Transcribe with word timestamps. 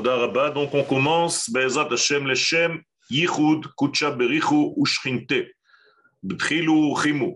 Donc 0.00 0.72
on 0.74 0.84
commence, 0.84 1.50
Hashem 1.54 2.82
Yichud, 3.10 3.66
Btrilu, 6.22 6.94
Chimu. 6.96 7.34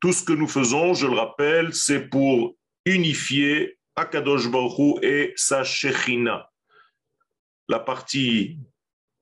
Tout 0.00 0.12
ce 0.12 0.22
que 0.22 0.32
nous 0.34 0.48
faisons, 0.48 0.92
je 0.92 1.06
le 1.06 1.14
rappelle, 1.14 1.72
c'est 1.72 2.08
pour 2.10 2.54
unifier 2.84 3.78
Akadosh 3.96 4.50
Baruch 4.50 5.02
et 5.02 5.32
sa 5.36 5.64
Shechina. 5.64 6.50
La 7.68 7.78
partie 7.78 8.58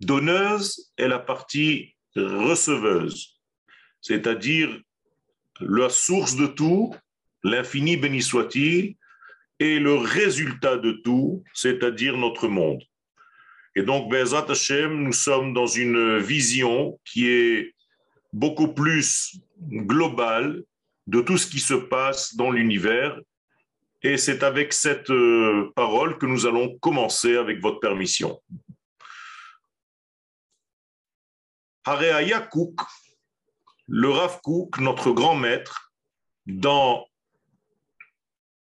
donneuse 0.01 0.93
et 0.99 1.07
la 1.07 1.21
partie 1.21 1.95
receveuse, 2.17 3.41
c'est-à-dire 4.01 4.81
la 5.61 5.89
source 5.89 6.35
de 6.35 6.49
tout, 6.49 6.93
l'infini 7.45 7.97
béni 7.97 8.23
soit-il, 8.23 8.97
et 9.63 9.79
le 9.79 9.95
résultat 9.95 10.77
de 10.77 10.91
tout, 10.91 11.45
c'est-à-dire 11.55 12.17
notre 12.17 12.49
monde. 12.49 12.83
Et 13.77 13.83
donc, 13.83 14.11
Bezat 14.11 14.47
Hashem, 14.51 15.05
nous 15.05 15.13
sommes 15.13 15.55
dans 15.55 15.69
une 15.69 16.19
vision 16.19 16.99
qui 17.05 17.29
est 17.29 17.73
beaucoup 18.33 18.75
plus 18.75 19.37
globale 19.61 20.65
de 21.07 21.21
tout 21.21 21.39
ce 21.39 21.47
qui 21.47 21.61
se 21.61 21.75
passe 21.75 22.35
dans 22.35 22.51
l'univers. 22.51 23.17
Et 24.03 24.17
c'est 24.17 24.43
avec 24.43 24.73
cette 24.73 25.11
euh, 25.11 25.71
parole 25.77 26.19
que 26.19 26.27
nous 26.27 26.45
allons 26.45 26.77
commencer 26.79 27.37
avec 27.37 27.61
votre 27.61 27.79
permission. 27.79 28.43
Hareaya 31.85 32.41
Kouk, 32.41 32.81
le 33.87 34.11
Rav 34.11 34.41
Kouk, 34.43 34.79
notre 34.79 35.13
grand 35.13 35.37
maître, 35.37 35.93
dans 36.47 37.07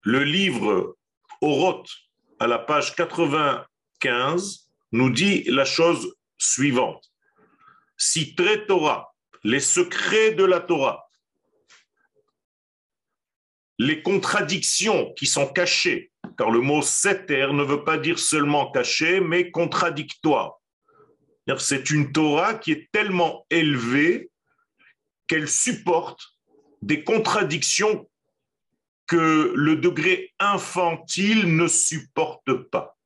le 0.03 0.23
livre 0.23 0.97
Oroth, 1.41 1.89
à 2.39 2.47
la 2.47 2.59
page 2.59 2.95
95, 2.95 4.69
nous 4.91 5.09
dit 5.09 5.43
la 5.43 5.65
chose 5.65 6.15
suivante. 6.37 7.11
Si 7.97 8.35
très 8.35 8.65
Torah, 8.65 9.13
les 9.43 9.59
secrets 9.59 10.31
de 10.31 10.43
la 10.43 10.59
Torah, 10.59 11.07
les 13.77 14.01
contradictions 14.01 15.13
qui 15.13 15.25
sont 15.25 15.47
cachées, 15.47 16.11
car 16.37 16.51
le 16.51 16.61
mot 16.61 16.81
seter 16.81 17.47
ne 17.51 17.63
veut 17.63 17.83
pas 17.83 17.97
dire 17.97 18.19
seulement 18.19 18.71
caché, 18.71 19.19
mais 19.19 19.51
contradictoire. 19.51 20.57
C'est 21.57 21.89
une 21.89 22.11
Torah 22.11 22.53
qui 22.53 22.71
est 22.71 22.89
tellement 22.91 23.45
élevée 23.49 24.29
qu'elle 25.27 25.49
supporte 25.49 26.21
des 26.81 27.03
contradictions 27.03 28.09
que 29.11 29.51
le 29.57 29.75
degré 29.75 30.33
infantile 30.39 31.53
ne 31.57 31.67
supporte 31.67 32.53
pas. 32.71 32.97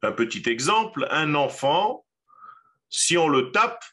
Un 0.00 0.12
petit 0.12 0.48
exemple, 0.48 1.06
un 1.10 1.34
enfant, 1.34 2.06
si 2.88 3.18
on 3.18 3.28
le 3.28 3.50
tape, 3.50 3.84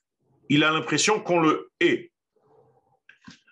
il 0.48 0.64
a 0.64 0.72
l'impression 0.72 1.20
qu'on 1.20 1.42
le 1.42 1.70
hait. 1.82 2.14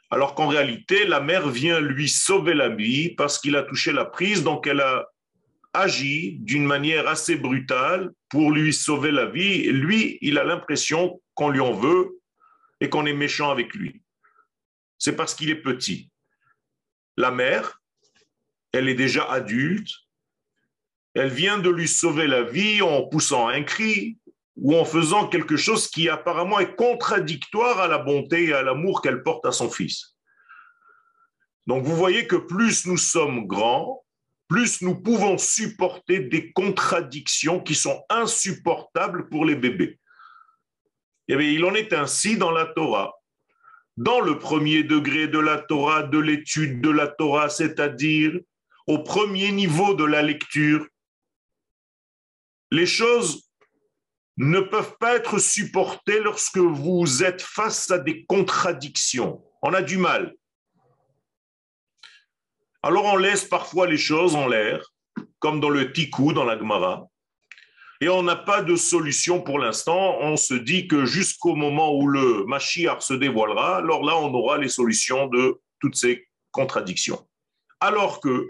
Alors 0.10 0.34
qu'en 0.34 0.48
réalité, 0.48 1.06
la 1.06 1.20
mère 1.20 1.50
vient 1.50 1.82
lui 1.82 2.08
sauver 2.08 2.54
la 2.54 2.70
vie 2.70 3.10
parce 3.16 3.38
qu'il 3.38 3.58
a 3.58 3.64
touché 3.64 3.92
la 3.92 4.06
prise, 4.06 4.42
donc 4.46 4.66
elle 4.66 4.80
a 4.80 5.06
agi 5.74 6.38
d'une 6.40 6.66
manière 6.66 7.10
assez 7.10 7.36
brutale 7.36 8.14
pour 8.30 8.54
lui 8.54 8.72
sauver 8.72 9.12
la 9.12 9.26
vie. 9.26 9.66
Et 9.66 9.74
lui, 9.74 10.18
il 10.22 10.38
a 10.38 10.46
l'impression 10.46 11.22
qu'on 11.34 11.50
lui 11.50 11.60
en 11.60 11.74
veut 11.74 12.22
et 12.80 12.88
qu'on 12.88 13.06
est 13.06 13.14
méchant 13.14 13.52
avec 13.52 13.74
lui. 13.74 14.02
C'est 14.98 15.18
parce 15.18 15.36
qu'il 15.36 15.50
est 15.50 15.62
petit 15.62 16.09
la 17.20 17.32
mère, 17.32 17.82
elle 18.72 18.88
est 18.88 18.96
déjà 18.96 19.30
adulte, 19.30 19.92
elle 21.14 21.30
vient 21.30 21.58
de 21.58 21.70
lui 21.70 21.88
sauver 21.88 22.28
la 22.28 22.44
vie 22.44 22.82
en 22.82 23.08
poussant 23.08 23.50
un 23.50 23.64
cri 23.64 24.18
ou 24.56 24.76
en 24.76 24.86
faisant 24.86 25.28
quelque 25.28 25.58
chose 25.58 25.90
qui 25.90 26.08
apparemment 26.08 26.60
est 26.60 26.76
contradictoire 26.76 27.80
à 27.80 27.88
la 27.88 27.98
bonté 27.98 28.46
et 28.46 28.54
à 28.54 28.64
l'amour 28.64 29.02
qu'elle 29.02 29.22
porte 29.22 29.46
à 29.46 29.52
son 29.52 29.70
fils. 29.70 30.16
Donc 31.68 31.84
vous 31.84 31.96
voyez 31.96 32.26
que 32.26 32.38
plus 32.38 32.86
nous 32.86 32.98
sommes 32.98 33.48
grands, 33.48 34.06
plus 34.48 34.82
nous 34.82 34.96
pouvons 34.96 35.38
supporter 35.38 36.20
des 36.20 36.54
contradictions 36.54 37.60
qui 37.60 37.76
sont 37.76 38.02
insupportables 38.10 39.28
pour 39.28 39.44
les 39.44 39.56
bébés. 39.56 40.00
Et 41.28 41.36
eh 41.38 41.54
il 41.54 41.66
en 41.66 41.76
est 41.76 41.92
ainsi 41.92 42.38
dans 42.38 42.52
la 42.52 42.66
Torah 42.66 43.19
dans 44.00 44.22
le 44.22 44.40
premier 44.40 44.84
degré 44.84 45.28
de 45.28 45.40
la 45.40 45.58
Torah, 45.58 46.04
de 46.04 46.18
l'étude 46.18 46.80
de 46.80 46.90
la 46.90 47.08
Torah, 47.08 47.50
c'est-à-dire 47.50 48.40
au 48.88 49.00
premier 49.04 49.52
niveau 49.52 49.94
de 49.94 50.06
la 50.06 50.22
lecture, 50.22 50.88
les 52.72 52.86
choses 52.86 53.52
ne 54.38 54.62
peuvent 54.62 54.96
pas 55.02 55.18
être 55.18 55.38
supportées 55.38 56.22
lorsque 56.22 56.60
vous 56.60 57.26
êtes 57.26 57.42
face 57.42 57.92
à 57.92 58.00
des 58.00 58.24
contradictions. 58.24 59.44
On 59.62 59.74
a 59.74 59.82
du 59.82 59.98
mal. 59.98 60.34
Alors 62.82 63.04
on 63.04 63.18
laisse 63.18 63.44
parfois 63.44 63.86
les 63.86 63.98
choses 63.98 64.34
en 64.34 64.48
l'air, 64.48 64.82
comme 65.40 65.60
dans 65.60 65.70
le 65.70 65.92
Tikou, 65.92 66.32
dans 66.32 66.46
la 66.46 66.58
Gemara, 66.58 67.06
et 68.02 68.10
on 68.10 68.24
n'a 68.24 68.36
pas 68.36 68.62
de 68.62 68.76
solution 68.76 69.42
pour 69.42 69.60
l'instant. 69.60 70.18
On 70.22 70.38
se 70.38 70.54
dit 70.54 70.88
que 70.88 71.06
jusqu'au 71.06 71.56
moment 71.56 71.96
où 71.96 72.08
le 72.08 72.46
Mashiach 72.46 73.02
se 73.02 73.14
dévoilera, 73.14 73.78
alors 73.78 74.04
là, 74.04 74.18
on 74.18 74.34
aura 74.34 74.58
les 74.58 74.70
solutions 74.70 75.28
de 75.28 75.60
toutes 75.80 75.96
ces 75.96 76.28
contradictions. 76.52 77.28
Alors 77.80 78.22
que 78.22 78.48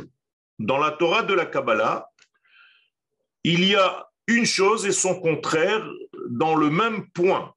dans 0.60 0.78
la 0.78 0.92
Torah 0.92 1.24
de 1.24 1.34
la 1.34 1.46
Kabbalah, 1.46 2.10
il 3.44 3.64
y 3.64 3.76
a 3.76 4.10
une 4.28 4.46
chose 4.46 4.86
et 4.86 4.92
son 4.92 5.20
contraire 5.20 5.88
dans 6.30 6.56
le 6.56 6.70
même 6.70 7.10
point. 7.12 7.54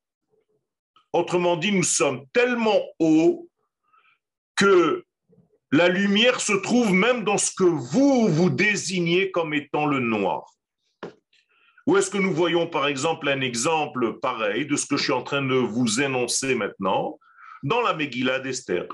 Autrement 1.12 1.56
dit, 1.56 1.72
nous 1.72 1.82
sommes 1.82 2.24
tellement 2.32 2.80
hauts 2.98 3.50
que 4.56 5.04
la 5.70 5.88
lumière 5.88 6.40
se 6.40 6.52
trouve 6.52 6.92
même 6.92 7.24
dans 7.24 7.38
ce 7.38 7.50
que 7.54 7.64
vous 7.64 8.28
vous 8.28 8.48
désignez 8.48 9.30
comme 9.30 9.52
étant 9.52 9.86
le 9.86 10.00
noir. 10.00 10.52
Où 11.86 11.96
est-ce 11.96 12.10
que 12.10 12.18
nous 12.18 12.32
voyons 12.32 12.68
par 12.68 12.86
exemple 12.86 13.28
un 13.28 13.40
exemple 13.40 14.18
pareil 14.20 14.66
de 14.66 14.76
ce 14.76 14.86
que 14.86 14.96
je 14.96 15.04
suis 15.04 15.12
en 15.12 15.22
train 15.22 15.42
de 15.42 15.54
vous 15.54 16.00
énoncer 16.00 16.54
maintenant 16.54 17.18
dans 17.62 17.80
la 17.80 17.94
Megillah 17.94 18.38
d'Esther? 18.38 18.86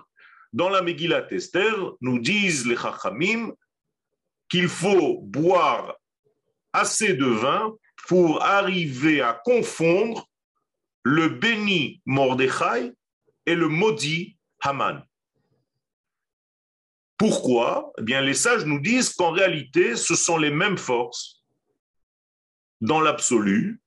Dans 0.52 0.70
la 0.70 0.80
Megillah 0.80 1.22
d'Esther, 1.22 1.74
nous 2.00 2.18
disent 2.18 2.66
les 2.66 2.76
Chachamim 2.76 3.52
qu'il 4.48 4.68
faut 4.68 5.20
boire 5.22 5.96
assez 6.72 7.12
de 7.12 7.26
vin 7.26 7.74
pour 8.06 8.42
arriver 8.42 9.20
à 9.20 9.34
confondre 9.44 10.26
le 11.02 11.28
béni 11.28 12.00
Mordechai 12.06 12.92
et 13.44 13.54
le 13.54 13.68
maudit 13.68 14.38
Haman. 14.60 15.02
Pourquoi? 17.18 17.92
Eh 17.98 18.02
bien, 18.02 18.20
les 18.22 18.34
sages 18.34 18.64
nous 18.64 18.78
disent 18.78 19.12
qu'en 19.12 19.32
réalité, 19.32 19.96
ce 19.96 20.14
sont 20.14 20.38
les 20.38 20.50
mêmes 20.50 20.78
forces 20.78 21.37
dans 22.80 23.00
l'absolu. 23.00 23.80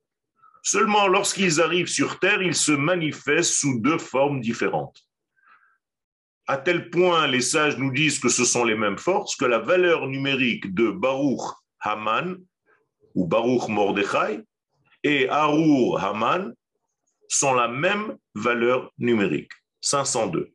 Seulement 0.63 1.07
lorsqu'ils 1.07 1.62
arrivent 1.62 1.88
sur 1.88 2.19
Terre, 2.19 2.41
ils 2.41 2.56
se 2.56 2.72
manifestent 2.72 3.53
sous 3.53 3.79
deux 3.79 3.97
formes 3.97 4.41
différentes. 4.41 5.07
À 6.47 6.57
tel 6.57 6.90
point, 6.90 7.28
les 7.28 7.41
sages 7.41 7.78
nous 7.78 7.91
disent 7.91 8.19
que 8.19 8.29
ce 8.29 8.46
sont 8.46 8.66
les 8.66 8.75
mêmes 8.75 8.97
forces, 8.97 9.35
que 9.35 9.46
la 9.46 9.59
valeur 9.59 10.07
numérique 10.07 10.74
de 10.74 10.91
Baruch 10.91 11.41
Haman 11.79 12.38
ou 13.16 13.25
Baruch 13.25 13.68
Mordechai 13.69 14.41
et 15.03 15.29
Arur 15.29 16.03
Haman 16.03 16.53
sont 17.28 17.53
la 17.53 17.68
même 17.68 18.18
valeur 18.35 18.91
numérique, 18.97 19.52
502. 19.81 20.52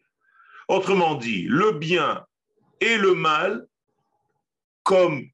Autrement 0.68 1.14
dit, 1.14 1.46
le 1.48 1.72
bien 1.72 2.26
et 2.80 2.98
le 2.98 3.14
mal, 3.14 3.66
comme 4.82 5.26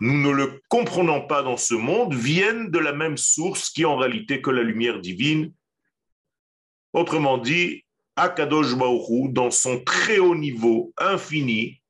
nous 0.00 0.18
ne 0.18 0.30
le 0.30 0.62
comprenons 0.68 1.26
pas 1.26 1.42
dans 1.42 1.58
ce 1.58 1.74
monde, 1.74 2.14
viennent 2.14 2.70
de 2.70 2.78
la 2.78 2.92
même 2.92 3.18
source 3.18 3.68
qui 3.68 3.82
est 3.82 3.86
en 3.86 3.96
réalité 3.96 4.40
que 4.40 4.50
la 4.50 4.62
lumière 4.62 4.98
divine. 4.98 5.52
Autrement 6.94 7.36
dit, 7.36 7.84
Akadosh 8.16 8.74
Baruch 8.74 9.32
dans 9.32 9.50
son 9.50 9.82
très 9.84 10.18
haut 10.18 10.34
niveau 10.34 10.92
infini, 10.96 11.80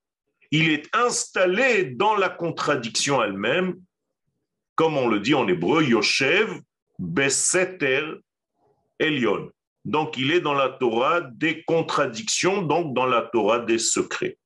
il 0.50 0.70
est 0.70 0.88
installé 0.94 1.84
dans 1.84 2.16
la 2.16 2.28
contradiction 2.28 3.22
elle-même, 3.22 3.80
comme 4.74 4.96
on 4.96 5.08
le 5.08 5.20
dit 5.20 5.34
en 5.34 5.46
hébreu, 5.46 5.84
Yoshev 5.84 6.60
Beseter 6.98 8.02
Elion. 8.98 9.50
Donc 9.84 10.16
il 10.18 10.32
est 10.32 10.40
dans 10.40 10.54
la 10.54 10.68
Torah 10.68 11.20
des 11.20 11.62
contradictions, 11.64 12.62
donc 12.62 12.92
dans 12.92 13.06
la 13.06 13.22
Torah 13.22 13.60
des 13.60 13.78
secrets. 13.78 14.36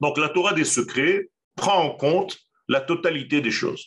Donc 0.00 0.18
la 0.18 0.28
Torah 0.28 0.52
des 0.52 0.64
secrets, 0.64 1.28
prend 1.58 1.82
en 1.82 1.90
compte 1.90 2.38
la 2.68 2.80
totalité 2.80 3.42
des 3.42 3.50
choses. 3.50 3.86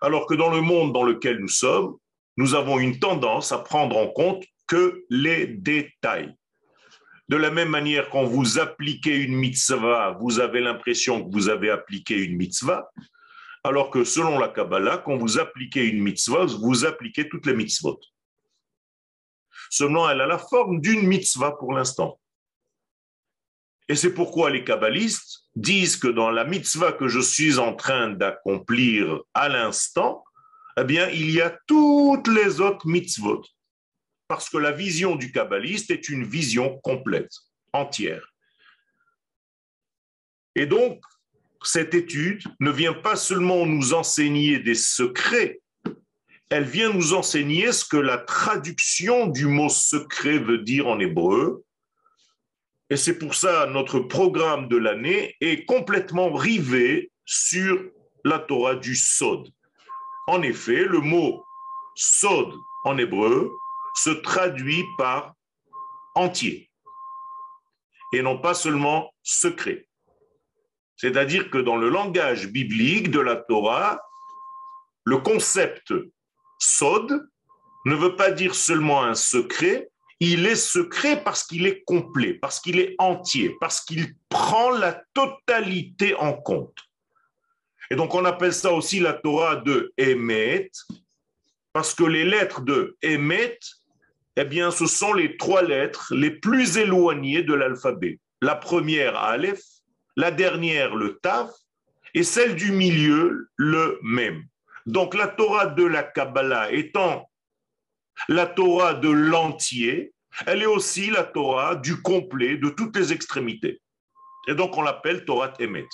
Alors 0.00 0.26
que 0.26 0.34
dans 0.34 0.50
le 0.50 0.60
monde 0.60 0.92
dans 0.92 1.02
lequel 1.02 1.38
nous 1.38 1.48
sommes, 1.48 1.96
nous 2.36 2.54
avons 2.54 2.78
une 2.78 2.98
tendance 2.98 3.50
à 3.52 3.58
prendre 3.58 3.96
en 3.96 4.08
compte 4.08 4.44
que 4.66 5.04
les 5.10 5.46
détails. 5.46 6.34
De 7.28 7.36
la 7.36 7.50
même 7.50 7.70
manière, 7.70 8.10
quand 8.10 8.24
vous 8.24 8.58
appliquez 8.58 9.16
une 9.16 9.34
mitzvah, 9.34 10.16
vous 10.20 10.40
avez 10.40 10.60
l'impression 10.60 11.24
que 11.24 11.32
vous 11.32 11.48
avez 11.48 11.70
appliqué 11.70 12.16
une 12.22 12.36
mitzvah. 12.36 12.90
alors 13.66 13.90
que 13.90 14.04
selon 14.04 14.38
la 14.38 14.48
Kabbalah, 14.48 14.98
quand 14.98 15.16
vous 15.16 15.38
appliquez 15.38 15.86
une 15.86 16.02
mitzvah, 16.02 16.44
vous 16.44 16.84
appliquez 16.84 17.30
toutes 17.30 17.46
les 17.46 17.54
mitzvot. 17.54 17.98
Seulement, 19.70 20.10
elle 20.10 20.20
a 20.20 20.26
la 20.26 20.36
forme 20.36 20.82
d'une 20.82 21.06
mitzvah 21.06 21.52
pour 21.52 21.72
l'instant. 21.72 22.20
Et 23.88 23.96
c'est 23.96 24.12
pourquoi 24.12 24.50
les 24.50 24.64
kabbalistes 24.64 25.43
disent 25.56 25.96
que 25.96 26.08
dans 26.08 26.30
la 26.30 26.44
mitzvah 26.44 26.92
que 26.92 27.08
je 27.08 27.20
suis 27.20 27.58
en 27.58 27.74
train 27.74 28.10
d'accomplir 28.10 29.20
à 29.34 29.48
l'instant, 29.48 30.24
eh 30.78 30.84
bien, 30.84 31.08
il 31.10 31.30
y 31.30 31.40
a 31.40 31.56
toutes 31.66 32.28
les 32.28 32.60
autres 32.60 32.86
mitzvot. 32.86 33.42
Parce 34.26 34.48
que 34.48 34.58
la 34.58 34.72
vision 34.72 35.16
du 35.16 35.30
kabbaliste 35.30 35.90
est 35.90 36.08
une 36.08 36.24
vision 36.24 36.78
complète, 36.78 37.32
entière. 37.72 38.32
Et 40.56 40.66
donc, 40.66 41.00
cette 41.62 41.94
étude 41.94 42.42
ne 42.60 42.70
vient 42.70 42.94
pas 42.94 43.16
seulement 43.16 43.66
nous 43.66 43.94
enseigner 43.94 44.58
des 44.58 44.74
secrets, 44.74 45.60
elle 46.50 46.64
vient 46.64 46.92
nous 46.92 47.14
enseigner 47.14 47.72
ce 47.72 47.84
que 47.84 47.96
la 47.96 48.18
traduction 48.18 49.26
du 49.26 49.46
mot 49.46 49.68
secret 49.68 50.38
veut 50.38 50.58
dire 50.58 50.86
en 50.86 51.00
hébreu. 51.00 51.63
Et 52.90 52.96
c'est 52.96 53.18
pour 53.18 53.34
ça 53.34 53.66
notre 53.66 54.00
programme 54.00 54.68
de 54.68 54.76
l'année 54.76 55.36
est 55.40 55.64
complètement 55.64 56.32
rivé 56.32 57.10
sur 57.24 57.82
la 58.24 58.38
Torah 58.38 58.74
du 58.74 58.94
Sod. 58.94 59.48
En 60.26 60.42
effet, 60.42 60.84
le 60.84 61.00
mot 61.00 61.44
Sod 61.94 62.52
en 62.84 62.98
hébreu 62.98 63.50
se 63.94 64.10
traduit 64.10 64.84
par 64.98 65.34
entier 66.14 66.70
et 68.12 68.22
non 68.22 68.38
pas 68.38 68.54
seulement 68.54 69.12
secret. 69.22 69.86
C'est-à-dire 70.96 71.50
que 71.50 71.58
dans 71.58 71.76
le 71.76 71.88
langage 71.88 72.48
biblique 72.48 73.10
de 73.10 73.20
la 73.20 73.36
Torah, 73.36 74.00
le 75.04 75.18
concept 75.18 75.92
sod 76.58 77.28
ne 77.84 77.94
veut 77.94 78.16
pas 78.16 78.30
dire 78.30 78.54
seulement 78.54 79.02
un 79.02 79.14
secret, 79.14 79.90
il 80.20 80.46
est 80.46 80.56
secret 80.56 81.22
parce 81.22 81.44
qu'il 81.44 81.66
est 81.66 81.82
complet, 81.84 82.34
parce 82.34 82.60
qu'il 82.60 82.78
est 82.78 82.94
entier, 82.98 83.54
parce 83.60 83.80
qu'il 83.80 84.14
prend 84.28 84.70
la 84.70 85.02
totalité 85.12 86.14
en 86.14 86.34
compte. 86.34 86.78
Et 87.90 87.96
donc 87.96 88.14
on 88.14 88.24
appelle 88.24 88.54
ça 88.54 88.72
aussi 88.72 89.00
la 89.00 89.12
Torah 89.12 89.56
de 89.56 89.92
Emet, 89.98 90.70
parce 91.72 91.94
que 91.94 92.04
les 92.04 92.24
lettres 92.24 92.62
de 92.62 92.96
Emet, 93.02 93.58
eh 94.36 94.44
bien, 94.44 94.70
ce 94.70 94.86
sont 94.86 95.12
les 95.12 95.36
trois 95.36 95.62
lettres 95.62 96.12
les 96.14 96.30
plus 96.30 96.76
éloignées 96.76 97.42
de 97.42 97.54
l'alphabet. 97.54 98.18
La 98.40 98.56
première, 98.56 99.16
Aleph, 99.16 99.62
la 100.16 100.30
dernière, 100.30 100.94
le 100.94 101.18
Taf, 101.18 101.50
et 102.14 102.22
celle 102.22 102.54
du 102.54 102.72
milieu, 102.72 103.48
le 103.56 103.98
même. 104.02 104.44
Donc 104.86 105.14
la 105.14 105.28
Torah 105.28 105.66
de 105.66 105.84
la 105.84 106.02
Kabbalah 106.02 106.70
étant 106.72 107.28
la 108.28 108.46
Torah 108.46 108.94
de 108.94 109.08
l'entier, 109.08 110.12
elle 110.46 110.62
est 110.62 110.66
aussi 110.66 111.10
la 111.10 111.24
Torah 111.24 111.76
du 111.76 112.00
complet, 112.02 112.56
de 112.56 112.68
toutes 112.68 112.96
les 112.96 113.12
extrémités. 113.12 113.80
Et 114.48 114.54
donc 114.54 114.76
on 114.76 114.82
l'appelle 114.82 115.24
Torah 115.24 115.52
Emet. 115.58 115.88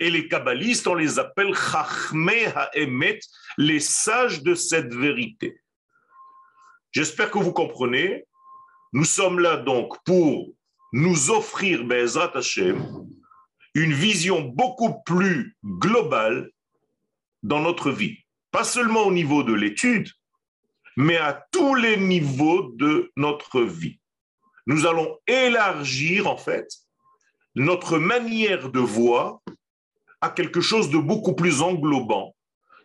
Et 0.00 0.10
les 0.10 0.28
kabbalistes, 0.28 0.86
on 0.86 0.94
les 0.94 1.18
appelle 1.18 1.54
Chachmei 1.54 2.46
HaEmet, 2.54 3.20
les 3.56 3.80
sages 3.80 4.42
de 4.42 4.54
cette 4.54 4.94
vérité. 4.94 5.60
J'espère 6.92 7.30
que 7.30 7.38
vous 7.38 7.52
comprenez. 7.52 8.24
Nous 8.92 9.04
sommes 9.04 9.40
là 9.40 9.56
donc 9.56 9.96
pour 10.04 10.52
nous 10.92 11.30
offrir, 11.30 11.84
Bezrat 11.84 12.32
Hashem, 12.34 13.06
une 13.74 13.92
vision 13.92 14.40
beaucoup 14.40 15.02
plus 15.04 15.56
globale 15.64 16.50
dans 17.42 17.60
notre 17.60 17.90
vie. 17.90 18.18
Pas 18.50 18.64
seulement 18.64 19.02
au 19.02 19.12
niveau 19.12 19.42
de 19.42 19.52
l'étude, 19.52 20.10
mais 20.98 21.16
à 21.16 21.46
tous 21.52 21.76
les 21.76 21.96
niveaux 21.96 22.72
de 22.74 23.12
notre 23.16 23.62
vie. 23.62 24.00
Nous 24.66 24.84
allons 24.84 25.16
élargir, 25.28 26.26
en 26.26 26.36
fait, 26.36 26.68
notre 27.54 27.98
manière 27.98 28.68
de 28.68 28.80
voir 28.80 29.38
à 30.20 30.28
quelque 30.28 30.60
chose 30.60 30.90
de 30.90 30.98
beaucoup 30.98 31.36
plus 31.36 31.62
englobant, 31.62 32.34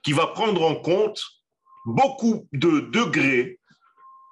qui 0.03 0.13
va 0.13 0.27
prendre 0.27 0.61
en 0.61 0.75
compte 0.75 1.23
beaucoup 1.87 2.47
de 2.53 2.81
degrés 2.81 3.59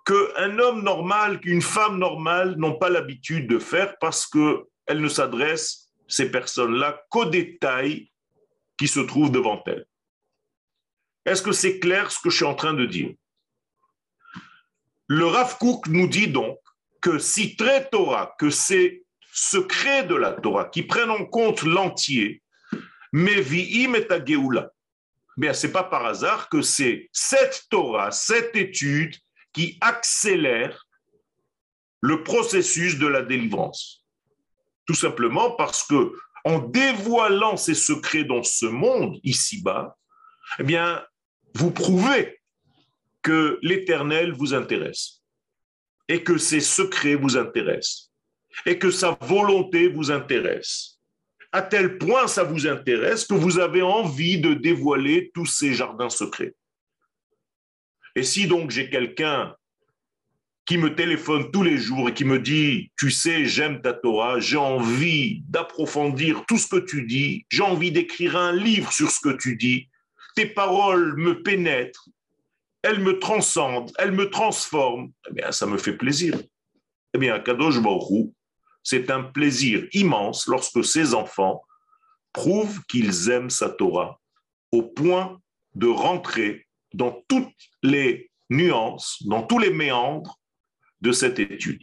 qu'un 0.05 0.59
homme 0.59 0.83
normal, 0.83 1.39
qu'une 1.39 1.63
femme 1.63 1.97
normale 1.97 2.57
n'ont 2.57 2.77
pas 2.77 2.89
l'habitude 2.89 3.47
de 3.47 3.57
faire 3.57 3.97
parce 3.97 4.27
qu'elles 4.27 5.01
ne 5.01 5.07
s'adressent, 5.07 5.91
ces 6.07 6.29
personnes-là, 6.29 7.01
qu'aux 7.09 7.25
détails 7.25 8.11
qui 8.77 8.87
se 8.87 8.99
trouvent 8.99 9.31
devant 9.31 9.63
elles. 9.65 9.87
Est-ce 11.25 11.41
que 11.41 11.51
c'est 11.51 11.79
clair 11.79 12.11
ce 12.11 12.19
que 12.19 12.29
je 12.29 12.35
suis 12.35 12.45
en 12.45 12.55
train 12.55 12.75
de 12.75 12.85
dire? 12.85 13.15
Le 15.13 15.25
Rav 15.25 15.57
Kook 15.57 15.87
nous 15.87 16.07
dit 16.07 16.29
donc 16.29 16.57
que 17.01 17.19
si 17.19 17.57
très 17.57 17.89
Torah, 17.89 18.33
que 18.39 18.49
ces 18.49 19.03
secrets 19.33 20.05
de 20.05 20.15
la 20.15 20.31
Torah 20.31 20.69
qui 20.69 20.83
prennent 20.83 21.09
en 21.09 21.25
compte 21.25 21.63
l'entier, 21.63 22.41
mais 23.11 23.41
vi'im 23.41 23.93
et 23.93 24.07
bien 25.35 25.53
c'est 25.53 25.73
pas 25.73 25.83
par 25.83 26.05
hasard 26.05 26.47
que 26.47 26.61
c'est 26.61 27.09
cette 27.11 27.65
Torah, 27.69 28.11
cette 28.11 28.55
étude 28.55 29.17
qui 29.51 29.77
accélère 29.81 30.87
le 31.99 32.23
processus 32.23 32.97
de 32.97 33.07
la 33.07 33.21
délivrance. 33.21 34.05
Tout 34.85 34.95
simplement 34.95 35.51
parce 35.57 35.83
que 35.83 36.13
en 36.45 36.59
dévoilant 36.59 37.57
ces 37.57 37.75
secrets 37.75 38.23
dans 38.23 38.43
ce 38.43 38.65
monde 38.65 39.19
ici-bas, 39.23 39.97
eh 40.59 40.63
bien, 40.63 41.05
vous 41.55 41.71
prouvez 41.71 42.40
que 43.21 43.59
l'Éternel 43.61 44.33
vous 44.33 44.53
intéresse 44.53 45.21
et 46.07 46.23
que 46.23 46.37
ses 46.37 46.59
secrets 46.59 47.15
vous 47.15 47.37
intéressent 47.37 48.11
et 48.65 48.77
que 48.77 48.91
sa 48.91 49.17
volonté 49.21 49.87
vous 49.87 50.11
intéresse. 50.11 50.99
À 51.51 51.61
tel 51.61 51.97
point 51.97 52.27
ça 52.27 52.43
vous 52.43 52.67
intéresse 52.67 53.25
que 53.25 53.33
vous 53.33 53.59
avez 53.59 53.81
envie 53.81 54.39
de 54.39 54.53
dévoiler 54.53 55.31
tous 55.33 55.45
ces 55.45 55.73
jardins 55.73 56.09
secrets. 56.09 56.55
Et 58.15 58.23
si 58.23 58.47
donc 58.47 58.71
j'ai 58.71 58.89
quelqu'un 58.89 59.55
qui 60.65 60.77
me 60.77 60.95
téléphone 60.95 61.51
tous 61.51 61.63
les 61.63 61.77
jours 61.77 62.09
et 62.09 62.13
qui 62.13 62.23
me 62.23 62.39
dit, 62.39 62.91
tu 62.97 63.11
sais, 63.11 63.45
j'aime 63.45 63.81
ta 63.81 63.93
Torah, 63.93 64.39
j'ai 64.39 64.57
envie 64.57 65.43
d'approfondir 65.49 66.45
tout 66.47 66.57
ce 66.57 66.67
que 66.67 66.77
tu 66.77 67.05
dis, 67.05 67.45
j'ai 67.49 67.63
envie 67.63 67.91
d'écrire 67.91 68.37
un 68.37 68.53
livre 68.53 68.91
sur 68.93 69.09
ce 69.09 69.19
que 69.19 69.35
tu 69.35 69.55
dis, 69.55 69.89
tes 70.35 70.45
paroles 70.45 71.17
me 71.17 71.41
pénètrent, 71.41 72.07
elles 72.83 72.99
me 72.99 73.19
transcendent, 73.19 73.91
elles 73.97 74.11
me 74.11 74.29
transforment, 74.29 75.11
eh 75.29 75.33
bien, 75.33 75.51
ça 75.51 75.65
me 75.65 75.77
fait 75.77 75.95
plaisir. 75.95 76.39
Eh 77.13 77.17
bien, 77.17 77.39
Kadosh 77.39 77.79
Baruch 77.79 78.31
c'est 78.83 79.11
un 79.11 79.23
plaisir 79.23 79.87
immense 79.93 80.47
lorsque 80.47 80.83
ces 80.83 81.13
enfants 81.13 81.63
prouvent 82.33 82.83
qu'ils 82.85 83.29
aiment 83.29 83.49
sa 83.49 83.69
Torah 83.69 84.19
au 84.71 84.83
point 84.83 85.39
de 85.75 85.87
rentrer 85.87 86.67
dans 86.93 87.23
toutes 87.27 87.53
les 87.83 88.31
nuances, 88.49 89.23
dans 89.25 89.43
tous 89.43 89.59
les 89.59 89.69
méandres 89.69 90.39
de 91.01 91.11
cette 91.11 91.39
étude. 91.39 91.81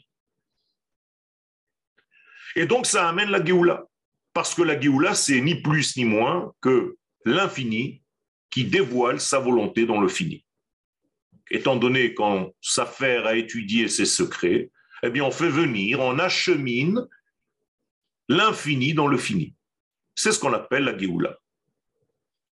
Et 2.57 2.67
donc 2.67 2.87
ça 2.87 3.09
amène 3.09 3.31
la 3.31 3.45
Géoula, 3.45 3.85
parce 4.33 4.55
que 4.55 4.63
la 4.63 4.79
Géoula, 4.79 5.15
c'est 5.15 5.41
ni 5.41 5.63
plus 5.63 5.97
ni 5.97 6.05
moins 6.05 6.53
que 6.61 6.97
l'infini 7.25 8.03
qui 8.51 8.65
dévoile 8.65 9.21
sa 9.21 9.39
volonté 9.39 9.87
dans 9.87 10.01
le 10.01 10.09
fini. 10.09 10.45
Étant 11.51 11.77
donné 11.77 12.15
qu'on 12.15 12.55
s'affaire 12.61 13.27
à 13.27 13.37
étudier 13.37 13.89
ses 13.89 14.05
secrets, 14.05 14.71
eh 15.03 15.11
bien 15.11 15.25
on 15.25 15.31
fait 15.31 15.49
venir, 15.49 16.01
on 16.01 16.19
achemine 16.19 17.07
l'infini 18.29 18.95
dans 18.95 19.07
le 19.07 19.17
fini. 19.17 19.55
C'est 20.15 20.33
ce 20.33 20.39
qu'on 20.39 20.53
appelle 20.53 20.85
la 20.85 20.99
Géoula. 20.99 21.39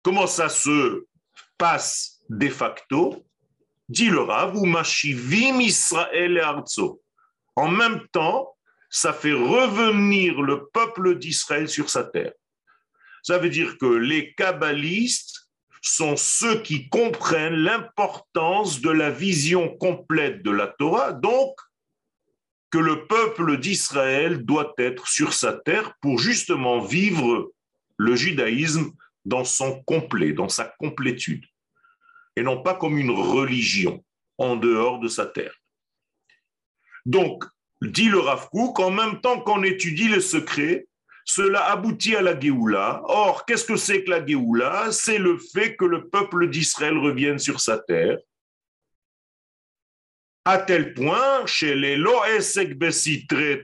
Comment 0.04 0.28
ça 0.28 0.50
se 0.50 1.06
passe 1.58 2.22
de 2.30 2.50
facto? 2.50 3.26
Dit 3.90 4.10
le 4.10 4.22
Rav, 4.22 4.56
ou 4.56 4.66
machivim 4.66 5.60
Israël 5.60 6.38
et 6.38 6.42
Arzo. 6.42 7.02
En 7.56 7.70
même 7.70 8.08
temps, 8.12 8.56
ça 8.90 9.14
fait 9.14 9.34
revenir 9.34 10.42
le 10.42 10.68
peuple 10.68 11.18
d'Israël 11.18 11.68
sur 11.68 11.90
sa 11.90 12.04
terre. 12.04 12.34
Ça 13.24 13.38
veut 13.38 13.50
dire 13.50 13.78
que 13.78 13.86
les 13.86 14.34
kabbalistes 14.36 15.43
sont 15.84 16.16
ceux 16.16 16.62
qui 16.62 16.90
comprennent 16.90 17.56
l'importance 17.56 18.82
de 18.82 18.90
la 18.90 19.12
vision 19.12 19.70
complète 19.78 20.42
de 20.42 20.50
la 20.50 20.68
Torah, 20.68 21.12
donc 21.12 21.56
que 22.72 22.80
le 22.80 23.06
peuple 23.06 23.58
d'Israël 23.60 24.44
doit 24.44 24.74
être 24.80 25.08
sur 25.08 25.34
sa 25.34 25.54
terre 25.54 25.94
pour 26.02 26.18
justement 26.18 26.80
vivre 26.80 27.52
le 27.98 28.16
judaïsme 28.16 28.92
dans 29.26 29.44
son 29.44 29.84
complet, 29.84 30.34
dans 30.34 30.50
sa 30.50 30.66
complétude 30.80 31.46
et 32.36 32.42
non 32.42 32.62
pas 32.62 32.74
comme 32.74 32.98
une 32.98 33.12
religion 33.12 34.04
en 34.38 34.56
dehors 34.56 35.00
de 35.00 35.08
sa 35.08 35.26
terre. 35.26 35.54
Donc, 37.06 37.44
dit 37.82 38.10
le 38.10 38.20
Rav 38.20 38.50
Kook, 38.50 38.80
en 38.80 38.92
même 38.92 39.22
temps 39.22 39.40
qu'on 39.42 39.64
étudie 39.64 40.08
les 40.08 40.22
secrets, 40.22 40.88
cela 41.26 41.72
aboutit 41.72 42.16
à 42.16 42.22
la 42.22 42.40
Géoula. 42.40 43.02
Or, 43.06 43.46
qu'est-ce 43.46 43.66
que 43.66 43.76
c'est 43.76 44.04
que 44.04 44.10
la 44.10 44.26
Géoula? 44.26 44.92
C'est 44.92 45.18
le 45.18 45.38
fait 45.38 45.76
que 45.76 45.86
le 45.86 46.10
peuple 46.10 46.50
d'Israël 46.50 46.98
revienne 46.98 47.40
sur 47.40 47.60
sa 47.60 47.78
terre. 47.78 48.18
À 50.46 50.58
tel 50.58 50.94
point, 50.94 51.46
chez 51.46 51.74
les 51.74 51.96
Loesek 51.96 52.78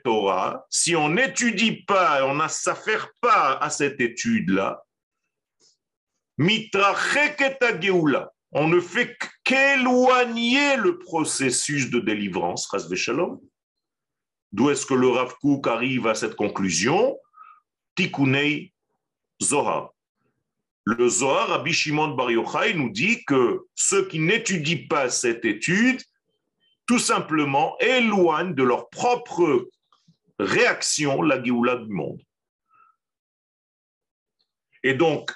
Torah, 0.03 0.65
si 0.69 0.95
on 0.95 1.09
n'étudie 1.09 1.83
pas, 1.83 2.25
on 2.25 2.35
ne 2.35 2.47
s'affaire 2.47 3.09
pas 3.19 3.57
à 3.57 3.69
cette 3.69 3.99
étude-là, 3.99 4.81
Géoula, 7.81 8.31
on 8.53 8.69
ne 8.69 8.79
fait 8.79 9.17
qu'éloigner 9.43 10.77
le 10.77 10.97
processus 10.99 11.89
de 11.89 11.99
délivrance, 11.99 12.69
D'où 14.51 14.69
est-ce 14.69 14.85
que 14.85 14.93
le 14.93 15.09
Rav 15.09 15.35
Kook 15.41 15.67
arrive 15.67 16.07
à 16.07 16.15
cette 16.15 16.35
conclusion? 16.35 17.19
Tikunei 17.99 18.71
Zohar. 19.43 19.93
Le 20.85 21.09
Zohar, 21.09 21.49
Rabbi 21.49 21.73
Shimon 21.73 22.15
Bar 22.15 22.31
Yochai, 22.31 22.73
nous 22.73 22.89
dit 22.89 23.25
que 23.25 23.65
ceux 23.75 24.07
qui 24.07 24.19
n'étudient 24.19 24.87
pas 24.89 25.09
cette 25.09 25.43
étude, 25.43 26.01
tout 26.87 26.97
simplement 26.97 27.77
éloignent 27.79 28.53
de 28.53 28.63
leur 28.63 28.89
propre 28.89 29.69
réaction 30.39 31.21
la 31.21 31.43
Géoula 31.43 31.75
du 31.75 31.91
monde. 31.91 32.21
Et 34.83 34.93
donc, 34.93 35.33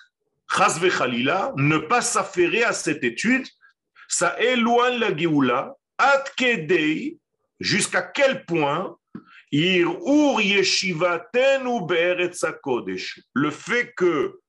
Chazve 0.49 0.89
Khalila, 0.89 1.51
ne 1.57 1.77
pas 1.77 2.01
s'affairer 2.01 2.63
à 2.63 2.71
cette 2.71 3.03
étude, 3.03 3.45
ça 4.07 4.41
éloigne 4.41 4.99
la 4.99 5.13
Géoula, 5.13 5.75
jusqu'à 7.59 8.03
quel 8.03 8.45
point 8.45 8.97
le 13.33 13.51
fait 13.51 13.93
que 13.95 14.39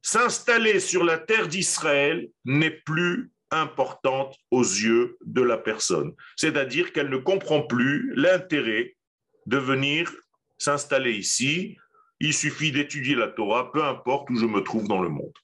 s'installer 0.00 0.80
sur 0.80 1.04
la 1.04 1.18
terre 1.18 1.48
d'Israël 1.48 2.30
n'est 2.46 2.70
plus 2.70 3.30
importante 3.50 4.34
aux 4.50 4.62
yeux 4.62 5.18
de 5.26 5.42
la 5.42 5.58
personne. 5.58 6.14
C'est-à-dire 6.36 6.94
qu'elle 6.94 7.10
ne 7.10 7.18
comprend 7.18 7.60
plus 7.60 8.14
l'intérêt 8.14 8.96
de 9.44 9.58
venir 9.58 10.10
s'installer 10.56 11.12
ici. 11.12 11.76
Il 12.18 12.32
suffit 12.32 12.72
d'étudier 12.72 13.16
la 13.16 13.28
Torah, 13.28 13.70
peu 13.70 13.84
importe 13.84 14.30
où 14.30 14.36
je 14.36 14.46
me 14.46 14.62
trouve 14.62 14.88
dans 14.88 15.02
le 15.02 15.10
monde. 15.10 15.36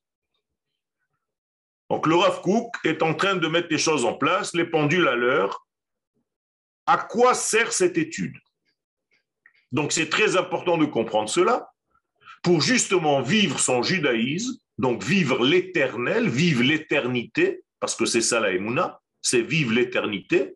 Donc 1.90 2.06
le 2.06 2.16
Rav 2.16 2.40
Kook 2.40 2.74
est 2.84 3.02
en 3.02 3.12
train 3.12 3.36
de 3.36 3.48
mettre 3.48 3.68
les 3.70 3.76
choses 3.76 4.06
en 4.06 4.14
place, 4.14 4.54
les 4.54 4.64
pendules 4.64 5.08
à 5.08 5.14
l'heure. 5.14 5.66
À 6.86 6.96
quoi 6.96 7.34
sert 7.34 7.70
cette 7.70 7.98
étude? 7.98 8.38
Donc 9.74 9.90
c'est 9.90 10.08
très 10.08 10.36
important 10.36 10.78
de 10.78 10.86
comprendre 10.86 11.28
cela 11.28 11.68
pour 12.44 12.60
justement 12.60 13.20
vivre 13.22 13.58
son 13.58 13.82
judaïsme, 13.82 14.56
donc 14.78 15.02
vivre 15.02 15.44
l'éternel, 15.44 16.28
vivre 16.28 16.62
l'éternité, 16.62 17.64
parce 17.80 17.96
que 17.96 18.06
c'est 18.06 18.20
ça 18.20 18.38
la 18.38 18.52
Emouna, 18.52 19.00
c'est 19.20 19.42
vivre 19.42 19.72
l'éternité 19.72 20.54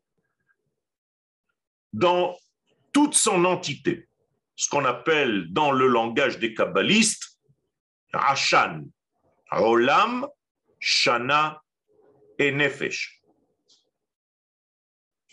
dans 1.93 2.39
toute 2.93 3.15
son 3.15 3.45
entité, 3.45 4.07
ce 4.55 4.69
qu'on 4.71 4.85
appelle 4.85 5.53
dans 5.53 5.73
le 5.73 5.89
langage 5.89 6.39
des 6.39 6.55
kabbalistes 6.55 7.41
Ashan, 8.13 8.85
Olam, 9.51 10.29
Shana 10.79 11.61
et 12.39 12.53
Nefesh. 12.53 13.21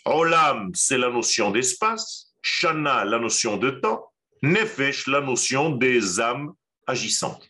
Olam, 0.04 0.72
c'est 0.74 0.98
la 0.98 1.08
notion 1.08 1.52
d'espace. 1.52 2.25
Shana, 2.46 3.04
la 3.04 3.18
notion 3.18 3.56
de 3.56 3.70
temps, 3.70 4.12
Nefesh, 4.42 5.08
la 5.08 5.20
notion 5.20 5.70
des 5.70 6.20
âmes 6.20 6.52
agissantes. 6.86 7.48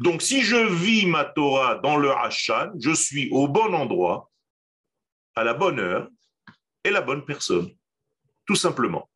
Donc, 0.00 0.22
si 0.22 0.40
je 0.40 0.56
vis 0.56 1.04
ma 1.04 1.26
Torah 1.26 1.74
dans 1.76 1.98
le 1.98 2.10
Hashan, 2.10 2.72
je 2.80 2.92
suis 2.92 3.28
au 3.30 3.46
bon 3.46 3.74
endroit, 3.74 4.30
à 5.34 5.44
la 5.44 5.52
bonne 5.52 5.78
heure 5.78 6.08
et 6.82 6.90
la 6.90 7.02
bonne 7.02 7.26
personne, 7.26 7.70
tout 8.46 8.54
simplement. 8.54 9.08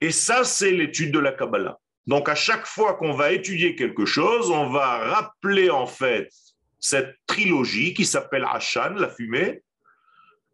Et 0.00 0.12
ça, 0.12 0.44
c'est 0.44 0.70
l'étude 0.70 1.12
de 1.12 1.18
la 1.18 1.32
Kabbalah. 1.32 1.78
Donc, 2.06 2.28
à 2.28 2.36
chaque 2.36 2.66
fois 2.66 2.94
qu'on 2.94 3.14
va 3.14 3.32
étudier 3.32 3.74
quelque 3.74 4.06
chose, 4.06 4.48
on 4.50 4.70
va 4.70 4.98
rappeler 4.98 5.70
en 5.70 5.86
fait 5.86 6.32
cette 6.78 7.16
trilogie 7.26 7.94
qui 7.94 8.04
s'appelle 8.04 8.46
Hashan, 8.48 8.94
la 8.94 9.08
fumée, 9.08 9.62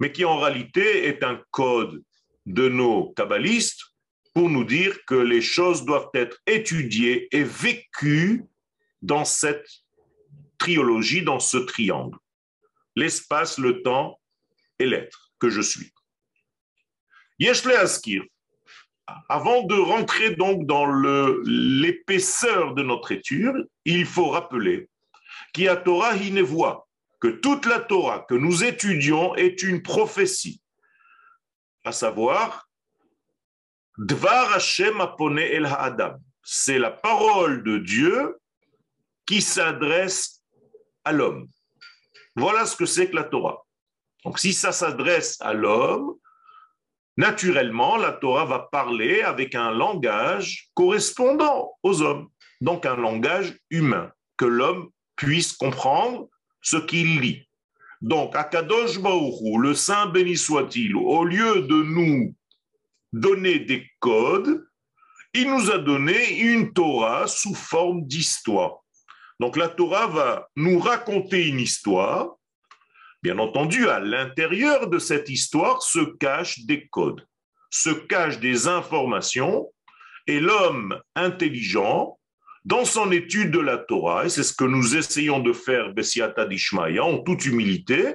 mais 0.00 0.12
qui 0.12 0.24
en 0.24 0.38
réalité 0.38 1.08
est 1.08 1.22
un 1.22 1.42
code 1.50 2.02
de 2.48 2.68
nos 2.68 3.12
kabbalistes 3.12 3.82
pour 4.34 4.48
nous 4.48 4.64
dire 4.64 5.04
que 5.06 5.14
les 5.14 5.42
choses 5.42 5.84
doivent 5.84 6.08
être 6.14 6.38
étudiées 6.46 7.28
et 7.30 7.44
vécues 7.44 8.44
dans 9.02 9.26
cette 9.26 9.68
triologie, 10.56 11.22
dans 11.22 11.40
ce 11.40 11.58
triangle. 11.58 12.16
L'espace, 12.96 13.58
le 13.58 13.82
temps 13.82 14.18
et 14.78 14.86
l'être 14.86 15.30
que 15.38 15.50
je 15.50 15.60
suis. 15.60 15.92
Yeshle 17.38 17.72
Askir, 17.72 18.24
avant 19.28 19.64
de 19.64 19.74
rentrer 19.74 20.34
donc 20.34 20.66
dans 20.66 20.86
l'épaisseur 21.44 22.74
de 22.74 22.82
notre 22.82 23.12
étude, 23.12 23.68
il 23.84 24.06
faut 24.06 24.30
rappeler 24.30 24.88
qu'il 25.52 25.64
y 25.64 25.68
a 25.68 25.76
Torah 25.76 26.16
Hinevoa, 26.16 26.86
que 27.20 27.28
toute 27.28 27.66
la 27.66 27.80
Torah 27.80 28.24
que 28.28 28.34
nous 28.34 28.64
étudions 28.64 29.34
est 29.36 29.62
une 29.62 29.82
prophétie 29.82 30.62
à 31.88 31.92
savoir 31.92 32.68
Dvar 33.96 34.52
Hashem 34.52 35.00
apone 35.00 35.40
el 35.40 35.66
Ha'adam. 35.66 36.20
C'est 36.44 36.78
la 36.78 36.90
parole 36.90 37.64
de 37.64 37.78
Dieu 37.78 38.38
qui 39.26 39.42
s'adresse 39.42 40.44
à 41.04 41.12
l'homme. 41.12 41.48
Voilà 42.36 42.64
ce 42.64 42.76
que 42.76 42.86
c'est 42.86 43.10
que 43.10 43.16
la 43.16 43.24
Torah. 43.24 43.64
Donc 44.24 44.38
si 44.38 44.52
ça 44.52 44.70
s'adresse 44.70 45.40
à 45.40 45.52
l'homme, 45.52 46.14
naturellement, 47.16 47.96
la 47.96 48.12
Torah 48.12 48.44
va 48.44 48.68
parler 48.70 49.22
avec 49.22 49.56
un 49.56 49.72
langage 49.72 50.68
correspondant 50.74 51.72
aux 51.82 52.02
hommes, 52.02 52.28
donc 52.60 52.86
un 52.86 52.96
langage 52.96 53.58
humain, 53.70 54.12
que 54.36 54.44
l'homme 54.44 54.90
puisse 55.16 55.54
comprendre 55.54 56.28
ce 56.60 56.76
qu'il 56.76 57.20
lit. 57.20 57.47
Donc, 58.00 58.36
Akadosh 58.36 58.98
Baoru, 59.00 59.60
le 59.60 59.74
Saint 59.74 60.06
béni 60.06 60.36
soit-il, 60.36 60.94
au 60.96 61.24
lieu 61.24 61.62
de 61.62 61.82
nous 61.82 62.34
donner 63.12 63.58
des 63.58 63.86
codes, 63.98 64.64
il 65.34 65.50
nous 65.50 65.70
a 65.70 65.78
donné 65.78 66.38
une 66.40 66.72
Torah 66.72 67.26
sous 67.26 67.54
forme 67.54 68.06
d'histoire. 68.06 68.78
Donc 69.40 69.56
la 69.56 69.68
Torah 69.68 70.06
va 70.06 70.48
nous 70.56 70.78
raconter 70.78 71.46
une 71.48 71.60
histoire. 71.60 72.34
Bien 73.22 73.38
entendu, 73.38 73.88
à 73.88 74.00
l'intérieur 74.00 74.88
de 74.88 74.98
cette 74.98 75.28
histoire 75.28 75.82
se 75.82 76.00
cachent 76.16 76.60
des 76.66 76.88
codes, 76.88 77.26
se 77.70 77.90
cachent 77.90 78.40
des 78.40 78.68
informations, 78.68 79.72
et 80.26 80.40
l'homme 80.40 81.00
intelligent 81.14 82.18
dans 82.64 82.84
son 82.84 83.10
étude 83.12 83.50
de 83.50 83.60
la 83.60 83.78
Torah, 83.78 84.26
et 84.26 84.28
c'est 84.28 84.42
ce 84.42 84.52
que 84.52 84.64
nous 84.64 84.96
essayons 84.96 85.40
de 85.40 85.52
faire, 85.52 85.92
Bessiata 85.94 86.46
Dishmaya, 86.46 87.04
en 87.04 87.18
toute 87.18 87.46
humilité, 87.46 88.14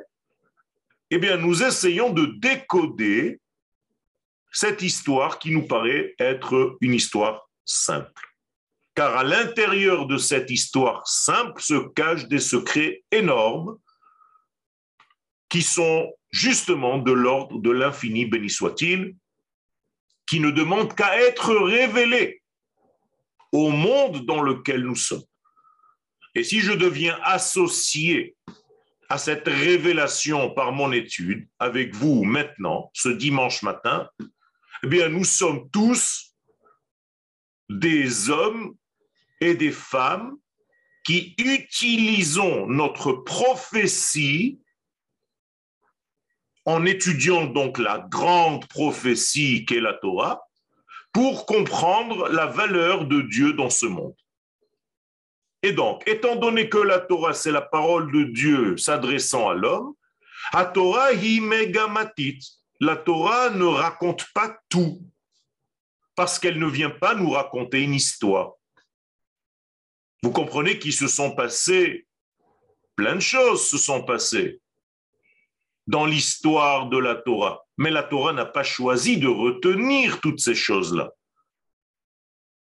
eh 1.09 1.17
bien, 1.17 1.38
nous 1.38 1.63
essayons 1.63 2.12
de 2.12 2.25
décoder 2.39 3.39
cette 4.51 4.81
histoire 4.81 5.39
qui 5.39 5.51
nous 5.51 5.67
paraît 5.67 6.13
être 6.19 6.77
une 6.81 6.93
histoire 6.93 7.50
simple. 7.65 8.21
Car 8.95 9.17
à 9.17 9.23
l'intérieur 9.23 10.05
de 10.05 10.17
cette 10.17 10.51
histoire 10.51 11.07
simple 11.07 11.62
se 11.62 11.88
cachent 11.93 12.27
des 12.27 12.39
secrets 12.39 13.03
énormes 13.12 13.77
qui 15.50 15.63
sont 15.63 16.13
justement 16.31 17.00
de 17.00 17.12
l'ordre 17.12 17.59
de 17.59 17.71
l'infini, 17.71 18.25
béni 18.25 18.50
soit-il, 18.50 19.15
qui 20.27 20.39
ne 20.39 20.51
demandent 20.51 20.93
qu'à 20.95 21.19
être 21.19 21.55
révélés 21.55 22.42
au 23.53 23.69
monde 23.69 24.25
dans 24.25 24.41
lequel 24.41 24.81
nous 24.81 24.95
sommes. 24.95 25.24
Et 26.36 26.43
si 26.43 26.60
je 26.60 26.74
deviens 26.74 27.17
associé 27.24 28.36
à 29.07 29.19
cette 29.19 29.48
révélation 29.48 30.50
par 30.53 30.72
mon 30.72 30.91
étude 30.91 31.48
avec 31.60 31.93
vous 31.93 32.24
maintenant, 32.24 32.89
ce 32.93 33.10
dimanche 33.10 33.62
matin, 33.62 34.10
eh 34.83 34.88
bien, 34.88 35.07
nous 35.07 35.24
sommes 35.24 35.69
tous 35.69 36.36
des 37.69 38.29
hommes 38.31 38.75
et 39.39 39.53
des 39.53 39.72
femmes 39.72 40.36
qui 41.03 41.36
utilisons 41.38 42.65
notre 42.67 43.13
prophétie 43.13 44.60
en 46.65 46.86
étudiant 46.86 47.45
donc 47.45 47.77
la 47.77 48.00
grande 48.10 48.67
prophétie 48.67 49.65
qu'est 49.65 49.81
la 49.81 49.93
Torah, 49.93 50.41
pour 51.13 51.46
comprendre 51.46 52.27
la 52.29 52.48
valeur 52.48 53.05
de 53.05 53.22
Dieu 53.22 53.53
dans 53.53 53.70
ce 53.70 53.86
monde. 53.86 54.15
Et 55.62 55.72
donc, 55.72 56.03
étant 56.08 56.36
donné 56.36 56.67
que 56.67 56.79
la 56.79 57.00
Torah, 57.00 57.34
c'est 57.34 57.51
la 57.51 57.62
parole 57.62 58.12
de 58.12 58.24
Dieu 58.24 58.75
s'adressant 58.75 59.50
à 59.50 59.53
l'homme, 59.53 59.93
la 60.51 60.65
Torah. 60.65 61.12
La 62.79 62.98
Torah 62.98 63.50
ne 63.51 63.63
raconte 63.63 64.25
pas 64.34 64.58
tout. 64.67 65.01
Parce 66.15 66.38
qu'elle 66.38 66.60
ne 66.60 66.67
vient 66.67 66.89
pas 66.89 67.15
nous 67.15 67.29
raconter 67.29 67.82
une 67.82 67.93
histoire. 67.93 68.53
Vous 70.22 70.32
comprenez 70.32 70.79
qu'il 70.79 70.93
se 70.93 71.08
sont 71.08 71.34
passées, 71.36 72.08
plein 72.96 73.15
de 73.15 73.22
choses 73.22 73.70
se 73.70 73.77
sont 73.77 74.03
passées 74.03 74.62
dans 75.88 76.05
l'histoire 76.05 76.88
de 76.89 76.98
la 76.98 77.15
Torah. 77.15 77.62
Mais 77.77 77.91
la 77.91 78.03
Torah 78.03 78.33
n'a 78.33 78.45
pas 78.45 78.63
choisi 78.63 79.17
de 79.17 79.27
retenir 79.27 80.21
toutes 80.21 80.39
ces 80.39 80.55
choses-là. 80.55 81.11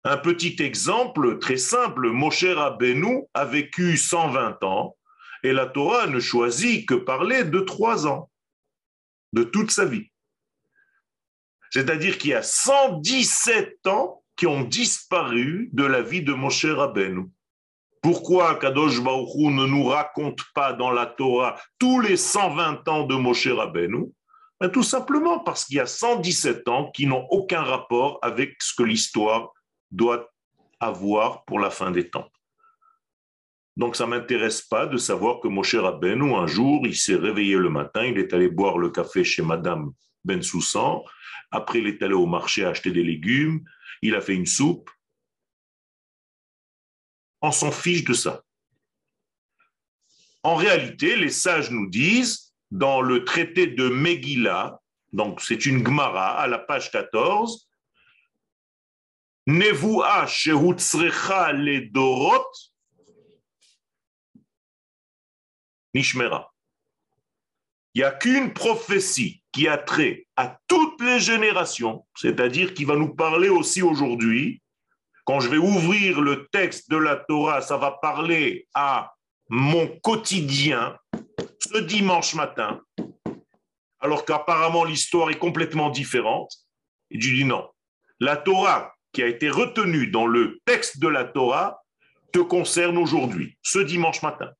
Un 0.03 0.17
petit 0.17 0.55
exemple 0.59 1.37
très 1.39 1.57
simple, 1.57 2.11
Moshe 2.11 2.45
Rabbeinu 2.45 3.23
a 3.33 3.45
vécu 3.45 3.97
120 3.97 4.63
ans 4.63 4.95
et 5.43 5.53
la 5.53 5.65
Torah 5.65 6.07
ne 6.07 6.19
choisit 6.19 6.87
que 6.87 6.93
parler 6.93 7.43
de 7.43 7.59
trois 7.59 8.07
ans, 8.07 8.29
de 9.33 9.43
toute 9.43 9.71
sa 9.71 9.85
vie. 9.85 10.09
C'est-à-dire 11.71 12.17
qu'il 12.17 12.31
y 12.31 12.33
a 12.33 12.43
117 12.43 13.85
ans 13.87 14.23
qui 14.35 14.47
ont 14.47 14.63
disparu 14.63 15.69
de 15.73 15.83
la 15.83 16.01
vie 16.01 16.21
de 16.21 16.33
Moshe 16.33 16.65
Rabbeinu. 16.65 17.25
Pourquoi 18.01 18.55
Kadosh 18.55 19.01
Baruch 19.01 19.35
ne 19.35 19.65
nous 19.65 19.83
raconte 19.83 20.39
pas 20.53 20.71
dans 20.73 20.91
la 20.91 21.05
Torah 21.05 21.59
tous 21.79 21.99
les 21.99 22.15
120 22.15 22.87
ans 22.87 23.03
de 23.03 23.15
Moshe 23.15 23.47
Rabbeinu? 23.47 24.13
Ben, 24.59 24.69
Tout 24.69 24.83
simplement 24.83 25.39
parce 25.39 25.65
qu'il 25.65 25.77
y 25.77 25.79
a 25.79 25.85
117 25.85 26.67
ans 26.67 26.91
qui 26.91 27.07
n'ont 27.07 27.25
aucun 27.29 27.61
rapport 27.61 28.19
avec 28.21 28.61
ce 28.61 28.73
que 28.75 28.83
l'histoire 28.83 29.53
doit 29.91 30.29
avoir 30.79 31.45
pour 31.45 31.59
la 31.59 31.69
fin 31.69 31.91
des 31.91 32.09
temps. 32.09 32.29
Donc 33.77 33.95
ça 33.95 34.05
ne 34.05 34.11
m'intéresse 34.11 34.63
pas 34.63 34.87
de 34.87 34.97
savoir 34.97 35.39
que 35.39 35.47
Moshe 35.47 35.75
Rabbeinu, 35.75 36.33
un 36.33 36.47
jour, 36.47 36.85
il 36.87 36.95
s'est 36.95 37.15
réveillé 37.15 37.55
le 37.57 37.69
matin, 37.69 38.03
il 38.03 38.17
est 38.17 38.33
allé 38.33 38.49
boire 38.49 38.79
le 38.79 38.89
café 38.89 39.23
chez 39.23 39.43
Madame 39.43 39.91
Ben 40.25 40.41
Soussan, 40.41 41.03
après 41.51 41.79
il 41.79 41.87
est 41.87 42.01
allé 42.01 42.15
au 42.15 42.25
marché 42.25 42.65
acheter 42.65 42.91
des 42.91 43.03
légumes, 43.03 43.63
il 44.01 44.15
a 44.15 44.21
fait 44.21 44.33
une 44.33 44.47
soupe. 44.47 44.89
On 47.41 47.51
s'en 47.51 47.71
fiche 47.71 48.03
de 48.03 48.13
ça. 48.13 48.41
En 50.41 50.55
réalité, 50.55 51.15
les 51.15 51.29
sages 51.29 51.69
nous 51.69 51.87
disent, 51.87 52.46
dans 52.71 53.01
le 53.01 53.23
traité 53.23 53.67
de 53.67 53.89
Megillah, 53.89 54.81
donc 55.13 55.41
c'est 55.41 55.65
une 55.65 55.85
Gemara 55.85 56.39
à 56.39 56.47
la 56.47 56.59
page 56.59 56.91
14, 56.91 57.67
Nevuah 59.47 60.27
shehutzrecha 60.27 61.53
le 61.53 61.89
dorot 61.89 62.51
nishmera. 65.93 66.53
Il 67.93 68.01
n'y 68.01 68.03
a 68.03 68.11
qu'une 68.11 68.53
prophétie 68.53 69.41
qui 69.51 69.67
a 69.67 69.77
trait 69.77 70.27
à 70.35 70.59
toutes 70.67 71.01
les 71.01 71.19
générations, 71.19 72.05
c'est-à-dire 72.15 72.73
qui 72.73 72.85
va 72.85 72.95
nous 72.95 73.15
parler 73.15 73.49
aussi 73.49 73.81
aujourd'hui. 73.81 74.61
Quand 75.25 75.39
je 75.39 75.49
vais 75.49 75.57
ouvrir 75.57 76.21
le 76.21 76.47
texte 76.51 76.91
de 76.91 76.97
la 76.97 77.15
Torah, 77.15 77.61
ça 77.61 77.77
va 77.77 77.91
parler 77.91 78.67
à 78.73 79.13
mon 79.49 79.87
quotidien 79.99 80.97
ce 81.67 81.79
dimanche 81.79 82.33
matin, 82.35 82.81
alors 83.99 84.25
qu'apparemment 84.25 84.83
l'histoire 84.83 85.29
est 85.29 85.39
complètement 85.39 85.89
différente. 85.89 86.51
Et 87.11 87.19
je 87.19 87.33
dis 87.33 87.45
non. 87.45 87.67
La 88.19 88.37
Torah 88.37 88.93
qui 89.11 89.23
a 89.23 89.27
été 89.27 89.49
retenu 89.49 90.07
dans 90.07 90.27
le 90.27 90.59
texte 90.65 90.99
de 90.99 91.07
la 91.07 91.25
Torah 91.25 91.81
te 92.31 92.39
concerne 92.39 92.97
aujourd'hui, 92.97 93.57
ce 93.61 93.79
dimanche 93.79 94.21
matin. 94.21 94.51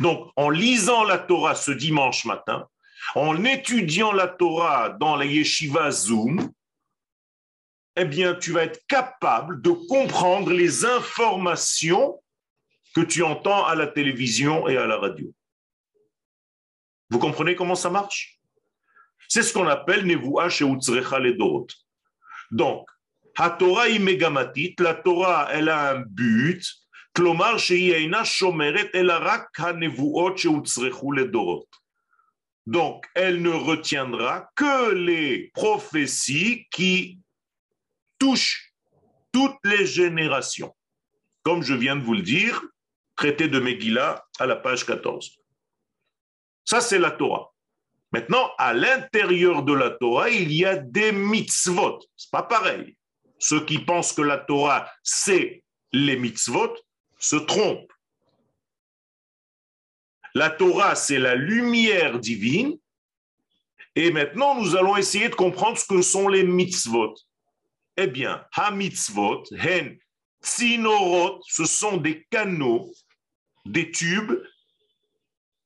Donc, 0.00 0.30
en 0.36 0.50
lisant 0.50 1.04
la 1.04 1.18
Torah 1.18 1.54
ce 1.54 1.72
dimanche 1.72 2.24
matin, 2.24 2.68
en 3.14 3.44
étudiant 3.44 4.12
la 4.12 4.28
Torah 4.28 4.90
dans 4.90 5.16
la 5.16 5.24
yeshiva 5.24 5.90
Zoom, 5.90 6.50
eh 7.96 8.04
bien, 8.04 8.34
tu 8.34 8.52
vas 8.52 8.64
être 8.64 8.80
capable 8.86 9.60
de 9.60 9.70
comprendre 9.70 10.52
les 10.52 10.84
informations 10.84 12.22
que 12.94 13.00
tu 13.00 13.22
entends 13.22 13.66
à 13.66 13.74
la 13.74 13.86
télévision 13.86 14.68
et 14.68 14.76
à 14.76 14.86
la 14.86 14.96
radio. 14.96 15.32
Vous 17.11 17.19
comprenez 17.19 17.55
comment 17.55 17.75
ça 17.75 17.89
marche 17.89 18.39
C'est 19.27 19.43
ce 19.43 19.53
qu'on 19.53 19.67
appelle 19.67 20.05
Nevuah 20.05 20.49
Sheutzrecha 20.49 21.19
Ledorot. 21.19 21.67
Donc, 22.51 22.87
Torah 23.59 23.87
imegamatit, 23.87 24.75
la 24.79 24.95
Torah, 24.95 25.47
elle 25.51 25.69
a 25.69 25.91
un 25.91 25.99
but, 26.01 26.63
כלומר 27.17 27.57
שהיא 27.57 27.93
אינה 27.93 28.25
שומרת 28.25 28.95
אלא 28.95 29.13
רק 29.21 29.59
הנבואות 29.59 30.37
שהוצרכו 30.37 31.11
לדורות. 31.11 31.87
Donc, 32.69 33.07
elle 33.15 33.41
ne 33.41 33.55
retiendra 33.71 34.51
que 34.55 34.91
les 34.91 35.51
prophéties 35.53 36.67
qui 36.69 37.17
touchent 38.19 38.73
toutes 39.31 39.63
les 39.63 39.85
générations. 39.85 40.75
Comme 41.43 41.63
je 41.63 41.73
viens 41.73 41.95
de 41.95 42.03
vous 42.03 42.13
le 42.13 42.23
dire, 42.23 42.61
traité 43.15 43.47
de 43.47 43.59
Megillah 43.59 44.25
à 44.37 44.45
la 44.45 44.57
page 44.57 44.85
14. 44.85 45.39
Ça, 46.64 46.80
c'est 46.80 46.98
la 46.98 47.10
Torah. 47.10 47.52
Maintenant, 48.12 48.50
à 48.58 48.74
l'intérieur 48.74 49.62
de 49.62 49.72
la 49.72 49.90
Torah, 49.90 50.28
il 50.28 50.52
y 50.52 50.64
a 50.64 50.76
des 50.76 51.12
mitzvot. 51.12 51.98
C'est 52.16 52.30
pas 52.30 52.42
pareil. 52.42 52.96
Ceux 53.38 53.64
qui 53.64 53.78
pensent 53.78 54.12
que 54.12 54.22
la 54.22 54.38
Torah, 54.38 54.90
c'est 55.02 55.64
les 55.92 56.16
mitzvot, 56.16 56.74
se 57.18 57.36
trompent. 57.36 57.92
La 60.34 60.50
Torah, 60.50 60.94
c'est 60.94 61.18
la 61.18 61.34
lumière 61.34 62.18
divine. 62.18 62.78
Et 63.94 64.10
maintenant, 64.10 64.60
nous 64.60 64.76
allons 64.76 64.96
essayer 64.96 65.28
de 65.28 65.34
comprendre 65.34 65.76
ce 65.76 65.86
que 65.86 66.02
sont 66.02 66.28
les 66.28 66.44
mitzvot. 66.44 67.14
Eh 67.96 68.06
bien, 68.06 68.44
ha-mitzvot, 68.56 69.44
hen, 69.52 69.98
tsinorot, 70.42 71.40
ce 71.46 71.64
sont 71.64 71.98
des 71.98 72.24
canaux, 72.30 72.90
des 73.66 73.90
tubes 73.90 74.32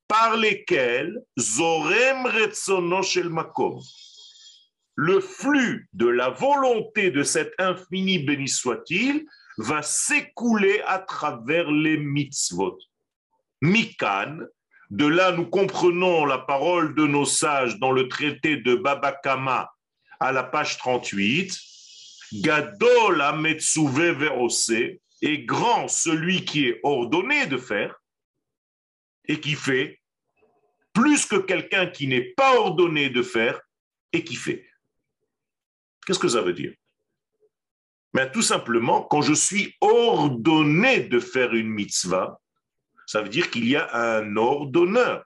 par 0.08 0.36
lesquels 0.36 1.12
zorem 1.38 2.26
retzono 2.26 3.02
shel 3.02 3.30
makom, 3.30 3.80
le 4.96 5.20
flux 5.20 5.88
de 5.92 6.06
la 6.06 6.30
volonté 6.30 7.10
de 7.10 7.22
cet 7.22 7.52
infini 7.58 8.18
béni 8.18 8.48
soit-il 8.48 9.26
va 9.58 9.82
s'écouler 9.82 10.80
à 10.86 10.98
travers 10.98 11.70
les 11.70 11.98
mitzvot. 11.98 12.78
Mikan, 13.60 14.38
de 14.90 15.06
là 15.06 15.32
nous 15.32 15.46
comprenons 15.46 16.24
la 16.24 16.38
parole 16.38 16.94
de 16.94 17.06
nos 17.06 17.24
sages 17.24 17.78
dans 17.78 17.92
le 17.92 18.08
traité 18.08 18.56
de 18.56 18.74
Babakama 18.74 19.70
à 20.20 20.32
la 20.32 20.44
page 20.44 20.78
38. 20.78 21.58
Gadol 22.40 23.20
ametsuve 23.20 24.12
veose 24.12 24.72
est 25.22 25.38
grand 25.44 25.88
celui 25.88 26.44
qui 26.44 26.68
est 26.68 26.80
ordonné 26.82 27.46
de 27.46 27.56
faire 27.56 27.94
et 29.28 29.40
qui 29.40 29.54
fait 29.54 30.00
plus 30.92 31.26
que 31.26 31.36
quelqu'un 31.36 31.86
qui 31.86 32.06
n'est 32.06 32.32
pas 32.36 32.56
ordonné 32.58 33.10
de 33.10 33.22
faire 33.22 33.60
et 34.12 34.24
qui 34.24 34.34
fait. 34.34 34.66
Qu'est-ce 36.06 36.18
que 36.18 36.28
ça 36.28 36.40
veut 36.40 36.52
dire? 36.52 36.72
Mais 38.14 38.30
Tout 38.30 38.42
simplement, 38.42 39.02
quand 39.02 39.20
je 39.20 39.34
suis 39.34 39.74
ordonné 39.80 41.00
de 41.00 41.20
faire 41.20 41.52
une 41.52 41.68
mitzvah, 41.68 42.40
ça 43.06 43.20
veut 43.20 43.28
dire 43.28 43.50
qu'il 43.50 43.68
y 43.68 43.76
a 43.76 43.94
un 43.94 44.36
ordonneur. 44.36 45.24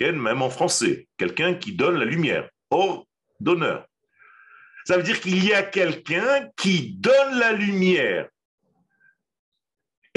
Même 0.00 0.42
en 0.42 0.50
français, 0.50 1.08
quelqu'un 1.16 1.54
qui 1.54 1.72
donne 1.72 1.98
la 1.98 2.04
lumière. 2.04 2.48
Ordonneur. 2.70 3.86
Ça 4.84 4.96
veut 4.96 5.02
dire 5.02 5.20
qu'il 5.20 5.44
y 5.44 5.52
a 5.52 5.62
quelqu'un 5.62 6.48
qui 6.56 6.94
donne 6.94 7.38
la 7.38 7.52
lumière. 7.52 8.28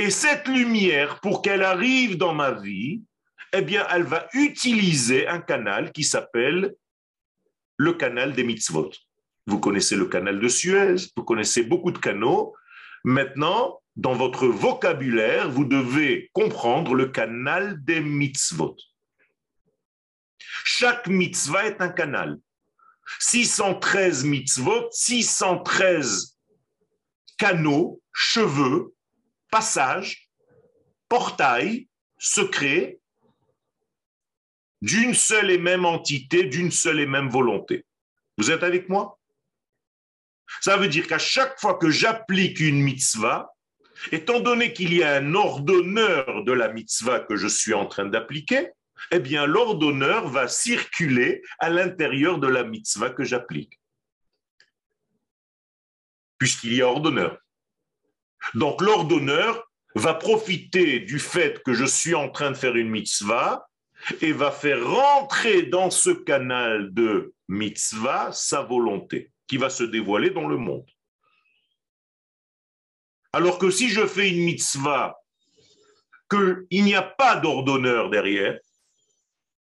Et 0.01 0.09
cette 0.09 0.47
lumière, 0.47 1.19
pour 1.19 1.43
qu'elle 1.43 1.61
arrive 1.61 2.17
dans 2.17 2.33
ma 2.33 2.53
vie, 2.53 3.03
eh 3.53 3.61
bien, 3.61 3.85
elle 3.91 4.01
va 4.01 4.27
utiliser 4.33 5.27
un 5.27 5.39
canal 5.39 5.91
qui 5.91 6.03
s'appelle 6.03 6.73
le 7.77 7.93
canal 7.93 8.33
des 8.33 8.43
mitzvot. 8.43 8.89
Vous 9.45 9.59
connaissez 9.59 9.95
le 9.95 10.07
canal 10.07 10.39
de 10.39 10.47
Suez, 10.47 10.95
vous 11.15 11.23
connaissez 11.23 11.61
beaucoup 11.61 11.91
de 11.91 11.99
canaux. 11.99 12.55
Maintenant, 13.03 13.79
dans 13.95 14.15
votre 14.15 14.47
vocabulaire, 14.47 15.51
vous 15.51 15.65
devez 15.65 16.31
comprendre 16.33 16.95
le 16.95 17.09
canal 17.09 17.77
des 17.83 18.01
mitzvot. 18.01 18.77
Chaque 20.63 21.05
mitzvah 21.05 21.67
est 21.67 21.79
un 21.79 21.89
canal. 21.89 22.39
613 23.19 24.23
mitzvot, 24.23 24.87
613 24.89 26.39
canaux, 27.37 28.01
cheveux, 28.11 28.95
passages, 29.51 30.29
portails, 31.09 31.87
secrets 32.17 32.99
d'une 34.81 35.13
seule 35.13 35.51
et 35.51 35.59
même 35.59 35.85
entité, 35.85 36.45
d'une 36.45 36.71
seule 36.71 37.01
et 37.01 37.05
même 37.05 37.29
volonté. 37.29 37.85
Vous 38.37 38.49
êtes 38.49 38.63
avec 38.63 38.89
moi? 38.89 39.19
Ça 40.61 40.77
veut 40.77 40.87
dire 40.87 41.05
qu'à 41.05 41.19
chaque 41.19 41.59
fois 41.59 41.75
que 41.77 41.91
j'applique 41.91 42.59
une 42.59 42.81
mitzvah, 42.81 43.53
étant 44.11 44.39
donné 44.39 44.73
qu'il 44.73 44.93
y 44.93 45.03
a 45.03 45.15
un 45.15 45.35
ordonneur 45.35 46.43
de 46.43 46.51
la 46.51 46.69
mitzvah 46.69 47.19
que 47.19 47.35
je 47.35 47.47
suis 47.47 47.75
en 47.75 47.85
train 47.85 48.05
d'appliquer, 48.05 48.69
eh 49.11 49.19
bien 49.19 49.45
l'ordonneur 49.45 50.27
va 50.27 50.47
circuler 50.47 51.43
à 51.59 51.69
l'intérieur 51.69 52.39
de 52.39 52.47
la 52.47 52.63
mitzvah 52.63 53.11
que 53.11 53.23
j'applique. 53.23 53.79
puisqu'il 56.41 56.73
y 56.73 56.81
a 56.81 56.87
ordonneur. 56.87 57.37
Donc 58.53 58.81
l'ordonneur 58.81 59.69
va 59.95 60.13
profiter 60.13 60.99
du 60.99 61.19
fait 61.19 61.61
que 61.63 61.73
je 61.73 61.85
suis 61.85 62.15
en 62.15 62.29
train 62.29 62.51
de 62.51 62.57
faire 62.57 62.75
une 62.75 62.89
mitzvah 62.89 63.67
et 64.21 64.31
va 64.31 64.51
faire 64.51 64.85
rentrer 64.85 65.63
dans 65.63 65.91
ce 65.91 66.09
canal 66.09 66.93
de 66.93 67.33
mitzvah 67.47 68.31
sa 68.31 68.61
volonté 68.61 69.31
qui 69.47 69.57
va 69.57 69.69
se 69.69 69.83
dévoiler 69.83 70.29
dans 70.29 70.47
le 70.47 70.57
monde. 70.57 70.89
Alors 73.33 73.59
que 73.59 73.69
si 73.69 73.89
je 73.89 74.05
fais 74.05 74.29
une 74.29 74.43
mitzvah, 74.43 75.17
qu'il 76.29 76.83
n'y 76.83 76.95
a 76.95 77.01
pas 77.01 77.35
d'ordonneur 77.35 78.09
derrière, 78.09 78.57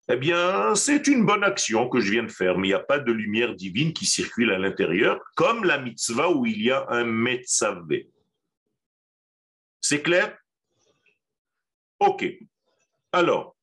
eh 0.09 0.17
bien, 0.17 0.75
c'est 0.75 1.07
une 1.07 1.25
bonne 1.25 1.45
action 1.45 1.89
que 1.89 2.01
je 2.01 2.13
viens 2.13 2.25
de 2.25 2.31
faire, 2.31 2.59
mais 2.59 2.69
il 2.69 2.71
n'y 2.71 2.75
a 2.75 2.81
pas 2.81 2.99
de 2.99 3.11
lumière 3.11 3.55
divine 3.55 3.95
qui 3.95 4.05
circule 4.05 4.53
à 4.53 4.59
l'intérieur, 4.59 5.19
comme 5.35 5.65
la 5.65 5.79
mitzvah 5.79 6.31
où 6.31 6.45
il 6.45 6.63
y 6.63 6.71
a 6.71 6.87
un 6.91 7.05
metzavé. 7.05 8.11
C'est 9.87 10.01
clair? 10.01 10.35
Ok. 12.01 12.25
Alors, 13.13 13.55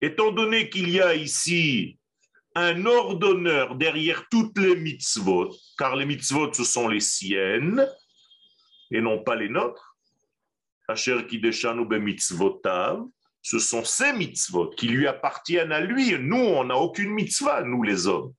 étant 0.00 0.30
donné 0.30 0.70
qu'il 0.70 0.90
y 0.90 1.00
a 1.00 1.16
ici 1.16 1.98
un 2.54 2.86
ordonneur 2.86 3.74
derrière 3.74 4.28
toutes 4.30 4.56
les 4.58 4.76
mitzvot, 4.76 5.52
car 5.76 5.96
les 5.96 6.06
mitzvot, 6.06 6.52
ce 6.52 6.62
sont 6.62 6.86
les 6.86 7.00
siennes 7.00 7.84
et 8.92 9.00
non 9.00 9.24
pas 9.24 9.34
les 9.34 9.48
nôtres. 9.48 9.96
Ce 10.88 11.18
sont 13.58 13.84
ces 13.84 14.12
mitzvot 14.12 14.70
qui 14.70 14.86
lui 14.86 15.08
appartiennent 15.08 15.72
à 15.72 15.80
lui. 15.80 16.16
Nous, 16.16 16.36
on 16.36 16.62
n'a 16.62 16.76
aucune 16.76 17.10
mitzvah, 17.10 17.62
nous 17.62 17.82
les 17.82 18.06
hommes. 18.06 18.32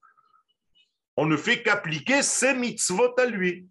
On 1.18 1.26
ne 1.26 1.36
fait 1.36 1.64
qu'appliquer 1.64 2.22
ces 2.22 2.54
mitzvot 2.54 3.20
à 3.20 3.26
lui 3.26 3.68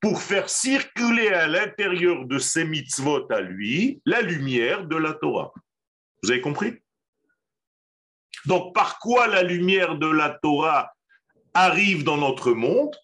pour 0.00 0.22
faire 0.22 0.48
circuler 0.48 1.28
à 1.28 1.46
l'intérieur 1.46 2.24
de 2.24 2.38
ces 2.38 2.64
mitzvot 2.64 3.30
à 3.30 3.42
lui 3.42 4.00
la 4.06 4.22
lumière 4.22 4.86
de 4.86 4.96
la 4.96 5.12
Torah. 5.12 5.52
Vous 6.22 6.30
avez 6.30 6.40
compris? 6.40 6.78
Donc, 8.46 8.74
par 8.74 8.98
quoi 8.98 9.26
la 9.26 9.42
lumière 9.42 9.98
de 9.98 10.06
la 10.06 10.30
Torah 10.30 10.90
arrive 11.52 12.04
dans 12.04 12.16
notre 12.16 12.52
monde? 12.52 12.96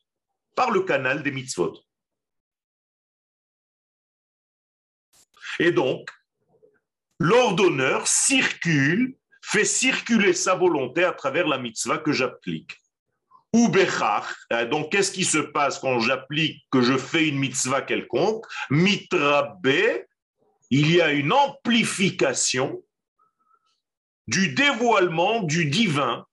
Par 0.54 0.70
le 0.70 0.80
canal 0.80 1.22
des 1.22 1.32
mitzvot. 1.32 1.78
Et 5.58 5.70
donc, 5.70 6.08
l'ordonneur 7.18 8.06
circule, 8.06 9.18
fait 9.42 9.66
circuler 9.66 10.32
sa 10.32 10.54
volonté 10.54 11.04
à 11.04 11.12
travers 11.12 11.46
la 11.46 11.58
mitzvah 11.58 11.98
que 11.98 12.12
j'applique. 12.12 12.80
Ou 13.56 13.72
euh, 14.52 14.66
donc 14.66 14.92
qu'est-ce 14.92 15.10
qui 15.10 15.24
se 15.24 15.38
passe 15.38 15.78
quand 15.78 15.98
j'applique, 16.00 16.66
que 16.70 16.82
je 16.82 16.98
fais 16.98 17.26
une 17.26 17.38
mitzvah 17.38 17.80
quelconque? 17.80 18.44
Mitrabe, 18.68 19.66
il 20.70 20.94
y 20.94 21.00
a 21.00 21.10
une 21.12 21.32
amplification 21.32 22.82
du 24.26 24.52
dévoilement 24.52 25.42
du 25.42 25.64
divin 25.70 26.26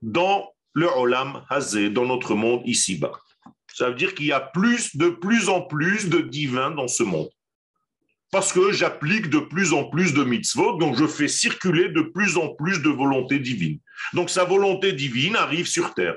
dans 0.00 0.54
le 0.72 0.86
Olam 0.86 1.44
Hazé, 1.50 1.90
dans 1.90 2.06
notre 2.06 2.34
monde 2.34 2.62
ici-bas. 2.64 3.20
Ça 3.74 3.90
veut 3.90 3.94
dire 3.94 4.14
qu'il 4.14 4.26
y 4.26 4.32
a 4.32 4.40
plus, 4.40 4.96
de 4.96 5.10
plus 5.10 5.50
en 5.50 5.60
plus 5.60 6.08
de 6.08 6.22
divin 6.22 6.70
dans 6.70 6.88
ce 6.88 7.02
monde. 7.02 7.28
Parce 8.30 8.54
que 8.54 8.72
j'applique 8.72 9.28
de 9.28 9.38
plus 9.38 9.74
en 9.74 9.84
plus 9.84 10.14
de 10.14 10.24
mitzvot, 10.24 10.78
donc 10.78 10.96
je 10.96 11.06
fais 11.06 11.28
circuler 11.28 11.90
de 11.90 12.00
plus 12.00 12.38
en 12.38 12.54
plus 12.54 12.80
de 12.80 12.88
volonté 12.88 13.38
divine. 13.38 13.80
Donc 14.14 14.30
sa 14.30 14.44
volonté 14.44 14.94
divine 14.94 15.36
arrive 15.36 15.66
sur 15.66 15.92
terre. 15.92 16.16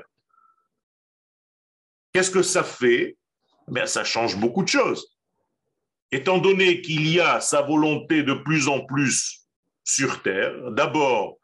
Qu'est-ce 2.12 2.30
que 2.30 2.42
ça 2.42 2.64
fait? 2.64 3.16
Ben, 3.68 3.86
Ça 3.86 4.04
change 4.04 4.36
beaucoup 4.36 4.62
de 4.62 4.68
choses. 4.68 5.06
Étant 6.10 6.38
donné 6.38 6.80
qu'il 6.80 7.08
y 7.08 7.20
a 7.20 7.40
sa 7.40 7.62
volonté 7.62 8.22
de 8.22 8.32
plus 8.32 8.68
en 8.68 8.84
plus 8.84 9.46
sur 9.84 10.22
terre. 10.22 10.70
D'abord, 10.70 11.38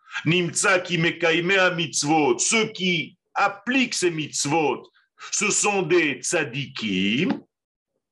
ceux 2.39 2.67
qui 2.73 3.19
appliquent 3.35 3.95
ces 3.95 4.11
mitzvot, 4.11 4.91
ce 5.33 5.51
sont 5.51 5.83
des 5.83 6.21
tzadikim. 6.23 7.43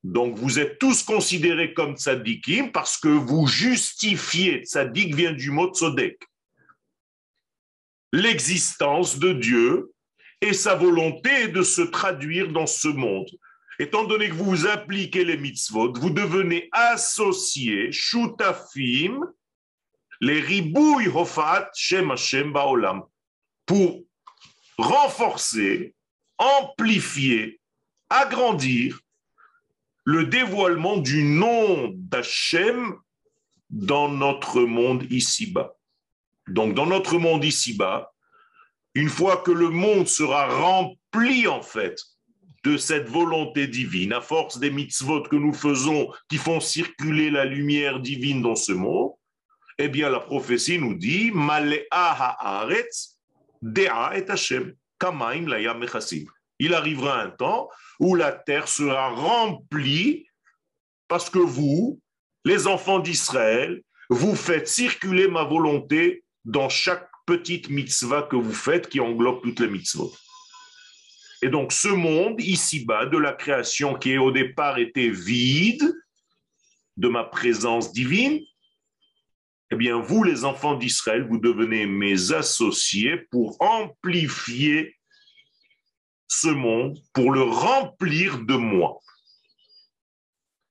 Donc 0.02 0.36
vous 0.36 0.58
êtes 0.58 0.78
tous 0.78 1.02
considérés 1.04 1.74
comme 1.74 1.96
tzadikim 1.96 2.72
parce 2.72 2.96
que 2.96 3.08
vous 3.08 3.46
justifiez, 3.46 4.64
tzadik 4.64 5.14
vient 5.14 5.32
du 5.32 5.50
mot 5.50 5.72
tzodek, 5.72 6.18
l'existence 8.12 9.18
de 9.18 9.32
Dieu 9.32 9.92
et 10.42 10.52
sa 10.52 10.74
volonté 10.74 11.48
de 11.48 11.62
se 11.62 11.82
traduire 11.82 12.48
dans 12.48 12.66
ce 12.66 12.88
monde. 12.88 13.30
Étant 13.78 14.04
donné 14.04 14.28
que 14.28 14.34
vous 14.34 14.66
appliquez 14.66 15.24
les 15.24 15.38
mitzvot, 15.38 15.92
vous 15.94 16.10
devenez 16.10 16.68
associés, 16.72 17.90
shutafim, 17.92 19.20
les 20.20 20.40
ribouilles 20.40 21.08
hofat 21.08 21.70
shem 21.74 22.10
Hashem 22.10 22.52
baolam, 22.52 23.02
pour 23.64 24.02
renforcer, 24.76 25.94
amplifier, 26.38 27.60
agrandir 28.10 28.98
le 30.04 30.26
dévoilement 30.26 30.96
du 30.96 31.22
nom 31.22 31.92
d'Hachem 31.94 32.96
dans 33.70 34.08
notre 34.08 34.60
monde 34.62 35.06
ici-bas. 35.10 35.72
Donc, 36.48 36.74
dans 36.74 36.86
notre 36.86 37.18
monde 37.18 37.44
ici-bas, 37.44 38.11
une 38.94 39.08
fois 39.08 39.38
que 39.38 39.50
le 39.50 39.70
monde 39.70 40.06
sera 40.06 40.46
rempli, 40.46 41.46
en 41.46 41.62
fait, 41.62 41.98
de 42.64 42.76
cette 42.76 43.08
volonté 43.08 43.66
divine, 43.66 44.12
à 44.12 44.20
force 44.20 44.58
des 44.58 44.70
mitzvot 44.70 45.22
que 45.24 45.36
nous 45.36 45.54
faisons 45.54 46.12
qui 46.28 46.36
font 46.36 46.60
circuler 46.60 47.30
la 47.30 47.44
lumière 47.44 48.00
divine 48.00 48.42
dans 48.42 48.54
ce 48.54 48.72
monde, 48.72 49.12
eh 49.78 49.88
bien, 49.88 50.10
la 50.10 50.20
prophétie 50.20 50.78
nous 50.78 50.94
dit. 50.94 51.32
Il 56.58 56.74
arrivera 56.74 57.20
un 57.20 57.30
temps 57.30 57.68
où 57.98 58.14
la 58.14 58.32
terre 58.32 58.68
sera 58.68 59.08
remplie 59.08 60.26
parce 61.08 61.30
que 61.30 61.38
vous, 61.38 62.00
les 62.44 62.66
enfants 62.66 63.00
d'Israël, 63.00 63.82
vous 64.08 64.36
faites 64.36 64.68
circuler 64.68 65.26
ma 65.28 65.44
volonté 65.44 66.24
dans 66.44 66.68
chaque 66.68 67.11
petite 67.26 67.70
mitzvah 67.70 68.22
que 68.22 68.36
vous 68.36 68.54
faites 68.54 68.88
qui 68.88 69.00
englobe 69.00 69.42
toutes 69.42 69.60
les 69.60 69.68
mitzvot. 69.68 70.12
Et 71.42 71.48
donc 71.48 71.72
ce 71.72 71.88
monde 71.88 72.40
ici-bas 72.40 73.06
de 73.06 73.18
la 73.18 73.32
création 73.32 73.94
qui 73.98 74.16
au 74.18 74.30
départ 74.30 74.78
était 74.78 75.10
vide 75.10 75.92
de 76.96 77.08
ma 77.08 77.24
présence 77.24 77.92
divine, 77.92 78.40
eh 79.72 79.74
bien, 79.74 79.98
vous, 79.98 80.22
les 80.22 80.44
enfants 80.44 80.74
d'Israël, 80.74 81.26
vous 81.26 81.38
devenez 81.38 81.86
mes 81.86 82.32
associés 82.32 83.16
pour 83.30 83.56
amplifier 83.58 84.94
ce 86.28 86.48
monde, 86.48 86.98
pour 87.14 87.32
le 87.32 87.42
remplir 87.42 88.40
de 88.40 88.54
moi. 88.54 89.00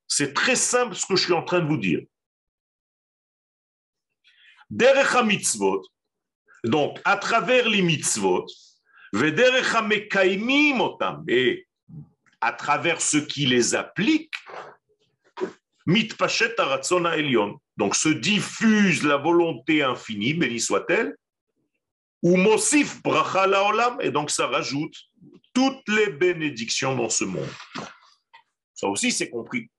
C'est 0.08 0.36
très 0.36 0.56
simple 0.56 0.96
ce 0.96 1.08
que 1.08 1.16
je 1.16 1.24
suis 1.24 1.34
en 1.34 1.42
train 1.42 1.62
de 1.62 1.68
vous 1.68 1.78
dire. 1.78 2.02
Derech 4.70 5.16
mitzvot, 5.26 5.82
donc 6.64 7.00
à 7.06 7.18
travers 7.18 7.68
les 7.68 7.82
mitzvot, 7.82 8.46
et 11.28 11.68
à 12.42 12.54
travers 12.54 13.02
ceux 13.02 13.26
qui 13.26 13.46
les 13.46 13.76
appliquent, 13.76 14.32
mitpashet 15.86 16.60
aratzona 16.60 17.18
elion, 17.18 17.60
donc 17.78 17.96
se 17.96 18.10
diffuse 18.10 19.04
la 19.04 19.18
volonté 19.18 19.84
infinie, 19.84 20.34
béni 20.34 20.60
soit-elle, 20.60 21.16
ou 22.22 22.38
mosif 22.38 23.02
bracha 23.02 23.48
laolam, 23.48 23.98
et 24.00 24.12
donc 24.12 24.30
ça 24.30 24.48
rajoute 24.48 24.96
toutes 25.54 25.88
les 25.90 26.12
bénédictions 26.12 26.96
dans 26.96 27.10
ce 27.10 27.24
monde. 27.24 27.50
Ça 28.74 28.88
aussi, 28.88 29.12
c'est 29.12 29.30
compris. 29.30 29.70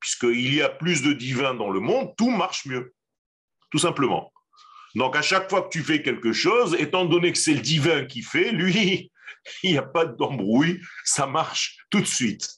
Puisqu'il 0.00 0.54
y 0.54 0.62
a 0.62 0.68
plus 0.68 1.02
de 1.02 1.12
divin 1.12 1.54
dans 1.54 1.70
le 1.70 1.80
monde, 1.80 2.14
tout 2.16 2.30
marche 2.30 2.66
mieux. 2.66 2.92
Tout 3.70 3.78
simplement. 3.78 4.31
Donc, 4.94 5.16
à 5.16 5.22
chaque 5.22 5.48
fois 5.48 5.62
que 5.62 5.70
tu 5.70 5.82
fais 5.82 6.02
quelque 6.02 6.32
chose, 6.32 6.76
étant 6.78 7.04
donné 7.04 7.32
que 7.32 7.38
c'est 7.38 7.54
le 7.54 7.60
divin 7.60 8.04
qui 8.04 8.22
fait, 8.22 8.52
lui, 8.52 9.10
il 9.62 9.72
n'y 9.72 9.78
a 9.78 9.82
pas 9.82 10.04
d'embrouille, 10.04 10.80
ça 11.04 11.26
marche 11.26 11.78
tout 11.90 12.00
de 12.00 12.06
suite. 12.06 12.48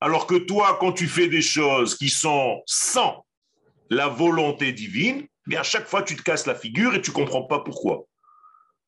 Alors 0.00 0.26
que 0.26 0.36
toi, 0.36 0.76
quand 0.80 0.92
tu 0.92 1.08
fais 1.08 1.28
des 1.28 1.42
choses 1.42 1.96
qui 1.96 2.08
sont 2.08 2.62
sans 2.66 3.24
la 3.90 4.08
volonté 4.08 4.72
divine, 4.72 5.26
mais 5.46 5.56
à 5.56 5.62
chaque 5.62 5.88
fois, 5.88 6.02
tu 6.02 6.14
te 6.14 6.22
casses 6.22 6.46
la 6.46 6.54
figure 6.54 6.94
et 6.94 7.02
tu 7.02 7.10
comprends 7.10 7.44
pas 7.44 7.60
pourquoi. 7.60 8.04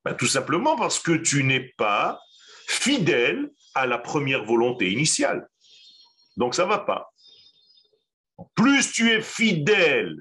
Ben, 0.04 0.14
tout 0.14 0.26
simplement 0.26 0.76
parce 0.76 0.98
que 0.98 1.12
tu 1.12 1.42
n'es 1.42 1.72
pas 1.76 2.20
fidèle 2.68 3.50
à 3.74 3.86
la 3.86 3.98
première 3.98 4.44
volonté 4.44 4.90
initiale. 4.90 5.48
Donc 6.36 6.54
ça 6.54 6.64
va 6.64 6.78
pas. 6.78 7.12
Plus 8.54 8.92
tu 8.92 9.10
es 9.10 9.20
fidèle 9.20 10.16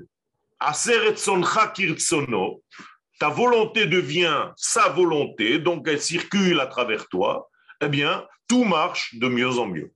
ta 3.19 3.29
volonté 3.29 3.85
devient 3.85 4.51
sa 4.55 4.89
volonté, 4.89 5.59
donc 5.59 5.87
elle 5.87 6.01
circule 6.01 6.59
à 6.59 6.67
travers 6.67 7.07
toi, 7.07 7.49
eh 7.81 7.89
bien, 7.89 8.25
tout 8.47 8.63
marche 8.63 9.15
de 9.15 9.27
mieux 9.27 9.57
en 9.57 9.67
mieux. 9.67 9.93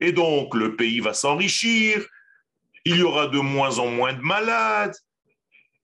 Et 0.00 0.12
donc, 0.12 0.54
le 0.54 0.76
pays 0.76 1.00
va 1.00 1.12
s'enrichir, 1.12 2.06
il 2.84 2.96
y 2.96 3.02
aura 3.02 3.26
de 3.26 3.38
moins 3.38 3.78
en 3.78 3.88
moins 3.88 4.12
de 4.12 4.20
malades, 4.20 4.96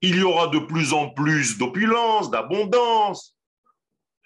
il 0.00 0.16
y 0.16 0.22
aura 0.22 0.48
de 0.48 0.58
plus 0.58 0.92
en 0.92 1.10
plus 1.10 1.58
d'opulence, 1.58 2.30
d'abondance, 2.30 3.36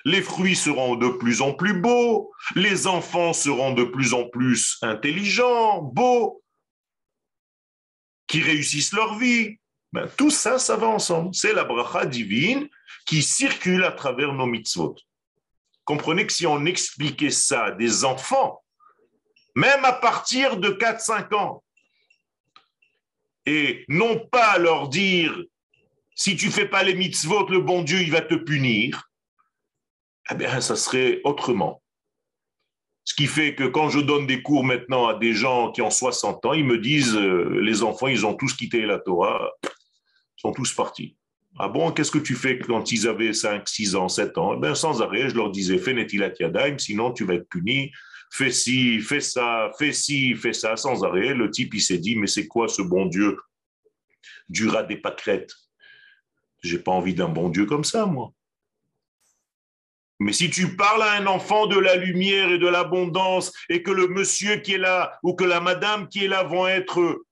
les 0.05 0.23
fruits 0.23 0.57
seront 0.57 0.97
de 0.97 1.09
plus 1.09 1.43
en 1.43 1.53
plus 1.53 1.75
beaux, 1.75 2.33
les 2.55 2.87
enfants 2.87 3.33
seront 3.33 3.73
de 3.73 3.85
plus 3.85 4.15
en 4.15 4.29
plus 4.29 4.79
intelligents, 4.83 5.83
beaux, 5.83 6.43
qui 8.27 8.43
réussissent 8.43 8.93
leur 8.93 9.19
vie. 9.19 9.58
Ben, 9.93 10.09
tout 10.17 10.31
ça, 10.31 10.59
ça 10.59 10.77
va 10.77 10.89
ensemble. 10.89 11.35
C'est 11.35 11.55
la 11.55 11.65
bracha 11.65 12.05
divine 12.05 12.69
qui 13.07 13.23
circule 13.23 13.85
à 13.85 13.93
travers 13.93 14.33
nos 14.33 14.47
mitzvot. 14.47 14.97
Comprenez 15.85 16.27
que 16.27 16.33
si 16.33 16.47
on 16.47 16.67
expliquait 16.67 17.31
ça 17.31 17.67
à 17.67 17.71
des 17.71 18.05
enfants, 18.05 18.63
même 19.55 19.85
à 19.85 19.93
partir 19.93 20.59
de 20.59 20.71
4-5 20.71 21.35
ans, 21.35 21.65
et 23.47 23.87
non 23.89 24.19
pas 24.19 24.59
leur 24.59 24.89
dire 24.89 25.35
si 26.15 26.37
tu 26.37 26.51
fais 26.51 26.69
pas 26.69 26.83
les 26.83 26.95
mitzvot, 26.95 27.49
le 27.49 27.61
bon 27.61 27.83
Dieu, 27.83 28.03
il 28.03 28.11
va 28.11 28.21
te 28.21 28.35
punir, 28.35 29.09
eh 30.31 30.35
bien, 30.35 30.61
ça 30.61 30.77
serait 30.77 31.21
autrement. 31.25 31.83
Ce 33.05 33.15
qui 33.15 33.27
fait 33.27 33.55
que 33.55 33.65
quand 33.65 33.89
je 33.89 34.01
donne 34.01 34.27
des 34.27 34.43
cours 34.43 34.65
maintenant 34.65 35.07
à 35.07 35.15
des 35.15 35.33
gens 35.33 35.73
qui 35.73 35.81
ont 35.81 35.91
60 35.91 36.45
ans, 36.45 36.53
ils 36.53 36.65
me 36.65 36.77
disent, 36.77 37.17
euh, 37.17 37.61
les 37.63 37.83
enfants, 37.83 38.09
ils 38.09 38.27
ont 38.27 38.35
tous 38.35 38.53
quitté 38.53 38.83
la 38.83 38.99
Torah, 38.99 39.51
sont 40.39 40.53
tous 40.53 40.73
partis. 40.73 41.17
Ah 41.59 41.69
bon, 41.69 41.91
qu'est-ce 41.91 42.11
que 42.11 42.19
tu 42.19 42.35
fais 42.35 42.59
quand 42.59 42.93
ils 42.93 43.09
avaient 43.09 43.33
5, 43.33 43.69
6 43.69 43.97
ans, 43.97 44.09
7 44.09 44.39
ans? 44.39 44.55
Eh 44.57 44.61
bien, 44.61 44.75
sans 44.75 45.03
arrêt, 45.03 45.29
je 45.29 45.35
leur 45.35 45.51
disais, 45.51 45.79
fais 45.79 45.93
Netilat 45.93 46.33
Yadaim, 46.39 46.79
sinon 46.79 47.13
tu 47.13 47.25
vas 47.25 47.35
être 47.35 47.49
puni, 47.49 47.91
fais 48.31 48.53
ci, 48.53 49.01
fais 49.01 49.21
ça, 49.21 49.71
fais 49.79 49.93
ci, 49.93 50.35
fais 50.37 50.53
ça, 50.53 50.77
sans 50.77 51.05
arrêt. 51.05 51.35
Le 51.35 51.51
type, 51.51 51.75
il 51.75 51.81
s'est 51.81 51.99
dit, 51.99 52.17
mais 52.17 52.29
c'est 52.29 52.47
quoi 52.47 52.69
ce 52.69 52.83
bon 52.83 53.07
Dieu 53.07 53.37
du 54.49 54.69
rat 54.69 54.85
des 54.85 54.97
pâquerettes? 54.97 55.55
J'ai 56.63 56.79
pas 56.79 56.93
envie 56.93 57.15
d'un 57.15 57.29
bon 57.29 57.49
Dieu 57.49 57.67
comme 57.67 57.85
ça, 57.85 58.07
moi. 58.07 58.33
Mais 60.21 60.33
si 60.33 60.51
tu 60.51 60.77
parles 60.77 61.03
à 61.03 61.13
un 61.13 61.27
enfant 61.27 61.67
de 61.67 61.79
la 61.79 61.95
lumière 61.97 62.51
et 62.51 62.59
de 62.59 62.67
l'abondance 62.67 63.53
et 63.69 63.83
que 63.85 63.93
le 63.93 64.09
monsieur 64.09 64.57
qui 64.57 64.75
est 64.75 64.79
là 64.79 65.17
ou 65.23 65.35
que 65.35 65.45
la 65.45 65.61
madame 65.61 66.09
qui 66.09 66.25
est 66.25 66.29
là 66.29 66.43
vont 66.43 66.67
être 66.67 67.25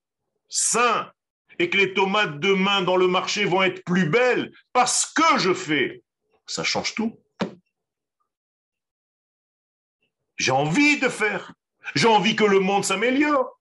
sains 0.48 1.10
et 1.58 1.70
que 1.70 1.76
les 1.76 1.94
tomates 1.94 2.38
demain 2.40 2.82
dans 2.82 2.96
le 2.96 3.08
marché 3.08 3.44
vont 3.44 3.62
être 3.62 3.84
plus 3.84 4.08
belles 4.08 4.52
parce 4.72 5.06
que 5.06 5.38
je 5.38 5.54
fais, 5.54 6.02
ça 6.46 6.64
change 6.64 6.94
tout. 6.94 7.18
J'ai 10.36 10.52
envie 10.52 10.98
de 10.98 11.08
faire. 11.08 11.54
J'ai 11.94 12.08
envie 12.08 12.36
que 12.36 12.44
le 12.44 12.60
monde 12.60 12.84
s'améliore. 12.84 13.60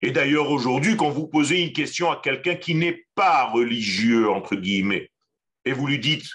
Et 0.00 0.12
d'ailleurs, 0.12 0.50
aujourd'hui, 0.50 0.96
quand 0.96 1.10
vous 1.10 1.26
posez 1.26 1.60
une 1.60 1.72
question 1.72 2.10
à 2.10 2.20
quelqu'un 2.22 2.54
qui 2.54 2.74
n'est 2.74 3.06
pas 3.16 3.46
religieux, 3.46 4.30
entre 4.30 4.54
guillemets, 4.54 5.10
et 5.64 5.72
vous 5.72 5.88
lui 5.88 5.98
dites, 5.98 6.28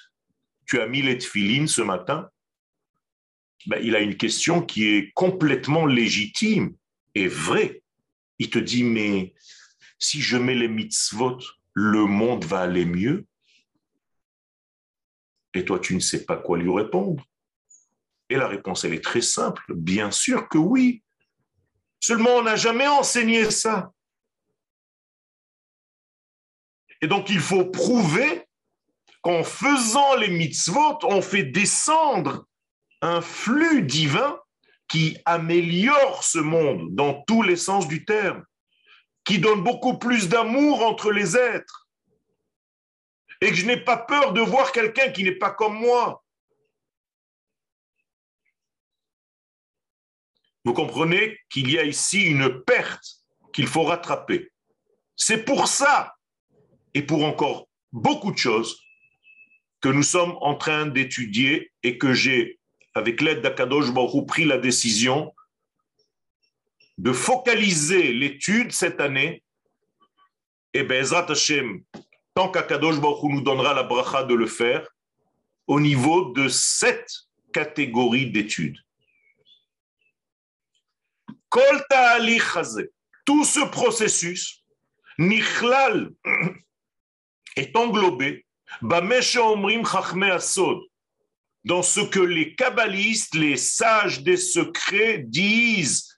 tu 0.66 0.82
as 0.82 0.88
mis 0.88 1.02
les 1.02 1.18
tefilines 1.18 1.68
ce 1.68 1.82
matin, 1.82 2.30
ben, 3.68 3.80
il 3.82 3.96
a 3.96 4.00
une 4.00 4.18
question 4.18 4.62
qui 4.62 4.96
est 4.96 5.12
complètement 5.14 5.86
légitime 5.86 6.76
et 7.16 7.28
vraie. 7.28 7.82
Il 8.40 8.50
te 8.50 8.60
dit, 8.60 8.84
mais 8.84 9.34
si 10.04 10.22
je 10.22 10.38
mets 10.38 10.56
les 10.56 10.68
mitzvot, 10.68 11.40
le 11.74 12.06
monde 12.06 12.44
va 12.44 12.60
aller 12.60 12.86
mieux 12.86 13.26
Et 15.54 15.64
toi, 15.64 15.80
tu 15.80 15.96
ne 15.96 16.00
sais 16.00 16.26
pas 16.26 16.36
quoi 16.36 16.58
lui 16.58 16.72
répondre. 16.74 17.24
Et 18.30 18.36
la 18.36 18.48
réponse, 18.48 18.84
elle 18.84 18.94
est 18.94 19.04
très 19.04 19.22
simple. 19.22 19.64
Bien 19.70 20.12
sûr 20.12 20.50
que 20.50 20.58
oui. 20.58 21.04
Seulement, 22.00 22.32
on 22.32 22.44
n'a 22.44 22.56
jamais 22.56 22.88
enseigné 22.88 23.50
ça. 23.50 23.94
Et 27.02 27.08
donc, 27.08 27.30
il 27.30 27.40
faut 27.40 27.66
prouver 27.66 28.48
qu'en 29.22 29.44
faisant 29.44 30.16
les 30.16 30.30
mitzvot, 30.30 31.00
on 31.04 31.22
fait 31.22 31.44
descendre 31.44 32.46
un 33.02 33.22
flux 33.22 33.84
divin 33.84 34.38
qui 34.88 35.18
améliore 35.26 36.24
ce 36.24 36.40
monde 36.40 36.94
dans 36.94 37.24
tous 37.24 37.42
les 37.42 37.56
sens 37.56 37.88
du 37.88 38.06
terme, 38.06 38.44
qui 39.26 39.40
donne 39.40 39.64
beaucoup 39.64 39.98
plus 39.98 40.30
d'amour 40.30 40.86
entre 40.86 41.12
les 41.12 41.38
êtres, 41.38 41.88
et 43.42 43.50
que 43.50 43.56
je 43.56 43.66
n'ai 43.66 43.78
pas 43.78 43.98
peur 43.98 44.34
de 44.34 44.42
voir 44.42 44.72
quelqu'un 44.72 45.10
qui 45.12 45.24
n'est 45.24 45.36
pas 45.36 45.52
comme 45.52 45.76
moi. 45.76 46.24
Vous 50.66 50.74
comprenez 50.74 51.38
qu'il 51.50 51.70
y 51.70 51.78
a 51.78 51.84
ici 51.84 52.22
une 52.22 52.64
perte 52.64 53.06
qu'il 53.52 53.68
faut 53.68 53.84
rattraper. 53.84 54.52
C'est 55.16 55.44
pour 55.44 55.68
ça, 55.68 56.16
et 56.94 57.02
pour 57.02 57.26
encore 57.26 57.68
beaucoup 57.92 58.32
de 58.32 58.38
choses, 58.38 58.82
que 59.82 59.90
nous 59.90 60.04
sommes 60.04 60.38
en 60.40 60.56
train 60.56 60.86
d'étudier 60.86 61.72
et 61.84 61.98
que 61.98 62.14
j'ai, 62.14 62.60
avec 62.96 63.20
l'aide 63.20 63.42
d'Akadosh 63.42 63.92
Baruch 63.92 64.26
pris 64.26 64.46
la 64.46 64.58
décision 64.58 65.34
de 66.98 67.12
focaliser 67.12 68.14
l'étude 68.14 68.72
cette 68.72 69.02
année. 69.02 69.44
Et 70.74 70.84
Bezrat 70.84 71.30
Hashem, 71.30 71.84
tant 72.34 72.50
qu'Akadosh 72.50 73.00
Baruch 73.00 73.32
nous 73.32 73.42
donnera 73.42 73.74
la 73.74 73.84
bracha 73.84 74.24
de 74.24 74.34
le 74.34 74.48
faire, 74.48 74.88
au 75.68 75.80
niveau 75.80 76.32
de 76.32 76.48
cette 76.48 77.12
catégorie 77.54 78.32
d'études. 78.32 78.78
Tout 83.26 83.46
ce 83.46 83.66
processus, 83.70 84.64
Nichlal, 85.20 86.12
est 87.56 87.76
englobé 87.78 88.46
dans 91.66 91.84
ce 91.84 92.02
que 92.02 92.20
les 92.20 92.56
kabbalistes, 92.56 93.36
les 93.36 93.58
sages 93.58 94.24
des 94.24 94.38
secrets 94.38 95.20
disent 95.20 96.13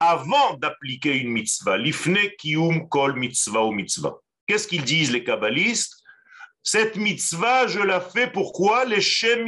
avant 0.00 0.54
d'appliquer 0.54 1.16
une 1.16 1.30
mitzvah. 1.30 1.76
L'ifne 1.76 2.18
kium 2.38 2.88
kol 2.88 3.16
mitzvah 3.16 3.64
ou 3.64 3.72
mitzvah. 3.72 4.18
Qu'est-ce 4.46 4.68
qu'ils 4.68 4.84
disent 4.84 5.12
les 5.12 5.24
kabbalistes? 5.24 6.02
Cette 6.62 6.96
mitzvah, 6.96 7.66
je 7.66 7.80
la 7.80 8.00
fais 8.00 8.30
pourquoi? 8.30 8.84
Les 8.84 9.00
shem. 9.00 9.46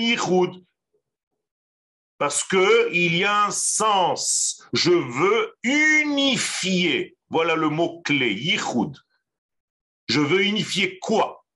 Parce 2.18 2.44
que 2.44 2.92
il 2.92 3.16
y 3.16 3.24
a 3.24 3.46
un 3.46 3.50
sens. 3.50 4.66
Je 4.72 4.90
veux 4.90 5.54
unifier. 5.62 7.16
Voilà 7.28 7.54
le 7.54 7.68
mot 7.68 8.02
clé, 8.02 8.32
yichud. 8.32 8.96
Je 10.08 10.20
veux 10.20 10.44
unifier 10.44 10.98
quoi? 10.98 11.46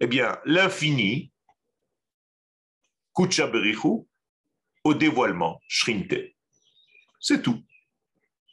Eh 0.00 0.06
bien, 0.06 0.38
l'infini, 0.44 1.30
Kuchaberichu, 3.14 4.06
au 4.84 4.94
dévoilement, 4.94 5.60
Shrinte. 5.68 6.14
C'est 7.20 7.42
tout. 7.42 7.64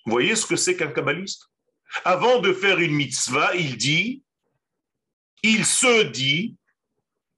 Vous 0.06 0.12
voyez 0.12 0.36
ce 0.36 0.46
que 0.46 0.56
c'est 0.56 0.76
qu'un 0.76 0.92
kabbaliste? 0.92 1.50
Avant 2.04 2.40
de 2.40 2.54
faire 2.54 2.80
une 2.80 2.94
mitzvah, 2.94 3.56
il 3.56 3.78
dit, 3.78 4.24
il 5.44 5.66
se 5.66 6.04
dit, 6.04 6.58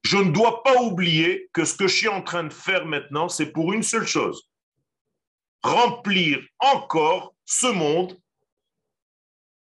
je 0.04 0.18
ne 0.18 0.32
dois 0.32 0.64
pas 0.64 0.82
oublier 0.82 1.50
que 1.52 1.66
ce 1.66 1.76
que 1.76 1.88
je 1.88 1.96
suis 1.96 2.08
en 2.08 2.22
train 2.22 2.44
de 2.44 2.54
faire 2.54 2.86
maintenant, 2.86 3.28
c'est 3.28 3.52
pour 3.52 3.74
une 3.74 3.84
seule 3.84 4.08
chose. 4.08 4.50
Remplir 5.64 6.46
encore 6.60 7.36
ce 7.44 7.68
monde 7.68 8.20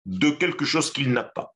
de 0.06 0.30
quelque 0.30 0.64
chose 0.64 0.92
qu'il 0.92 1.12
n'a 1.12 1.24
pas. 1.24 1.54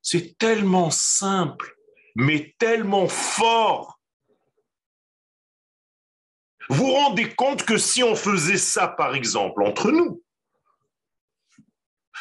C'est 0.00 0.38
tellement 0.38 0.90
simple, 0.90 1.76
mais 2.14 2.54
tellement 2.58 3.08
fort. 3.08 3.99
Vous 6.70 6.86
vous 6.86 6.92
rendez 6.92 7.34
compte 7.34 7.64
que 7.64 7.76
si 7.76 8.04
on 8.04 8.14
faisait 8.14 8.56
ça, 8.56 8.86
par 8.86 9.16
exemple, 9.16 9.64
entre 9.64 9.90
nous, 9.90 10.22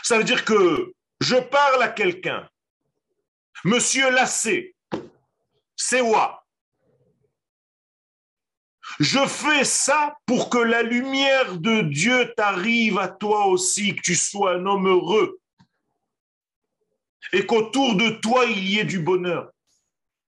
ça 0.01 0.17
veut 0.17 0.23
dire 0.23 0.43
que 0.43 0.91
je 1.21 1.35
parle 1.35 1.83
à 1.83 1.89
quelqu'un, 1.89 2.49
Monsieur 3.63 4.09
Lassé, 4.09 4.75
c'est 5.75 6.01
moi. 6.01 6.47
Je 8.99 9.23
fais 9.27 9.63
ça 9.65 10.17
pour 10.25 10.49
que 10.49 10.57
la 10.57 10.81
lumière 10.81 11.55
de 11.57 11.81
Dieu 11.81 12.33
t'arrive 12.35 12.97
à 12.97 13.07
toi 13.07 13.45
aussi, 13.45 13.95
que 13.95 14.01
tu 14.01 14.15
sois 14.15 14.55
un 14.55 14.65
homme 14.65 14.87
heureux 14.87 15.39
et 17.33 17.45
qu'autour 17.45 17.95
de 17.95 18.09
toi, 18.19 18.45
il 18.45 18.67
y 18.67 18.79
ait 18.79 18.83
du 18.83 18.97
bonheur. 18.97 19.51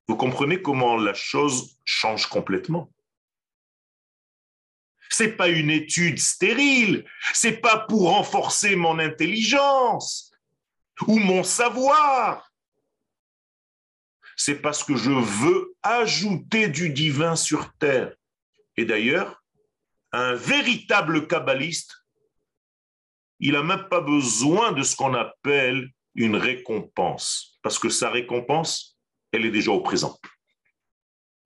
Vous 0.06 0.16
comprenez 0.16 0.62
comment 0.62 0.96
la 0.96 1.12
chose 1.12 1.76
change 1.84 2.26
complètement. 2.26 2.88
C'est 5.12 5.36
pas 5.36 5.48
une 5.48 5.70
étude 5.70 6.18
stérile, 6.18 7.04
c'est 7.34 7.60
pas 7.60 7.80
pour 7.80 8.08
renforcer 8.08 8.76
mon 8.76 8.98
intelligence 8.98 10.32
ou 11.06 11.18
mon 11.18 11.42
savoir. 11.42 12.50
c'est 14.36 14.60
parce 14.62 14.82
que 14.82 14.96
je 14.96 15.10
veux 15.10 15.76
ajouter 15.82 16.68
du 16.68 16.90
divin 16.90 17.36
sur 17.36 17.72
terre. 17.74 18.14
Et 18.78 18.86
d'ailleurs, 18.86 19.44
un 20.12 20.34
véritable 20.34 21.26
kabbaliste, 21.26 21.94
il 23.38 23.52
n'a 23.52 23.62
même 23.62 23.88
pas 23.90 24.00
besoin 24.00 24.72
de 24.72 24.82
ce 24.82 24.96
qu'on 24.96 25.14
appelle 25.14 25.90
une 26.14 26.36
récompense, 26.36 27.58
parce 27.62 27.78
que 27.78 27.90
sa 27.90 28.10
récompense, 28.10 28.98
elle 29.30 29.44
est 29.44 29.50
déjà 29.50 29.72
au 29.72 29.80
présent. 29.80 30.18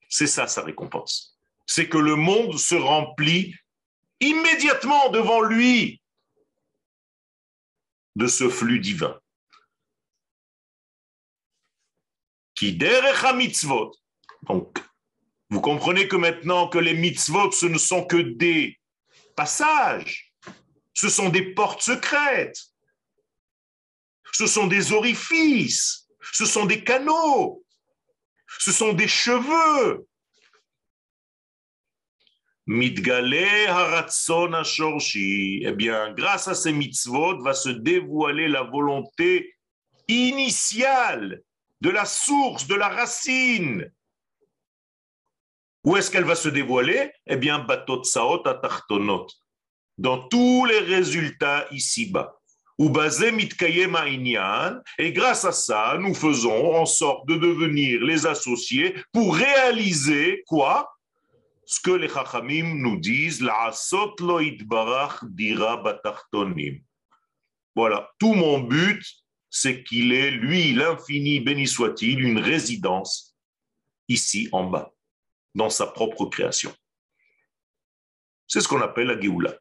C'est 0.09 0.29
ça 0.29 0.47
sa 0.47 0.63
récompense. 0.63 1.36
C'est 1.67 1.89
que 1.89 1.99
le 1.99 2.15
monde 2.15 2.59
se 2.59 2.75
remplit 2.75 3.55
immédiatement 4.21 5.11
devant 5.11 5.41
lui 5.41 6.01
de 8.17 8.27
ce 8.27 8.49
flux 8.49 8.81
divin. 8.81 9.21
Qui 12.55 12.79
mitzvot. 13.35 13.93
Donc, 14.49 14.79
vous 15.51 15.61
comprenez 15.61 16.09
que 16.09 16.17
maintenant 16.17 16.69
que 16.69 16.79
les 16.79 16.95
mitzvot, 16.95 17.53
ce 17.53 17.67
ne 17.67 17.79
sont 17.79 18.05
que 18.07 18.17
des 18.17 18.81
passages, 19.37 20.33
ce 20.95 21.11
sont 21.11 21.29
des 21.29 21.53
portes 21.55 21.83
secrètes, 21.83 22.59
ce 24.33 24.47
sont 24.47 24.67
des 24.67 24.93
orifices, 24.93 26.09
ce 26.33 26.47
sont 26.47 26.65
des 26.65 26.83
canaux, 26.83 27.63
ce 28.59 28.73
sont 28.73 28.95
des 28.95 29.09
cheveux. 29.09 30.09
Eh 32.69 32.91
bien, 35.73 36.13
grâce 36.15 36.49
à 36.49 36.55
ces 36.55 36.73
mitzvot, 36.73 37.41
va 37.43 37.55
se 37.55 37.69
dévoiler 37.69 38.49
la 38.49 38.63
volonté 38.63 39.55
initiale 40.09 41.43
de 41.81 41.91
la 41.91 42.05
source, 42.05 42.67
de 42.67 42.75
la 42.75 42.89
racine. 42.89 43.89
Où 45.85 45.97
est-ce 45.97 46.11
qu'elle 46.11 46.25
va 46.25 46.35
se 46.35 46.49
dévoiler? 46.49 47.13
Eh 47.29 47.37
bien, 47.37 47.61
batot 47.61 48.03
saot 48.03 48.43
atartonot. 48.45 49.29
Dans 49.97 50.27
tous 50.27 50.65
les 50.65 50.81
résultats 50.81 51.69
ici-bas. 51.71 52.37
Ou 52.79 52.91
basé 52.91 53.31
mitkayem 53.33 53.97
et 54.99 55.13
grâce 55.13 55.45
à 55.45 55.53
ça, 55.53 55.97
nous 55.99 56.15
faisons 56.15 56.75
en 56.75 56.85
sorte 56.85 57.27
de 57.29 57.37
devenir 57.37 58.03
les 58.03 58.27
associés 58.27 58.95
pour 59.13 59.37
réaliser 59.37 60.43
quoi? 60.47 60.96
Ce 61.69 61.81
que 61.81 61.91
les 61.91 62.09
chachamim 62.09 62.77
nous 62.77 62.97
disent, 62.97 63.43
la 63.43 63.73
lo 64.21 64.41
dira 65.23 65.77
batartonim. 65.79 66.81
Voilà, 67.75 68.09
tout 68.21 68.35
mon 68.35 68.61
but, 68.61 69.03
c'est 69.51 69.83
qu'il 69.83 70.13
est, 70.13 70.31
lui, 70.31 70.73
l'infini, 70.73 71.41
béni 71.41 71.67
soit-il, 71.67 72.23
une 72.23 72.39
résidence 72.39 73.37
ici 74.09 74.49
en 74.53 74.71
bas, 74.71 74.93
dans 75.57 75.69
sa 75.69 75.87
propre 75.87 76.27
création. 76.27 76.73
C'est 78.47 78.61
ce 78.61 78.69
qu'on 78.69 78.81
appelle 78.81 79.09
la 79.09 79.21
Géoula. 79.21 79.59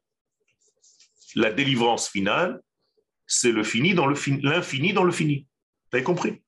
La 1.36 1.52
délivrance 1.52 2.08
finale, 2.08 2.62
c'est 3.26 3.52
le 3.52 3.64
fini 3.64 3.96
dans 3.96 4.06
le 4.06 4.16
fini, 4.16 4.42
l'infini 4.44 4.94
dans 4.94 5.04
le 5.04 5.12
fini. 5.12 5.48
Vous 5.92 5.98
avez 5.98 6.04
compris? 6.04 6.44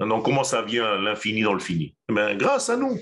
Maintenant, 0.00 0.20
comment 0.20 0.44
ça 0.44 0.62
vient 0.62 0.98
l'infini 0.98 1.42
dans 1.42 1.54
le 1.54 1.60
fini? 1.60 1.96
Eh 2.10 2.36
Grâce 2.36 2.68
à 2.68 2.76
nous. 2.76 2.98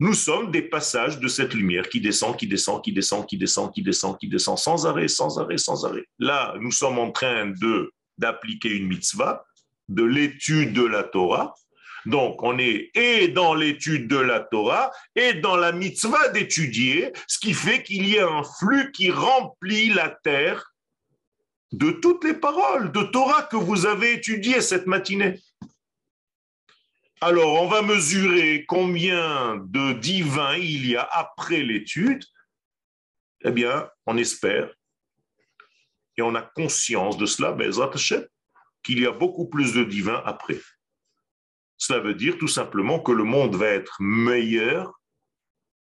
Nous 0.00 0.14
sommes 0.14 0.52
des 0.52 0.62
passages 0.62 1.18
de 1.18 1.26
cette 1.26 1.54
lumière 1.54 1.88
qui 1.88 2.00
descend, 2.00 2.36
qui 2.36 2.46
descend, 2.46 2.80
qui 2.82 2.92
descend, 2.92 3.26
qui 3.26 3.36
descend, 3.36 3.72
qui 3.72 3.82
descend, 3.82 4.16
qui 4.16 4.28
descend, 4.28 4.56
sans 4.56 4.86
arrêt, 4.86 5.08
sans 5.08 5.40
arrêt, 5.40 5.58
sans 5.58 5.84
arrêt. 5.84 6.04
Là, 6.20 6.54
nous 6.60 6.70
sommes 6.70 7.00
en 7.00 7.10
train 7.10 7.52
d'appliquer 8.16 8.70
une 8.70 8.86
mitzvah, 8.86 9.44
de 9.88 10.04
l'étude 10.04 10.72
de 10.72 10.84
la 10.84 11.02
Torah. 11.02 11.54
Donc, 12.06 12.44
on 12.44 12.58
est 12.58 12.90
et 12.94 13.26
dans 13.28 13.54
l'étude 13.54 14.06
de 14.06 14.18
la 14.18 14.38
Torah 14.38 14.92
et 15.16 15.34
dans 15.34 15.56
la 15.56 15.72
mitzvah 15.72 16.28
d'étudier, 16.28 17.12
ce 17.26 17.40
qui 17.40 17.52
fait 17.52 17.82
qu'il 17.82 18.08
y 18.08 18.20
a 18.20 18.28
un 18.28 18.44
flux 18.44 18.92
qui 18.92 19.10
remplit 19.10 19.88
la 19.88 20.10
terre 20.10 20.74
de 21.72 21.90
toutes 21.90 22.22
les 22.22 22.34
paroles 22.34 22.92
de 22.92 23.02
Torah 23.02 23.42
que 23.42 23.56
vous 23.56 23.84
avez 23.84 24.14
étudiées 24.14 24.60
cette 24.60 24.86
matinée. 24.86 25.40
Alors, 27.20 27.62
on 27.62 27.68
va 27.68 27.82
mesurer 27.82 28.64
combien 28.66 29.56
de 29.56 29.92
divins 29.94 30.56
il 30.56 30.86
y 30.86 30.96
a 30.96 31.02
après 31.02 31.62
l'étude. 31.62 32.24
Eh 33.42 33.50
bien, 33.50 33.88
on 34.06 34.16
espère 34.16 34.72
et 36.16 36.22
on 36.22 36.34
a 36.34 36.42
conscience 36.42 37.16
de 37.16 37.26
cela, 37.26 37.56
qu'il 38.82 39.00
y 39.00 39.06
a 39.06 39.12
beaucoup 39.12 39.48
plus 39.48 39.74
de 39.74 39.84
divins 39.84 40.22
après. 40.24 40.60
Cela 41.76 42.00
veut 42.00 42.14
dire 42.14 42.38
tout 42.38 42.48
simplement 42.48 42.98
que 43.00 43.12
le 43.12 43.24
monde 43.24 43.54
va 43.54 43.66
être 43.66 43.96
meilleur 44.00 45.00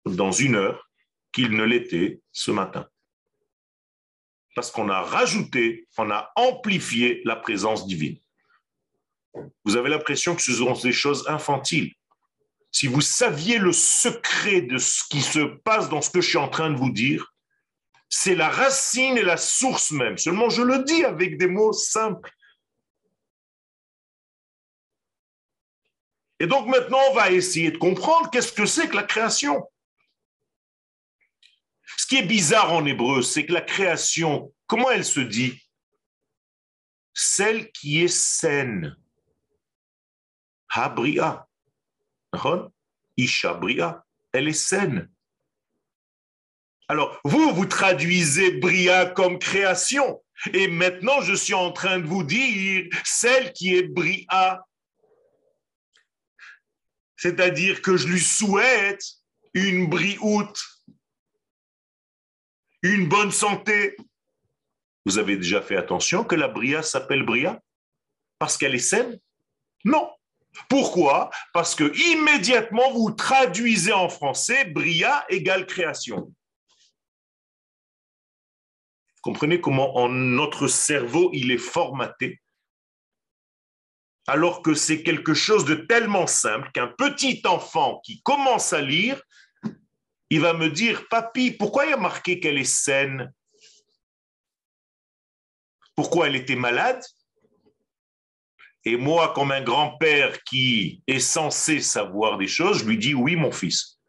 dans 0.05 0.31
une 0.31 0.55
heure 0.55 0.89
qu'il 1.31 1.51
ne 1.51 1.63
l'était 1.63 2.21
ce 2.31 2.51
matin 2.51 2.87
parce 4.55 4.71
qu'on 4.71 4.89
a 4.89 5.01
rajouté, 5.01 5.87
on 5.97 6.09
a 6.09 6.31
amplifié 6.35 7.21
la 7.25 7.35
présence 7.35 7.85
divine. 7.85 8.17
Vous 9.63 9.75
avez 9.75 9.89
l'impression 9.89 10.35
que 10.35 10.41
ce 10.41 10.53
sont 10.53 10.73
des 10.73 10.91
choses 10.91 11.27
infantiles. 11.27 11.93
Si 12.71 12.87
vous 12.87 13.01
saviez 13.01 13.57
le 13.57 13.71
secret 13.71 14.61
de 14.61 14.77
ce 14.77 15.03
qui 15.09 15.21
se 15.21 15.39
passe 15.39 15.89
dans 15.89 16.01
ce 16.01 16.09
que 16.09 16.21
je 16.21 16.29
suis 16.29 16.37
en 16.37 16.49
train 16.49 16.69
de 16.69 16.77
vous 16.77 16.91
dire, 16.91 17.33
c'est 18.09 18.35
la 18.35 18.49
racine 18.49 19.17
et 19.17 19.23
la 19.23 19.37
source 19.37 19.91
même. 19.91 20.17
Seulement, 20.17 20.49
je 20.49 20.61
le 20.61 20.83
dis 20.83 21.03
avec 21.03 21.37
des 21.37 21.47
mots 21.47 21.73
simples. 21.73 22.31
Et 26.39 26.47
donc 26.47 26.67
maintenant, 26.67 26.99
on 27.11 27.13
va 27.13 27.31
essayer 27.31 27.71
de 27.71 27.77
comprendre 27.77 28.29
qu'est-ce 28.29 28.51
que 28.51 28.65
c'est 28.65 28.89
que 28.89 28.95
la 28.95 29.03
création. 29.03 29.69
Ce 31.97 32.05
qui 32.05 32.17
est 32.17 32.25
bizarre 32.25 32.73
en 32.73 32.85
hébreu, 32.85 33.21
c'est 33.21 33.45
que 33.45 33.53
la 33.53 33.61
création, 33.61 34.53
comment 34.67 34.91
elle 34.91 35.05
se 35.05 35.21
dit? 35.21 35.61
Celle 37.13 37.71
qui 37.71 38.03
est 38.03 38.09
saine. 38.09 38.97
Isha 43.17 43.53
Bria. 43.53 44.05
Elle 44.33 44.47
est 44.47 44.53
saine. 44.53 45.09
Alors, 46.87 47.19
vous, 47.23 47.53
vous 47.53 47.65
traduisez 47.65 48.59
Bria 48.59 49.05
comme 49.07 49.39
création. 49.39 50.23
Et 50.53 50.67
maintenant, 50.67 51.21
je 51.21 51.33
suis 51.33 51.53
en 51.53 51.71
train 51.71 51.99
de 51.99 52.07
vous 52.07 52.23
dire 52.23 52.89
celle 53.03 53.53
qui 53.53 53.75
est 53.75 53.87
Bria. 53.87 54.65
C'est-à-dire 57.15 57.81
que 57.81 57.97
je 57.97 58.07
lui 58.07 58.19
souhaite 58.19 59.03
une 59.53 59.89
brioute 59.89 60.61
une 62.85 63.09
bonne 63.09 63.31
santé. 63.31 63.97
Vous 65.05 65.17
avez 65.17 65.37
déjà 65.37 65.61
fait 65.61 65.75
attention 65.75 66.23
que 66.23 66.35
la 66.35 66.47
bria 66.47 66.83
s'appelle 66.83 67.23
bria? 67.23 67.61
Parce 68.39 68.57
qu'elle 68.57 68.75
est 68.75 68.79
saine? 68.79 69.19
Non. 69.83 70.09
Pourquoi? 70.69 71.29
Parce 71.53 71.75
que 71.75 71.95
immédiatement 72.13 72.91
vous 72.91 73.11
traduisez 73.11 73.93
en 73.93 74.09
français 74.09 74.65
bria 74.65 75.25
égale 75.29 75.65
création. 75.65 76.33
Vous 79.15 79.21
comprenez 79.21 79.59
comment 79.59 79.97
en 79.97 80.09
notre 80.09 80.67
cerveau 80.67 81.29
il 81.33 81.51
est 81.51 81.57
formaté? 81.57 82.41
Alors 84.27 84.61
que 84.61 84.73
c'est 84.73 85.03
quelque 85.03 85.33
chose 85.33 85.65
de 85.65 85.75
tellement 85.75 86.27
simple 86.27 86.71
qu'un 86.73 86.87
petit 86.87 87.41
enfant 87.45 88.01
qui 88.03 88.21
commence 88.23 88.73
à 88.73 88.81
lire 88.81 89.21
il 90.29 90.41
va 90.41 90.53
me 90.53 90.69
dire, 90.69 91.07
papy, 91.07 91.51
pourquoi 91.51 91.85
il 91.85 91.91
y 91.91 91.93
a 91.93 91.97
marqué 91.97 92.39
qu'elle 92.39 92.57
est 92.57 92.63
saine? 92.63 93.31
Pourquoi 95.95 96.27
elle 96.27 96.35
était 96.35 96.55
malade? 96.55 97.01
Et 98.85 98.97
moi, 98.97 99.33
comme 99.33 99.51
un 99.51 99.63
grand-père 99.63 100.43
qui 100.43 101.01
est 101.07 101.19
censé 101.19 101.79
savoir 101.81 102.37
des 102.37 102.47
choses, 102.47 102.79
je 102.79 102.85
lui 102.85 102.97
dis, 102.99 103.15
oui, 103.15 103.35
mon 103.35 103.51
fils. 103.51 103.99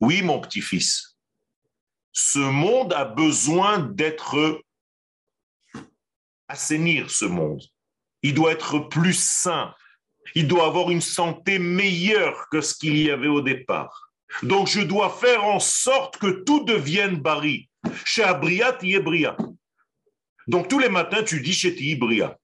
Oui, 0.00 0.22
mon 0.22 0.40
petit-fils. 0.40 1.16
Ce 2.12 2.38
monde 2.38 2.92
a 2.92 3.04
besoin 3.04 3.80
d'être 3.80 4.62
assainir 6.46 7.10
ce 7.10 7.24
monde. 7.24 7.62
Il 8.22 8.34
doit 8.34 8.52
être 8.52 8.78
plus 8.78 9.18
sain. 9.18 9.74
Il 10.34 10.46
doit 10.46 10.66
avoir 10.66 10.90
une 10.90 11.00
santé 11.00 11.58
meilleure 11.58 12.48
que 12.50 12.60
ce 12.60 12.74
qu'il 12.74 12.96
y 12.98 13.10
avait 13.10 13.28
au 13.28 13.40
départ. 13.40 14.12
Donc 14.42 14.68
je 14.68 14.80
dois 14.80 15.10
faire 15.10 15.44
en 15.44 15.58
sorte 15.58 16.18
que 16.18 16.42
tout 16.44 16.64
devienne 16.64 17.16
Bari. 17.16 17.68
Chez 18.04 18.22
Abria, 18.22 18.72
tu 18.74 19.00
Bria. 19.00 19.36
Donc 20.46 20.68
tous 20.68 20.78
les 20.78 20.88
matins, 20.88 21.22
tu 21.22 21.40
dis 21.40 21.52
chez 21.52 21.96
Bria. 21.96 22.36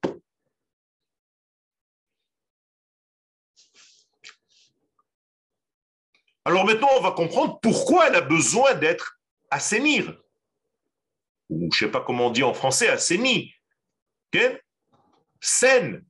Alors 6.44 6.66
maintenant, 6.66 6.90
on 6.96 7.00
va 7.00 7.12
comprendre 7.12 7.58
pourquoi 7.60 8.08
elle 8.08 8.16
a 8.16 8.20
besoin 8.20 8.74
d'être 8.74 9.18
assainir. 9.50 10.14
Ou 11.48 11.70
je 11.72 11.84
ne 11.84 11.88
sais 11.88 11.90
pas 11.90 12.00
comment 12.00 12.26
on 12.26 12.30
dit 12.30 12.42
en 12.42 12.54
français, 12.54 12.88
assainie. 12.88 13.54
Saine. 15.40 16.04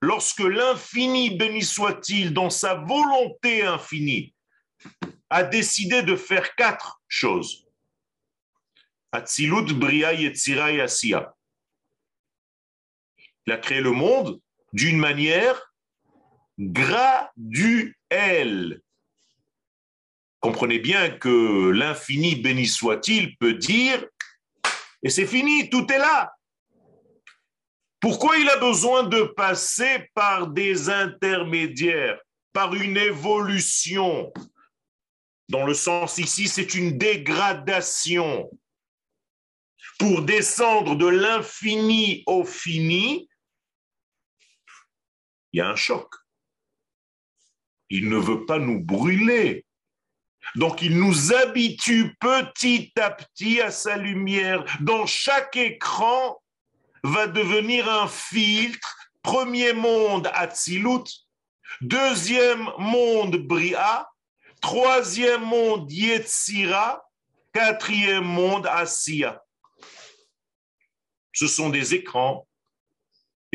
Lorsque 0.00 0.40
l'infini, 0.40 1.30
béni 1.36 1.62
soit-il, 1.62 2.32
dans 2.34 2.50
sa 2.50 2.74
volonté 2.74 3.64
infinie, 3.64 4.34
a 5.30 5.42
décidé 5.42 6.02
de 6.02 6.14
faire 6.16 6.54
quatre 6.54 7.00
choses. 7.08 7.66
Il 13.46 13.52
a 13.52 13.58
créé 13.58 13.80
le 13.80 13.92
monde 13.92 14.40
d'une 14.72 14.98
manière 14.98 15.72
graduelle. 16.58 17.92
Comprenez 20.40 20.78
bien 20.78 21.10
que 21.10 21.70
l'infini, 21.70 22.36
béni 22.36 22.66
soit-il, 22.66 23.36
peut 23.36 23.54
dire, 23.54 24.04
et 25.02 25.10
c'est 25.10 25.26
fini, 25.26 25.70
tout 25.70 25.86
est 25.92 25.98
là. 25.98 26.32
Pourquoi 28.00 28.36
il 28.38 28.48
a 28.48 28.56
besoin 28.56 29.04
de 29.04 29.22
passer 29.22 30.08
par 30.14 30.48
des 30.48 30.90
intermédiaires, 30.90 32.20
par 32.52 32.74
une 32.74 32.96
évolution? 32.96 34.32
Dans 35.48 35.64
le 35.64 35.74
sens 35.74 36.18
ici, 36.18 36.48
c'est 36.48 36.74
une 36.74 36.98
dégradation. 36.98 38.50
Pour 39.98 40.22
descendre 40.22 40.96
de 40.96 41.06
l'infini 41.06 42.22
au 42.26 42.44
fini, 42.44 43.28
il 45.56 45.60
y 45.60 45.62
a 45.62 45.70
un 45.70 45.76
choc. 45.76 46.14
Il 47.88 48.10
ne 48.10 48.18
veut 48.18 48.44
pas 48.44 48.58
nous 48.58 48.78
brûler. 48.78 49.64
Donc 50.54 50.82
il 50.82 50.98
nous 50.98 51.32
habitue 51.32 52.14
petit 52.20 52.92
à 53.00 53.10
petit 53.10 53.62
à 53.62 53.70
sa 53.70 53.96
lumière. 53.96 54.66
Dans 54.80 55.06
chaque 55.06 55.56
écran 55.56 56.42
va 57.02 57.26
devenir 57.26 57.90
un 57.90 58.06
filtre. 58.06 58.94
Premier 59.22 59.72
monde 59.72 60.30
Atzilut, 60.34 61.08
deuxième 61.80 62.70
monde 62.78 63.36
Bria, 63.38 64.08
troisième 64.60 65.42
monde 65.42 65.90
Yetzira, 65.90 67.02
quatrième 67.52 68.24
monde 68.24 68.66
Asiya. 68.66 69.42
Ce 71.32 71.46
sont 71.46 71.70
des 71.70 71.94
écrans 71.94 72.46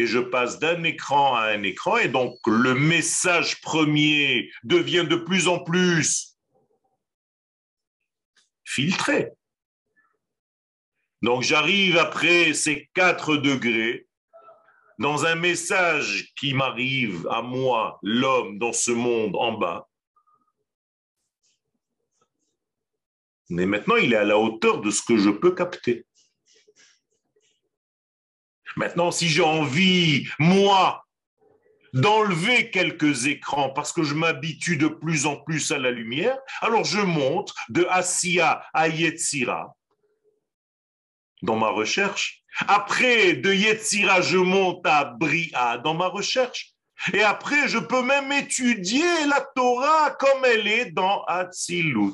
et 0.01 0.07
je 0.07 0.17
passe 0.17 0.57
d'un 0.57 0.83
écran 0.83 1.35
à 1.35 1.49
un 1.49 1.61
écran 1.61 1.97
et 1.97 2.07
donc 2.07 2.35
le 2.47 2.73
message 2.73 3.61
premier 3.61 4.51
devient 4.63 5.05
de 5.07 5.15
plus 5.15 5.47
en 5.47 5.59
plus 5.59 6.37
filtré. 8.63 9.29
Donc 11.21 11.43
j'arrive 11.43 11.97
après 11.97 12.55
ces 12.55 12.89
4 12.95 13.37
degrés 13.37 14.07
dans 14.97 15.25
un 15.25 15.35
message 15.35 16.33
qui 16.35 16.55
m'arrive 16.55 17.27
à 17.29 17.43
moi, 17.43 17.99
l'homme, 18.01 18.57
dans 18.57 18.73
ce 18.73 18.91
monde 18.91 19.35
en 19.35 19.53
bas. 19.53 19.87
Mais 23.49 23.67
maintenant, 23.67 23.97
il 23.97 24.13
est 24.13 24.17
à 24.17 24.23
la 24.23 24.37
hauteur 24.39 24.81
de 24.81 24.89
ce 24.89 25.03
que 25.03 25.17
je 25.17 25.29
peux 25.29 25.53
capter. 25.53 26.05
Maintenant, 28.75 29.11
si 29.11 29.27
j'ai 29.27 29.43
envie, 29.43 30.27
moi, 30.39 31.05
d'enlever 31.93 32.71
quelques 32.71 33.27
écrans 33.27 33.69
parce 33.69 33.91
que 33.91 34.03
je 34.03 34.15
m'habitue 34.15 34.77
de 34.77 34.87
plus 34.87 35.25
en 35.25 35.35
plus 35.35 35.71
à 35.71 35.77
la 35.77 35.91
lumière, 35.91 36.37
alors 36.61 36.85
je 36.85 36.99
monte 36.99 37.53
de 37.69 37.85
Asiya 37.89 38.63
à 38.73 38.87
Yetzira 38.87 39.75
dans 41.41 41.55
ma 41.55 41.69
recherche. 41.69 42.43
Après, 42.67 43.33
de 43.33 43.53
Yetzira, 43.53 44.21
je 44.21 44.37
monte 44.37 44.85
à 44.85 45.05
Bria 45.05 45.77
dans 45.79 45.93
ma 45.93 46.07
recherche. 46.07 46.73
Et 47.13 47.23
après, 47.23 47.67
je 47.67 47.79
peux 47.79 48.03
même 48.03 48.31
étudier 48.31 49.25
la 49.27 49.41
Torah 49.55 50.11
comme 50.11 50.45
elle 50.45 50.67
est 50.67 50.91
dans 50.91 51.23
Atzilut. 51.23 52.13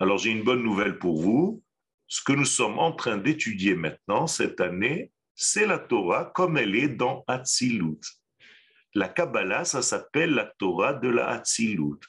Alors, 0.00 0.18
j'ai 0.18 0.30
une 0.30 0.42
bonne 0.42 0.62
nouvelle 0.62 0.98
pour 0.98 1.20
vous. 1.20 1.62
Ce 2.08 2.22
que 2.22 2.32
nous 2.32 2.44
sommes 2.44 2.78
en 2.78 2.92
train 2.92 3.16
d'étudier 3.16 3.74
maintenant, 3.74 4.26
cette 4.26 4.60
année, 4.60 5.12
c'est 5.34 5.66
la 5.66 5.78
Torah 5.78 6.30
comme 6.34 6.56
elle 6.56 6.74
est 6.74 6.88
dans 6.88 7.24
Atzilut. 7.26 8.00
La 8.94 9.08
Kabbalah, 9.08 9.64
ça 9.64 9.82
s'appelle 9.82 10.30
la 10.30 10.46
Torah 10.58 10.94
de 10.94 11.08
la 11.08 11.28
Hatzilut. 11.28 12.00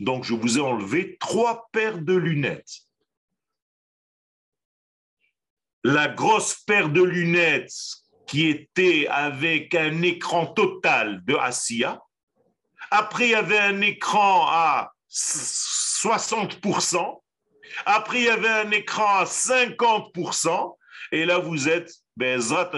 Donc, 0.00 0.24
je 0.24 0.34
vous 0.34 0.58
ai 0.58 0.60
enlevé 0.60 1.16
trois 1.18 1.68
paires 1.72 2.00
de 2.00 2.14
lunettes. 2.14 2.82
La 5.84 6.08
grosse 6.08 6.54
paire 6.54 6.90
de 6.90 7.02
lunettes 7.02 7.72
qui 8.26 8.46
était 8.46 9.06
avec 9.08 9.74
un 9.74 10.02
écran 10.02 10.46
total 10.46 11.24
de 11.24 11.34
Asiya. 11.34 12.00
Après, 12.90 13.28
il 13.28 13.30
y 13.30 13.34
avait 13.34 13.58
un 13.58 13.80
écran 13.80 14.46
à 14.48 14.92
60%. 15.10 17.22
Après, 17.84 18.18
il 18.18 18.24
y 18.24 18.28
avait 18.28 18.48
un 18.48 18.70
écran 18.70 19.18
à 19.18 19.24
50%. 19.24 20.76
Et 21.12 21.24
là, 21.24 21.38
vous 21.38 21.68
êtes, 21.68 21.92
Bezrat 22.16 22.70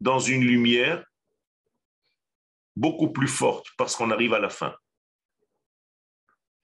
dans 0.00 0.18
une 0.18 0.44
lumière 0.44 1.04
beaucoup 2.74 3.10
plus 3.10 3.28
forte 3.28 3.68
parce 3.78 3.94
qu'on 3.96 4.10
arrive 4.10 4.34
à 4.34 4.40
la 4.40 4.50
fin. 4.50 4.74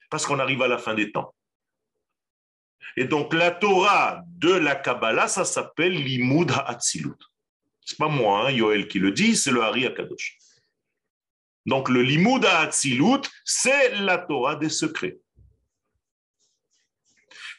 Parce 0.09 0.25
qu'on 0.25 0.39
arrive 0.39 0.61
à 0.61 0.67
la 0.67 0.77
fin 0.77 0.93
des 0.93 1.11
temps. 1.11 1.33
Et 2.97 3.05
donc 3.05 3.33
la 3.33 3.49
Torah 3.49 4.21
de 4.27 4.51
la 4.51 4.75
Kabbalah, 4.75 5.27
ça 5.27 5.45
s'appelle 5.45 5.93
l'Imoud 5.93 6.51
HaAtzilut. 6.51 7.17
C'est 7.81 7.97
pas 7.97 8.09
moi, 8.09 8.47
hein, 8.47 8.51
Yoel, 8.51 8.87
qui 8.87 8.99
le 8.99 9.11
dit, 9.11 9.35
c'est 9.35 9.51
le 9.51 9.61
Hari 9.61 9.87
Akadosh. 9.87 10.37
Donc 11.65 11.89
le 11.89 12.01
Limoud 12.01 12.45
HaAtzilut, 12.45 13.21
c'est 13.45 13.95
la 13.95 14.17
Torah 14.17 14.55
des 14.55 14.69
secrets. 14.69 15.17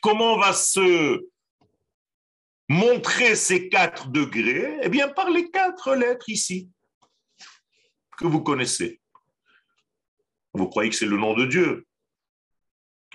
Comment 0.05 0.37
va 0.37 0.53
se 0.53 1.27
montrer 2.69 3.35
ces 3.35 3.71
quatre 3.71 4.09
degrés? 4.09 4.79
Eh 4.83 4.91
bien, 4.91 5.09
par 5.09 5.31
les 5.31 5.51
quatre 5.51 5.95
lettres 5.95 6.29
ici 6.29 6.69
que 8.19 8.27
vous 8.27 8.43
connaissez. 8.43 9.01
Vous 10.53 10.69
croyez 10.69 10.91
que 10.91 10.97
c'est 10.97 11.07
le 11.07 11.17
nom 11.17 11.33
de 11.33 11.47
Dieu 11.47 11.87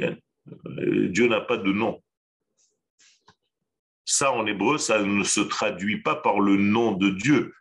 euh, 0.01 0.15
Dieu 1.09 1.27
n'a 1.27 1.41
pas 1.41 1.57
de 1.57 1.71
nom. 1.71 2.03
Ça, 4.03 4.31
en 4.31 4.47
hébreu, 4.47 4.79
ça 4.79 4.99
ne 5.03 5.23
se 5.23 5.41
traduit 5.41 6.01
pas 6.01 6.15
par 6.15 6.39
le 6.39 6.57
nom 6.57 6.93
de 6.93 7.11
Dieu. 7.11 7.53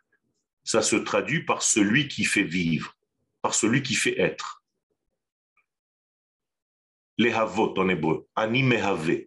Ça 0.63 0.81
se 0.81 0.95
traduit 0.95 1.45
par 1.45 1.61
celui 1.61 2.07
qui 2.07 2.25
fait 2.25 2.41
vivre, 2.41 2.97
par 3.43 3.53
celui 3.53 3.83
qui 3.83 3.93
fait 3.93 4.19
être. 4.19 4.58
Les 7.19 7.31
havot 7.31 7.77
en 7.77 7.89
hébreu, 7.89 8.27
ani 8.35 8.63
mehave, 8.63 9.25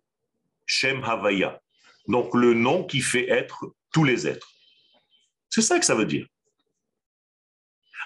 shem 0.66 1.04
havaya. 1.04 1.60
Donc 2.08 2.34
le 2.34 2.54
nom 2.54 2.84
qui 2.84 3.00
fait 3.00 3.28
être 3.28 3.74
tous 3.92 4.02
les 4.02 4.26
êtres. 4.26 4.50
C'est 5.50 5.62
ça 5.62 5.78
que 5.78 5.84
ça 5.84 5.94
veut 5.94 6.06
dire. 6.06 6.26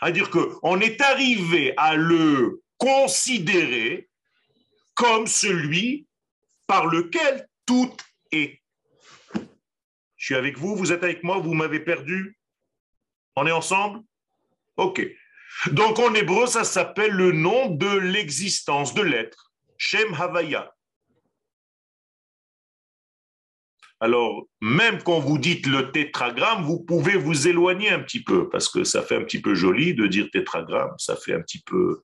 C'est-à-dire 0.01 0.29
qu'on 0.31 0.81
est 0.81 1.01
arrivé 1.01 1.73
à 1.77 1.95
le 1.95 2.61
considérer 2.77 4.09
comme 4.95 5.27
celui 5.27 6.07
par 6.67 6.87
lequel 6.87 7.49
tout 7.65 7.97
est. 8.33 8.61
Je 10.17 10.25
suis 10.27 10.35
avec 10.35 10.59
vous, 10.59 10.75
vous 10.75 10.93
êtes 10.93 11.05
avec 11.05 11.23
moi, 11.23 11.39
vous 11.39 11.55
m'avez 11.55 11.81
perdu 11.81 12.37
On 13.37 13.47
est 13.47 13.53
ensemble? 13.53 14.03
Ok. 14.77 15.07
Donc 15.71 15.99
en 15.99 16.13
hébreu, 16.15 16.47
ça 16.47 16.65
s'appelle 16.65 17.13
le 17.13 17.33
nom 17.33 17.71
de 17.71 17.97
l'existence, 17.99 18.93
de 18.93 19.03
l'être. 19.03 19.46
Shem 19.79 20.15
Havaya. 20.15 20.73
Alors, 23.99 24.47
même 24.61 25.03
quand 25.03 25.21
vous 25.21 25.39
dites 25.39 25.67
le 25.67 25.91
tétragramme, 25.91 26.65
vous 26.65 26.81
pouvez 26.81 27.17
vous 27.17 27.49
éloigner 27.49 27.89
un 27.89 28.01
petit 28.01 28.23
peu, 28.23 28.49
parce 28.51 28.69
que 28.69 28.85
ça 28.85 29.03
fait 29.03 29.17
un 29.17 29.25
petit 29.25 29.41
peu 29.41 29.55
joli 29.55 29.95
de 29.95 30.07
dire 30.07 30.29
tétragramme, 30.31 30.95
ça 30.99 31.17
fait 31.17 31.33
un 31.33 31.41
petit 31.41 31.63
peu 31.63 32.03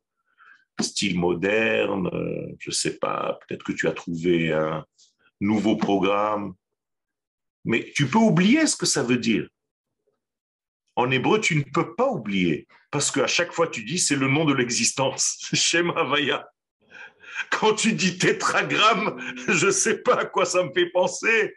style 0.81 1.18
moderne, 1.18 2.09
je 2.59 2.70
ne 2.70 2.75
sais 2.75 2.97
pas, 2.97 3.39
peut-être 3.47 3.62
que 3.62 3.73
tu 3.73 3.89
as 3.89 3.93
trouvé 3.93 4.53
un 4.53 4.87
nouveau 5.41 5.77
programme, 5.77 6.55
mais 7.64 7.93
tu 7.95 8.07
peux 8.07 8.18
oublier 8.18 8.66
ce 8.66 8.77
que 8.77 8.87
ça 8.87 9.03
veut 9.03 9.18
dire. 9.18 9.47
En 10.97 11.11
hébreu, 11.11 11.41
tu 11.41 11.57
ne 11.57 11.62
peux 11.62 11.95
pas 11.95 12.09
oublier, 12.09 12.66
parce 12.91 13.11
qu'à 13.11 13.27
chaque 13.27 13.53
fois 13.53 13.68
tu 13.68 13.85
dis 13.85 13.99
c'est 13.99 14.16
le 14.16 14.29
nom 14.29 14.47
de 14.47 14.55
l'existence, 14.55 15.47
Shema 15.53 16.05
Vaya. 16.05 16.49
Quand 17.51 17.74
tu 17.74 17.93
dis 17.93 18.18
tétragramme, 18.18 19.20
je 19.49 19.66
ne 19.66 19.70
sais 19.70 19.99
pas 19.99 20.16
à 20.16 20.24
quoi 20.24 20.45
ça 20.45 20.62
me 20.62 20.72
fait 20.72 20.91
penser. 20.91 21.55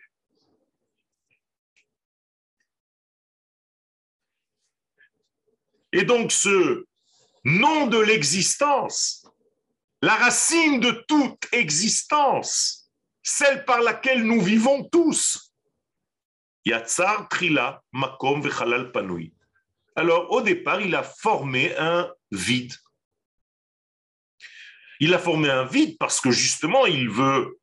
Et 5.92 6.04
donc 6.04 6.32
ce 6.32 6.86
nom 7.46 7.88
de 7.88 8.00
l'existence, 8.00 9.26
la 10.02 10.16
racine 10.16 10.80
de 10.80 10.92
toute 11.08 11.48
existence, 11.52 12.92
celle 13.24 13.66
par 13.66 13.82
laquelle 13.82 14.24
nous 14.24 14.42
vivons 14.42 14.84
tous. 14.84 15.54
Yatsar 16.66 17.30
Trila 17.30 17.82
Makom 17.94 18.42
Vechalal 18.42 18.92
Panui. 18.92 19.34
Alors, 19.96 20.32
au 20.32 20.42
départ, 20.42 20.82
il 20.82 20.94
a 20.96 21.04
formé 21.04 21.76
un 21.78 22.12
vide. 22.32 22.74
Il 25.00 25.14
a 25.14 25.20
formé 25.20 25.50
un 25.50 25.66
vide 25.66 25.98
parce 25.98 26.22
que 26.22 26.32
justement, 26.32 26.86
il 26.86 27.10
veut 27.10 27.60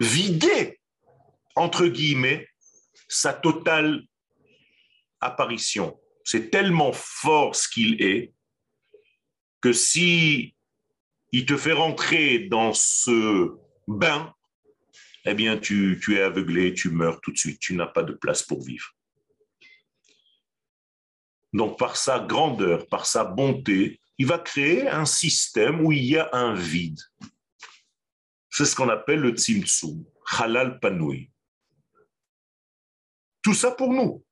vider, 0.00 0.80
entre 1.54 1.86
guillemets, 1.86 2.48
sa 3.08 3.32
totale 3.32 4.02
apparition. 5.20 6.00
C'est 6.24 6.50
tellement 6.50 6.92
fort 6.92 7.54
ce 7.56 7.68
qu'il 7.68 8.02
est 8.02 8.32
que 9.60 9.72
si 9.72 10.54
il 11.32 11.46
te 11.46 11.56
fait 11.56 11.72
rentrer 11.72 12.40
dans 12.40 12.72
ce 12.72 13.56
bain, 13.86 14.34
eh 15.24 15.34
bien, 15.34 15.58
tu, 15.58 16.00
tu 16.02 16.16
es 16.16 16.22
aveuglé, 16.22 16.72
tu 16.72 16.90
meurs 16.90 17.20
tout 17.20 17.32
de 17.32 17.36
suite, 17.36 17.60
tu 17.60 17.74
n'as 17.74 17.86
pas 17.86 18.02
de 18.02 18.14
place 18.14 18.42
pour 18.42 18.62
vivre. 18.62 18.90
Donc, 21.52 21.78
par 21.78 21.96
sa 21.96 22.20
grandeur, 22.20 22.86
par 22.86 23.06
sa 23.06 23.24
bonté, 23.24 23.99
il 24.20 24.26
va 24.26 24.38
créer 24.38 24.86
un 24.86 25.06
système 25.06 25.80
où 25.80 25.92
il 25.92 26.04
y 26.04 26.18
a 26.18 26.28
un 26.34 26.52
vide. 26.52 27.00
C'est 28.50 28.66
ce 28.66 28.76
qu'on 28.76 28.90
appelle 28.90 29.20
le 29.20 29.30
tzimtzum, 29.30 30.04
halal 30.38 30.78
panoui. 30.78 31.30
Tout 33.40 33.54
ça 33.54 33.70
pour 33.70 33.94
nous. 33.94 34.22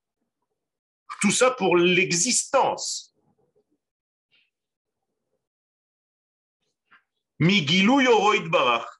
Tout 1.22 1.30
ça 1.30 1.52
pour 1.52 1.74
l'existence. 1.74 3.16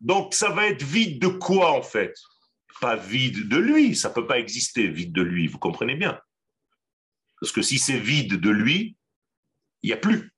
Donc 0.01 0.32
ça 0.32 0.49
va 0.49 0.68
être 0.68 0.82
vide 0.82 1.20
de 1.20 1.28
quoi 1.28 1.72
en 1.72 1.82
fait? 1.82 2.14
Pas 2.80 2.97
vide 2.97 3.47
de 3.47 3.59
lui, 3.59 3.95
ça 3.95 4.09
ne 4.09 4.14
peut 4.14 4.26
pas 4.26 4.39
exister 4.39 4.89
vide 4.89 5.12
de 5.12 5.20
lui, 5.20 5.49
vous 5.49 5.59
comprenez 5.59 5.97
bien? 5.97 6.18
Parce 7.43 7.53
que 7.53 7.61
si 7.61 7.78
c'est 7.78 8.01
vide 8.01 8.41
de 8.41 8.51
lui, 8.51 8.97
il 9.82 9.89
n'y 9.89 9.93
a 9.93 9.99
plus. 9.99 10.32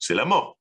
C'est 0.00 0.14
la 0.14 0.24
mort. 0.24 0.58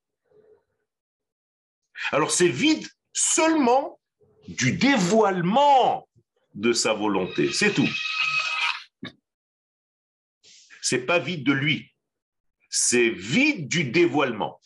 Alors 2.11 2.29
c'est 2.29 2.49
vide 2.49 2.87
seulement 3.13 3.99
du 4.47 4.73
dévoilement 4.73 6.07
de 6.53 6.73
sa 6.73 6.93
volonté, 6.93 7.51
c'est 7.51 7.73
tout. 7.73 7.89
C'est 10.81 11.05
pas 11.05 11.19
vide 11.19 11.43
de 11.43 11.53
lui, 11.53 11.93
c'est 12.69 13.09
vide 13.09 13.67
du 13.67 13.85
dévoilement. 13.85 14.59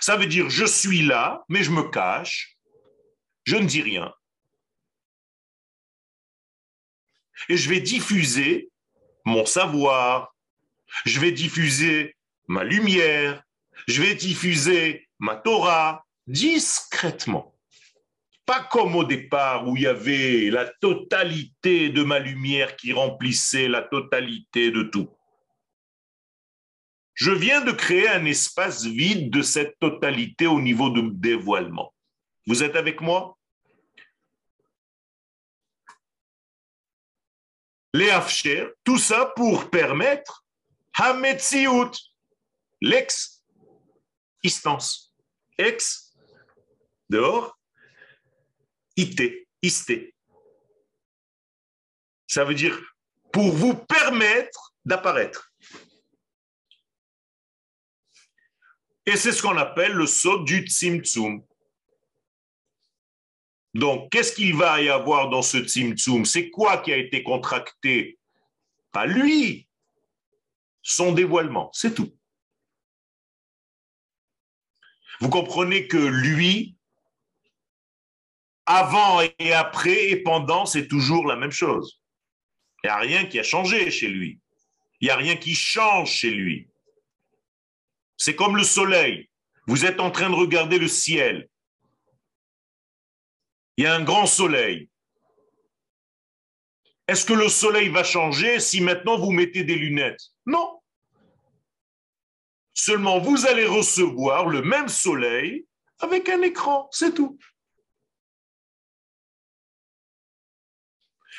Ça 0.00 0.16
veut 0.16 0.26
dire 0.26 0.48
je 0.48 0.64
suis 0.64 1.02
là, 1.02 1.44
mais 1.48 1.62
je 1.62 1.70
me 1.70 1.82
cache, 1.82 2.56
je 3.44 3.56
ne 3.56 3.66
dis 3.66 3.82
rien. 3.82 4.12
Et 7.48 7.56
je 7.56 7.68
vais 7.68 7.80
diffuser 7.80 8.70
mon 9.24 9.46
savoir, 9.46 10.34
je 11.04 11.18
vais 11.18 11.32
diffuser 11.32 12.16
ma 12.46 12.62
lumière, 12.62 13.42
je 13.88 14.02
vais 14.02 14.14
diffuser 14.14 15.08
ma 15.18 15.36
Torah 15.36 16.04
discrètement. 16.26 17.54
Pas 18.44 18.64
comme 18.64 18.96
au 18.96 19.04
départ 19.04 19.68
où 19.68 19.76
il 19.76 19.84
y 19.84 19.86
avait 19.86 20.50
la 20.50 20.66
totalité 20.66 21.90
de 21.90 22.02
ma 22.02 22.18
lumière 22.18 22.76
qui 22.76 22.92
remplissait 22.92 23.68
la 23.68 23.82
totalité 23.82 24.70
de 24.70 24.82
tout. 24.82 25.08
Je 27.14 27.30
viens 27.30 27.60
de 27.60 27.72
créer 27.72 28.08
un 28.08 28.24
espace 28.24 28.84
vide 28.84 29.30
de 29.30 29.42
cette 29.42 29.78
totalité 29.78 30.46
au 30.46 30.60
niveau 30.60 30.90
de 30.90 31.02
dévoilement. 31.12 31.94
Vous 32.46 32.62
êtes 32.62 32.74
avec 32.74 33.00
moi? 33.00 33.38
Les 37.94 38.10
tout 38.84 38.98
ça 38.98 39.32
pour 39.36 39.68
permettre 39.68 40.46
Hametziut, 40.94 41.92
l'existence. 44.42 45.14
Ex, 45.58 46.16
dehors, 47.08 47.58
ité, 48.96 49.48
isté. 49.60 50.14
Ça 52.26 52.44
veut 52.44 52.54
dire 52.54 52.80
pour 53.32 53.52
vous 53.52 53.74
permettre 53.74 54.74
d'apparaître. 54.84 55.52
Et 59.06 59.16
c'est 59.16 59.32
ce 59.32 59.42
qu'on 59.42 59.56
appelle 59.56 59.92
le 59.92 60.06
saut 60.06 60.44
du 60.44 60.66
Tzimtzum. 60.66 61.44
Donc, 63.74 64.12
qu'est-ce 64.12 64.34
qu'il 64.34 64.54
va 64.54 64.80
y 64.82 64.90
avoir 64.90 65.30
dans 65.30 65.42
ce 65.42 65.58
Tzimtzum 65.58 66.24
C'est 66.24 66.50
quoi 66.50 66.78
qui 66.78 66.92
a 66.92 66.96
été 66.96 67.22
contracté? 67.22 68.18
Pas 68.92 69.06
lui, 69.06 69.66
son 70.82 71.12
dévoilement, 71.12 71.70
c'est 71.72 71.94
tout. 71.94 72.14
Vous 75.22 75.28
comprenez 75.28 75.86
que 75.86 75.96
lui, 75.96 76.74
avant 78.66 79.20
et 79.38 79.52
après 79.52 80.10
et 80.10 80.16
pendant, 80.16 80.66
c'est 80.66 80.88
toujours 80.88 81.26
la 81.26 81.36
même 81.36 81.52
chose. 81.52 82.02
Il 82.82 82.88
n'y 82.88 82.90
a 82.90 82.98
rien 82.98 83.24
qui 83.26 83.38
a 83.38 83.44
changé 83.44 83.88
chez 83.92 84.08
lui. 84.08 84.40
Il 85.00 85.04
n'y 85.04 85.10
a 85.10 85.16
rien 85.16 85.36
qui 85.36 85.54
change 85.54 86.10
chez 86.10 86.32
lui. 86.32 86.68
C'est 88.16 88.34
comme 88.34 88.56
le 88.56 88.64
soleil. 88.64 89.30
Vous 89.68 89.84
êtes 89.84 90.00
en 90.00 90.10
train 90.10 90.28
de 90.28 90.34
regarder 90.34 90.80
le 90.80 90.88
ciel 90.88 91.48
il 93.76 93.84
y 93.84 93.86
a 93.86 93.94
un 93.94 94.02
grand 94.02 94.26
soleil. 94.26 94.90
Est-ce 97.06 97.24
que 97.24 97.32
le 97.32 97.48
soleil 97.48 97.90
va 97.90 98.02
changer 98.02 98.58
si 98.58 98.80
maintenant 98.80 99.18
vous 99.18 99.30
mettez 99.30 99.62
des 99.62 99.76
lunettes? 99.76 100.32
Non. 100.46 100.81
Seulement, 102.74 103.18
vous 103.18 103.46
allez 103.46 103.66
recevoir 103.66 104.48
le 104.48 104.62
même 104.62 104.88
soleil 104.88 105.66
avec 105.98 106.28
un 106.28 106.42
écran, 106.42 106.88
c'est 106.90 107.14
tout. 107.14 107.38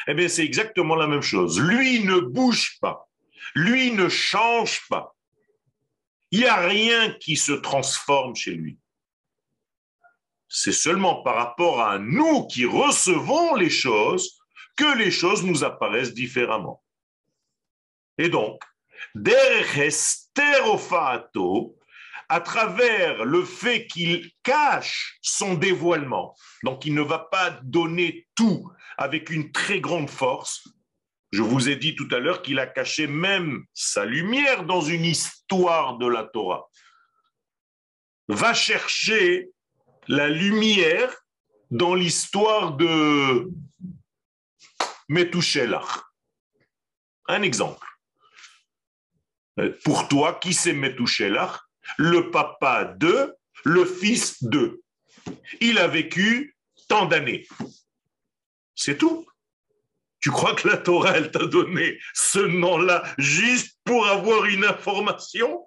Eh 0.08 0.14
bien, 0.14 0.28
c'est 0.28 0.44
exactement 0.44 0.96
la 0.96 1.08
même 1.08 1.22
chose. 1.22 1.60
Lui 1.60 2.04
ne 2.04 2.20
bouge 2.20 2.78
pas. 2.82 3.10
Lui 3.56 3.92
ne 3.92 4.10
change 4.10 4.88
pas. 4.90 5.16
Il 6.32 6.40
n'y 6.40 6.46
a 6.46 6.58
rien 6.58 7.14
qui 7.14 7.36
se 7.36 7.52
transforme 7.52 8.36
chez 8.36 8.52
lui 8.52 8.78
c'est 10.56 10.72
seulement 10.72 11.24
par 11.24 11.36
rapport 11.36 11.82
à 11.82 11.98
nous 11.98 12.46
qui 12.46 12.66
recevons 12.66 13.56
les 13.56 13.72
choses 13.72 14.40
que 14.76 14.98
les 15.00 15.10
choses 15.10 15.44
nous 15.44 15.64
apparaissent 15.64 16.14
différemment. 16.14 16.84
Et 18.20 18.30
donc, 18.30 18.62
à 22.30 22.40
travers 22.42 23.26
le 23.26 23.44
fait 23.44 23.88
qu'il 23.88 24.32
cache 24.44 25.18
son 25.22 25.54
dévoilement, 25.56 26.36
donc 26.64 26.86
il 26.86 26.94
ne 26.94 27.02
va 27.02 27.20
pas 27.20 27.52
donner 27.64 28.28
tout 28.36 28.72
avec 28.98 29.30
une 29.30 29.52
très 29.52 29.80
grande 29.80 30.10
force. 30.10 30.68
Je 31.32 31.42
vous 31.42 31.70
ai 31.70 31.76
dit 31.76 31.96
tout 31.96 32.08
à 32.12 32.20
l'heure 32.20 32.42
qu'il 32.42 32.60
a 32.60 32.68
caché 32.68 33.08
même 33.08 33.66
sa 33.74 34.06
lumière 34.06 34.66
dans 34.66 34.82
une 34.82 35.06
histoire 35.06 35.98
de 35.98 36.08
la 36.08 36.24
Torah. 36.24 36.70
Va 38.28 38.54
chercher 38.54 39.50
la 40.08 40.30
lumière 40.30 41.12
dans 41.72 41.96
l'histoire 41.96 42.74
de 42.78 43.50
Metouchelach. 45.10 46.04
Un 47.28 47.42
exemple. 47.42 47.88
Pour 49.84 50.08
toi, 50.08 50.40
qui 50.42 50.54
c'est 50.54 50.74
Metouchelach 50.74 51.60
Le 51.98 52.32
papa 52.32 52.86
de, 52.86 53.34
le 53.64 53.86
fils 53.86 54.44
de. 54.44 54.82
Il 55.62 55.78
a 55.78 55.88
vécu 55.88 56.56
tant 56.88 57.06
d'années. 57.06 57.48
C'est 58.76 58.98
tout. 58.98 59.28
Tu 60.20 60.32
crois 60.32 60.56
que 60.56 60.68
la 60.68 60.78
Torah, 60.78 61.18
elle 61.18 61.32
t'a 61.32 61.46
donné 61.46 62.00
ce 62.14 62.40
nom-là 62.40 63.04
juste 63.18 63.78
pour 63.84 64.08
avoir 64.08 64.46
une 64.46 64.64
information? 64.64 65.66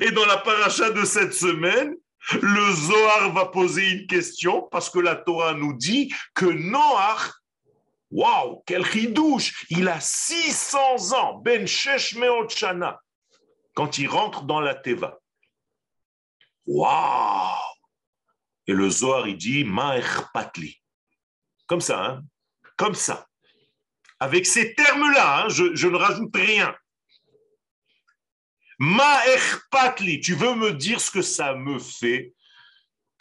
Et 0.00 0.10
dans 0.10 0.26
la 0.26 0.38
paracha 0.38 0.90
de 0.90 1.04
cette 1.04 1.34
semaine, 1.34 1.94
le 2.40 2.72
Zohar 2.72 3.32
va 3.32 3.46
poser 3.46 3.90
une 3.90 4.06
question 4.06 4.62
parce 4.70 4.90
que 4.90 4.98
la 4.98 5.16
Torah 5.16 5.54
nous 5.54 5.74
dit 5.74 6.12
que 6.34 6.46
Noach, 6.46 7.32
waouh, 8.14 8.62
quel 8.64 8.82
ridouche, 8.82 9.66
il 9.70 9.88
a 9.88 10.00
600 10.00 11.12
ans, 11.18 11.38
Ben 11.38 11.66
Shana, 11.66 13.00
quand 13.74 13.98
il 13.98 14.08
rentre 14.08 14.44
dans 14.44 14.60
la 14.60 14.74
Teva. 14.74 15.18
Waouh! 16.66 17.58
Et 18.66 18.72
le 18.72 18.88
Zohar, 18.88 19.28
il 19.28 19.36
dit 19.36 19.66
Patli. 20.32 20.80
Comme 21.66 21.80
ça, 21.80 22.04
hein? 22.04 22.24
Comme 22.76 22.94
ça. 22.94 23.26
Avec 24.20 24.46
ces 24.46 24.74
termes-là, 24.74 25.44
hein, 25.44 25.48
je, 25.48 25.86
ne 25.86 25.96
rajoute 25.96 26.34
rien. 26.34 26.74
Patli, 29.70 30.20
tu 30.20 30.34
veux 30.34 30.54
me 30.54 30.72
dire 30.72 31.00
ce 31.00 31.10
que 31.10 31.22
ça 31.22 31.54
me 31.54 31.78
fait 31.78 32.32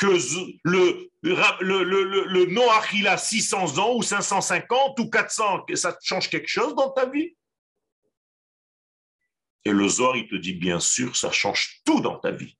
que 0.03 0.59
le, 0.63 1.09
le, 1.21 2.45
Noach, 2.47 2.93
il 2.93 3.07
a 3.07 3.17
600 3.17 3.77
ans 3.77 3.95
ou 3.95 4.03
550 4.03 4.99
ou 4.99 5.09
400, 5.09 5.65
ça 5.75 5.97
change 6.01 6.29
quelque 6.29 6.49
chose 6.49 6.75
dans 6.75 6.89
ta 6.89 7.05
vie? 7.05 7.35
Et 9.65 9.71
le 9.71 9.87
Zohar, 9.87 10.17
il 10.17 10.27
te 10.27 10.35
dit, 10.35 10.53
bien 10.53 10.81
sûr, 10.81 11.15
ça 11.15 11.31
change 11.31 11.81
tout 11.85 12.01
dans 12.01 12.19
ta 12.19 12.31
vie. 12.31 12.57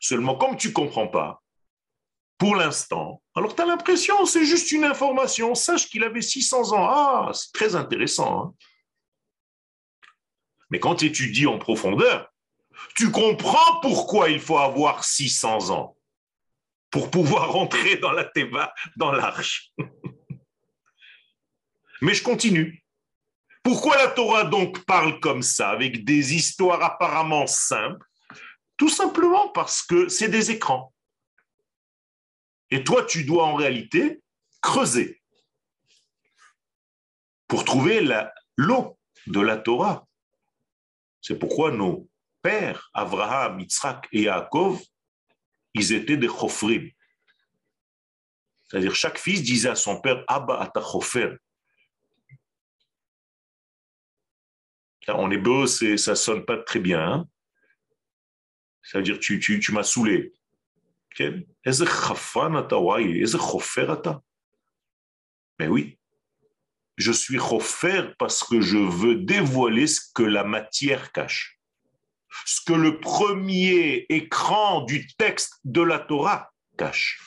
Seulement, 0.00 0.36
comme 0.36 0.56
tu 0.56 0.72
comprends 0.72 1.08
pas, 1.08 1.42
pour 2.38 2.54
l'instant, 2.54 3.22
alors 3.34 3.56
tu 3.56 3.62
as 3.62 3.66
l'impression, 3.66 4.24
c'est 4.26 4.44
juste 4.44 4.70
une 4.70 4.84
information, 4.84 5.54
sache 5.54 5.88
qu'il 5.88 6.04
avait 6.04 6.22
600 6.22 6.72
ans. 6.72 6.86
Ah, 6.88 7.30
c'est 7.32 7.52
très 7.52 7.74
intéressant. 7.74 8.40
Hein. 8.40 8.54
Mais 10.70 10.78
quand 10.78 10.96
tu 10.96 11.06
étudies 11.06 11.46
en 11.46 11.58
profondeur, 11.58 12.32
tu 12.94 13.10
comprends 13.10 13.80
pourquoi 13.80 14.30
il 14.30 14.40
faut 14.40 14.58
avoir 14.58 15.04
600 15.04 15.70
ans 15.70 15.93
pour 16.94 17.10
pouvoir 17.10 17.50
rentrer 17.52 17.96
dans 17.96 18.12
la 18.12 18.24
Teva, 18.24 18.72
dans 18.94 19.10
l'arche. 19.10 19.72
Mais 22.00 22.14
je 22.14 22.22
continue. 22.22 22.84
Pourquoi 23.64 23.96
la 23.96 24.08
Torah 24.08 24.44
donc 24.44 24.84
parle 24.84 25.18
comme 25.18 25.42
ça, 25.42 25.70
avec 25.70 26.04
des 26.04 26.34
histoires 26.34 26.84
apparemment 26.84 27.48
simples? 27.48 28.06
Tout 28.76 28.88
simplement 28.88 29.48
parce 29.48 29.82
que 29.82 30.08
c'est 30.08 30.28
des 30.28 30.52
écrans. 30.52 30.94
Et 32.70 32.84
toi, 32.84 33.04
tu 33.04 33.24
dois 33.24 33.46
en 33.46 33.56
réalité 33.56 34.22
creuser 34.62 35.20
pour 37.48 37.64
trouver 37.64 38.06
l'eau 38.56 38.96
de 39.26 39.40
la 39.40 39.56
Torah. 39.56 40.06
C'est 41.20 41.40
pourquoi 41.40 41.72
nos 41.72 42.08
pères, 42.40 42.88
Abraham, 42.94 43.58
Yitzhak 43.58 44.06
et 44.12 44.22
Yaakov, 44.22 44.80
ils 45.74 45.92
étaient 45.92 46.16
des 46.16 46.28
chofrim. 46.28 46.90
C'est-à-dire, 48.64 48.94
chaque 48.94 49.18
fils 49.18 49.42
disait 49.42 49.68
à 49.68 49.74
son 49.74 50.00
père, 50.00 50.24
Abba 50.26 50.60
ata 50.60 50.80
chofer. 50.80 51.36
En 55.08 55.30
hébreu, 55.30 55.66
ça 55.66 55.86
ne 55.86 56.16
sonne 56.16 56.44
pas 56.46 56.56
très 56.58 56.80
bien. 56.80 57.00
Hein. 57.00 57.28
Ça 58.82 58.98
veut 58.98 59.04
dire, 59.04 59.18
tu, 59.18 59.38
tu, 59.38 59.60
tu 59.60 59.72
m'as 59.72 59.82
saoulé. 59.82 60.32
Mais 65.58 65.68
oui, 65.68 65.98
je 66.96 67.12
suis 67.12 67.38
chofer 67.38 68.12
parce 68.18 68.42
que 68.42 68.60
je 68.60 68.78
veux 68.78 69.16
dévoiler 69.16 69.86
ce 69.86 70.00
que 70.14 70.22
la 70.22 70.44
matière 70.44 71.12
cache 71.12 71.53
ce 72.44 72.60
que 72.64 72.72
le 72.72 73.00
premier 73.00 74.06
écran 74.08 74.82
du 74.82 75.06
texte 75.16 75.54
de 75.64 75.82
la 75.82 75.98
Torah 75.98 76.50
cache. 76.76 77.20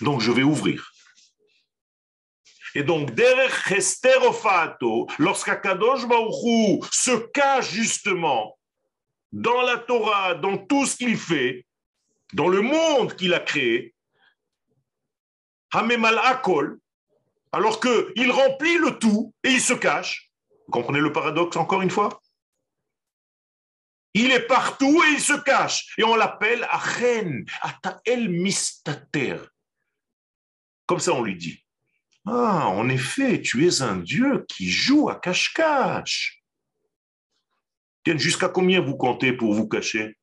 Donc 0.00 0.20
je 0.20 0.32
vais 0.32 0.42
ouvrir. 0.42 0.92
Et 2.74 2.82
donc, 2.82 3.10
derech 3.10 3.70
hesterofato, 3.70 5.06
lorsqu'Akadosh 5.18 6.06
Baruch 6.06 6.84
se 6.90 7.16
cache 7.32 7.70
justement 7.70 8.58
dans 9.30 9.62
la 9.62 9.76
Torah, 9.76 10.34
dans 10.34 10.56
tout 10.56 10.86
ce 10.86 10.96
qu'il 10.96 11.18
fait, 11.18 11.66
dans 12.32 12.48
le 12.48 12.62
monde 12.62 13.14
qu'il 13.14 13.34
a 13.34 13.40
créé, 13.40 13.94
Hamemal 15.70 16.18
Akol, 16.18 16.78
alors 17.52 17.78
qu'il 17.78 18.30
remplit 18.30 18.78
le 18.78 18.98
tout 18.98 19.34
et 19.44 19.50
il 19.50 19.60
se 19.60 19.74
cache. 19.74 20.30
Vous 20.66 20.72
comprenez 20.72 21.00
le 21.00 21.12
paradoxe 21.12 21.56
encore 21.56 21.82
une 21.82 21.90
fois? 21.90 22.21
Il 24.14 24.30
est 24.30 24.46
partout 24.46 25.02
et 25.04 25.12
il 25.12 25.20
se 25.20 25.32
cache. 25.42 25.94
Et 25.96 26.04
on 26.04 26.14
l'appelle 26.14 26.66
Achen, 26.70 27.44
Atael 27.62 28.28
Mistater. 28.28 29.36
Comme 30.86 31.00
ça, 31.00 31.14
on 31.14 31.22
lui 31.22 31.36
dit 31.36 31.64
Ah, 32.26 32.66
en 32.68 32.88
effet, 32.88 33.40
tu 33.40 33.66
es 33.66 33.82
un 33.82 33.96
Dieu 33.96 34.44
qui 34.48 34.70
joue 34.70 35.08
à 35.08 35.16
cache-cache. 35.16 36.42
Jusqu'à 38.04 38.48
combien 38.48 38.80
vous 38.80 38.96
comptez 38.96 39.32
pour 39.32 39.54
vous 39.54 39.68
cacher? 39.68 40.18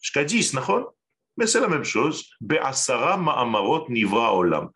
Jusqu'à 0.00 0.24
10, 0.24 0.56
Mais 1.36 1.46
c'est 1.46 1.60
la 1.60 1.68
même 1.68 1.84
chose. 1.84 2.28
Be'asara 2.40 3.16
ma'amarot 3.16 3.88
nivra 3.88 4.34
olam. 4.34 4.70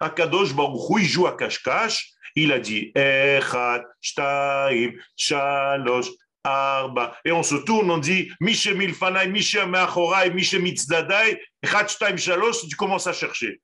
Akadosh 0.00 0.54
Baruch 0.54 1.00
il 1.00 1.04
joue 1.04 1.26
à 1.26 1.36
cache-cache. 1.36 2.12
Il 2.36 2.52
a 2.52 2.60
dit 2.60 2.92
Echad, 2.94 3.84
Shtaim, 4.00 4.92
Shalosh, 5.16 6.08
et 7.24 7.32
on 7.32 7.42
se 7.42 7.56
tourne, 7.56 7.90
on 7.90 7.98
dit 7.98 8.30
Mishe 8.40 8.68
Milfanai, 8.68 9.28
Mishe 9.28 9.56
Meachorai, 9.56 10.30
Mishe 10.30 10.54
Mitzdadai, 10.54 11.38
Time 11.62 12.16
Shalosh, 12.16 12.66
tu 12.68 12.76
commences 12.76 13.06
à 13.06 13.12
chercher. 13.12 13.60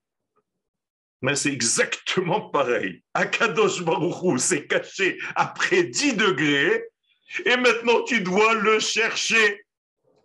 Mais 1.23 1.35
c'est 1.35 1.53
exactement 1.53 2.51
pareil. 2.51 3.03
Akadosh 3.15 3.83
Baruchou 3.83 4.37
s'est 4.37 4.67
caché 4.67 5.17
après 5.35 5.85
10 5.85 6.15
degrés 6.15 6.85
et 7.47 7.57
maintenant 7.57 8.03
tu 8.03 8.21
dois 8.21 8.53
le 8.55 8.79
chercher. 8.79 9.65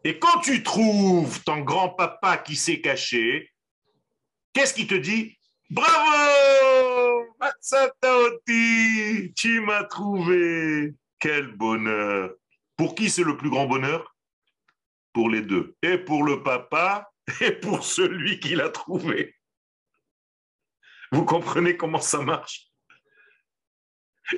Et 0.04 0.20
quand 0.20 0.42
tu 0.42 0.62
trouves 0.64 1.42
ton 1.44 1.62
grand-papa 1.62 2.38
qui 2.40 2.58
s'est 2.58 2.82
caché, 2.82 3.50
qu'est-ce 4.54 4.74
qu'il 4.74 4.88
te 4.88 4.96
dit? 4.96 5.38
Bravo 5.70 7.28
Matsataoti, 7.40 9.34
tu 9.38 9.62
m'as 9.62 9.86
trouvé. 9.86 10.94
Quel 11.20 11.56
bonheur 11.56 12.32
pour 12.82 12.96
qui 12.96 13.12
c'est 13.12 13.24
le 13.24 13.38
plus 13.38 13.52
grand 13.52 13.68
bonheur? 13.68 14.16
Pour 15.14 15.30
les 15.30 15.44
deux. 15.44 15.78
Et 15.84 16.00
pour 16.00 16.24
le 16.24 16.42
papa 16.42 17.12
et 17.42 17.52
pour 17.52 17.86
celui 17.86 18.40
qui 18.40 18.56
l'a 18.56 18.70
trouvé. 18.70 19.36
Vous 21.12 21.24
comprenez 21.24 21.78
comment 21.78 22.02
ça 22.02 22.24
marche? 22.24 22.72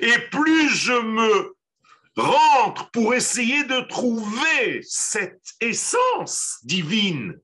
Et 0.02 0.18
plus 0.30 0.68
je 0.68 0.92
me 0.92 1.56
rentre 2.16 2.90
pour 2.90 3.14
essayer 3.14 3.64
de 3.64 3.80
trouver 3.88 4.82
cette 4.82 5.54
essence 5.60 6.58
divine, 6.64 7.40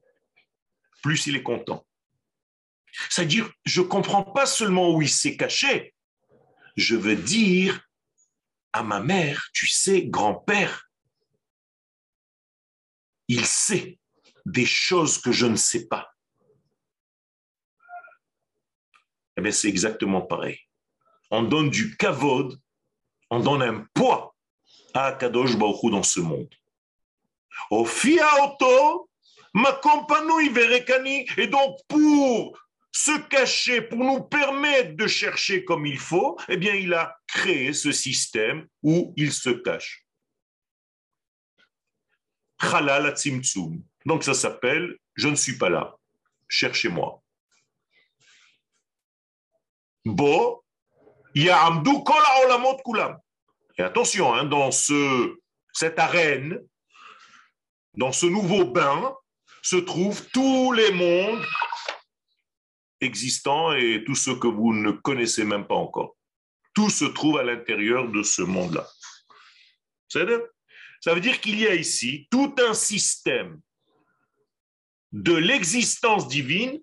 plus 1.03 1.29
il 1.29 1.37
est 1.37 1.43
content. 1.43 1.87
C'est-à-dire, 3.09 3.51
je 3.65 3.81
ne 3.81 3.87
comprends 3.87 4.25
pas 4.25 4.45
seulement 4.45 4.95
où 4.95 5.01
il 5.01 5.09
s'est 5.09 5.39
caché, 5.39 5.95
je 6.77 6.95
veux 6.95 7.17
dire 7.17 7.81
à 8.75 8.83
ma 8.83 9.01
mère, 9.01 9.49
tu 9.55 9.67
sais, 9.67 10.03
grand-père, 10.03 10.90
il 13.31 13.47
sait 13.47 13.97
des 14.45 14.67
choses 14.67 15.17
que 15.19 15.31
je 15.31 15.47
ne 15.47 15.55
sais 15.55 15.87
pas. 15.87 16.13
Eh 19.37 19.41
bien, 19.41 19.53
c'est 19.53 19.69
exactement 19.69 20.21
pareil. 20.21 20.59
On 21.31 21.45
donne 21.45 21.71
du 21.71 21.97
kavod, 21.97 22.61
on 23.31 23.39
donne 23.39 23.63
un 23.63 23.87
poids 23.95 24.35
à 24.95 25.13
Kadosh 25.13 25.57
Baruch 25.57 25.93
dans 25.93 26.03
ce 26.03 26.19
monde. 26.19 26.53
Et 31.39 31.47
donc 31.47 31.79
pour 31.87 32.59
se 32.91 33.17
cacher, 33.29 33.83
pour 33.83 33.99
nous 33.99 34.23
permettre 34.25 34.97
de 34.97 35.07
chercher 35.07 35.65
comme 35.65 35.87
il 35.87 35.99
faut, 35.99 36.37
eh 36.49 36.57
bien, 36.57 36.75
il 36.75 36.93
a 36.95 37.17
créé 37.29 37.73
ce 37.73 37.93
système 37.93 38.67
où 38.83 39.15
il 39.17 39.33
se 39.33 39.51
cache. 39.51 40.05
Halal 42.61 43.15
Donc 44.07 44.25
ça 44.25 44.35
s'appelle 44.35 44.97
Je 45.15 45.29
ne 45.29 45.35
suis 45.35 45.57
pas 45.59 45.69
là. 45.69 45.97
Cherchez-moi. 46.49 47.23
Bo, 50.05 50.65
Ya'amdu 51.35 52.03
kol 52.05 52.23
olamot 52.45 52.79
kulam. 52.85 53.19
Et 53.79 53.83
attention, 53.83 54.35
hein, 54.35 54.45
dans 54.45 54.71
ce, 54.71 55.39
cette 55.73 55.99
arène, 55.99 56.61
dans 57.95 58.13
ce 58.13 58.27
nouveau 58.27 58.65
bain, 58.65 59.15
se 59.63 59.77
trouvent 59.77 60.27
tous 60.33 60.73
les 60.73 60.93
mondes 60.93 61.45
existants 63.01 63.73
et 63.73 64.03
tous 64.05 64.15
ceux 64.15 64.39
que 64.39 64.49
vous 64.49 64.75
ne 64.75 64.91
connaissez 64.91 65.45
même 65.45 65.67
pas 65.67 65.75
encore. 65.75 66.17
Tout 66.75 66.91
se 66.91 67.05
trouve 67.05 67.39
à 67.39 67.43
l'intérieur 67.43 68.09
de 68.09 68.23
ce 68.23 68.43
monde-là. 68.43 68.87
C'est 70.09 70.27
ça 71.01 71.15
veut 71.15 71.21
dire 71.21 71.41
qu'il 71.41 71.59
y 71.59 71.67
a 71.67 71.75
ici 71.75 72.29
tout 72.31 72.55
un 72.59 72.75
système 72.75 73.61
de 75.13 75.35
l'existence 75.35 76.29
divine 76.29 76.81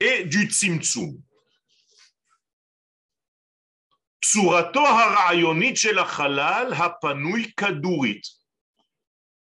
et 0.00 0.24
du 0.24 0.44
tzimtzum. 0.44 1.20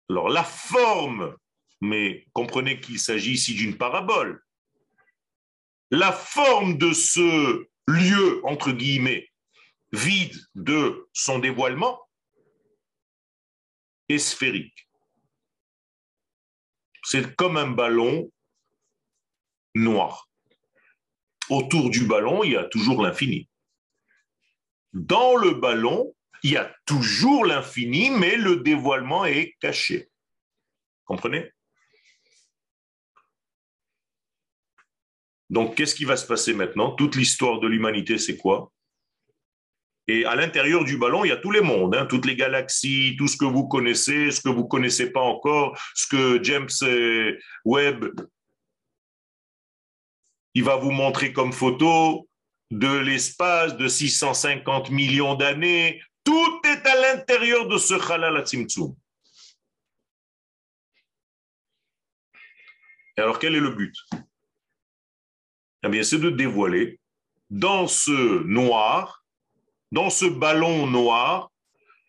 Alors 0.10 0.30
la 0.30 0.44
forme, 0.44 1.36
mais 1.82 2.26
comprenez 2.34 2.80
qu'il 2.80 3.00
s'agit 3.00 3.34
ici 3.34 3.56
d'une 3.56 3.78
parabole. 3.78 4.42
La 5.92 6.12
forme 6.12 6.78
de 6.78 6.94
ce 6.94 7.68
lieu, 7.88 8.42
entre 8.46 8.72
guillemets, 8.72 9.30
vide 9.92 10.40
de 10.56 11.08
son 11.14 11.40
dévoilement, 11.40 12.00
sphérique. 14.20 14.88
C'est 17.04 17.36
comme 17.36 17.58
un 17.58 17.70
ballon 17.70 18.32
noir. 19.76 20.30
Autour 21.50 21.90
du 21.90 22.06
ballon, 22.06 22.44
il 22.44 22.54
y 22.54 22.58
a 22.58 22.64
toujours 22.64 23.02
l'infini. 23.02 23.50
Dans 24.94 25.36
le 25.36 25.52
ballon, 25.52 26.16
il 26.44 26.52
y 26.52 26.58
a 26.58 26.74
toujours 26.86 27.46
l'infini, 27.46 28.10
mais 28.10 28.36
le 28.36 28.58
dévoilement 28.58 29.26
est 29.26 29.56
caché. 29.60 30.10
Comprenez? 31.06 31.52
Donc, 35.50 35.76
qu'est-ce 35.76 35.96
qui 35.96 36.06
va 36.06 36.18
se 36.18 36.26
passer 36.26 36.54
maintenant? 36.54 36.96
Toute 36.96 37.16
l'histoire 37.16 37.60
de 37.60 37.68
l'humanité, 37.68 38.18
c'est 38.18 38.38
quoi? 38.38 38.72
Et 40.08 40.26
à 40.26 40.36
l'intérieur 40.36 40.84
du 40.84 40.98
ballon, 40.98 41.24
il 41.24 41.30
y 41.30 41.32
a 41.32 41.38
tous 41.38 41.52
les 41.52 41.62
mondes, 41.62 41.96
hein, 41.96 42.06
toutes 42.06 42.26
les 42.26 42.36
galaxies, 42.36 43.16
tout 43.18 43.28
ce 43.28 43.38
que 43.38 43.46
vous 43.46 43.68
connaissez, 43.68 44.32
ce 44.32 44.42
que 44.42 44.50
vous 44.50 44.64
ne 44.64 44.68
connaissez 44.68 45.12
pas 45.12 45.22
encore, 45.22 45.80
ce 45.96 46.08
que 46.08 46.44
James 46.44 46.68
euh, 46.82 47.38
Webb, 47.64 48.12
il 50.54 50.64
va 50.64 50.76
vous 50.76 50.92
montrer 50.92 51.34
comme 51.34 51.54
photo 51.54 52.28
de 52.70 52.98
l'espace 52.98 53.78
de 53.78 53.88
650 53.88 54.90
millions 54.90 55.36
d'années. 55.36 56.02
Tout 56.24 56.62
est 56.66 56.86
à 56.86 56.96
l'intérieur 57.02 57.68
de 57.68 57.78
ce 57.78 57.94
halal 58.12 58.38
atzimtzum. 58.38 58.96
Et 63.16 63.22
alors, 63.22 63.40
quel 63.40 63.56
est 63.56 63.60
le 63.60 63.70
but? 63.70 63.96
Eh 65.84 65.90
bien, 65.90 66.04
c'est 66.04 66.20
de 66.20 66.30
dévoiler 66.30 67.00
dans 67.50 67.88
ce 67.88 68.44
noir, 68.44 69.23
dans 69.94 70.10
ce 70.10 70.26
ballon 70.26 70.88
noir, 70.88 71.52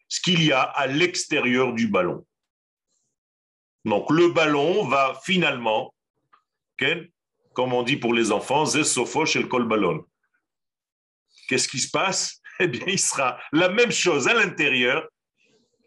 ce 0.09 0.18
qu'il 0.18 0.43
y 0.43 0.53
a 0.53 0.62
à 0.62 0.87
l'extérieur 0.87 1.74
du 1.74 1.87
ballon. 1.87 2.26
Donc, 3.85 4.11
le 4.11 4.28
ballon 4.28 4.89
va 4.89 5.20
finalement, 5.22 5.95
comme 7.53 7.74
on 7.74 7.82
dit 7.82 7.99
pour 7.99 8.14
les 8.14 8.32
enfants, 8.32 8.64
col 9.51 9.68
ballon. 9.68 10.03
Qu'est-ce 11.47 11.68
qui 11.68 11.78
se 11.78 11.91
passe? 11.91 12.41
Eh 12.61 12.68
bien, 12.68 12.87
il 12.87 13.01
sera 13.01 13.41
la 13.51 13.68
même 13.68 13.91
chose 13.91 14.28
à 14.28 14.32
l'intérieur 14.32 15.09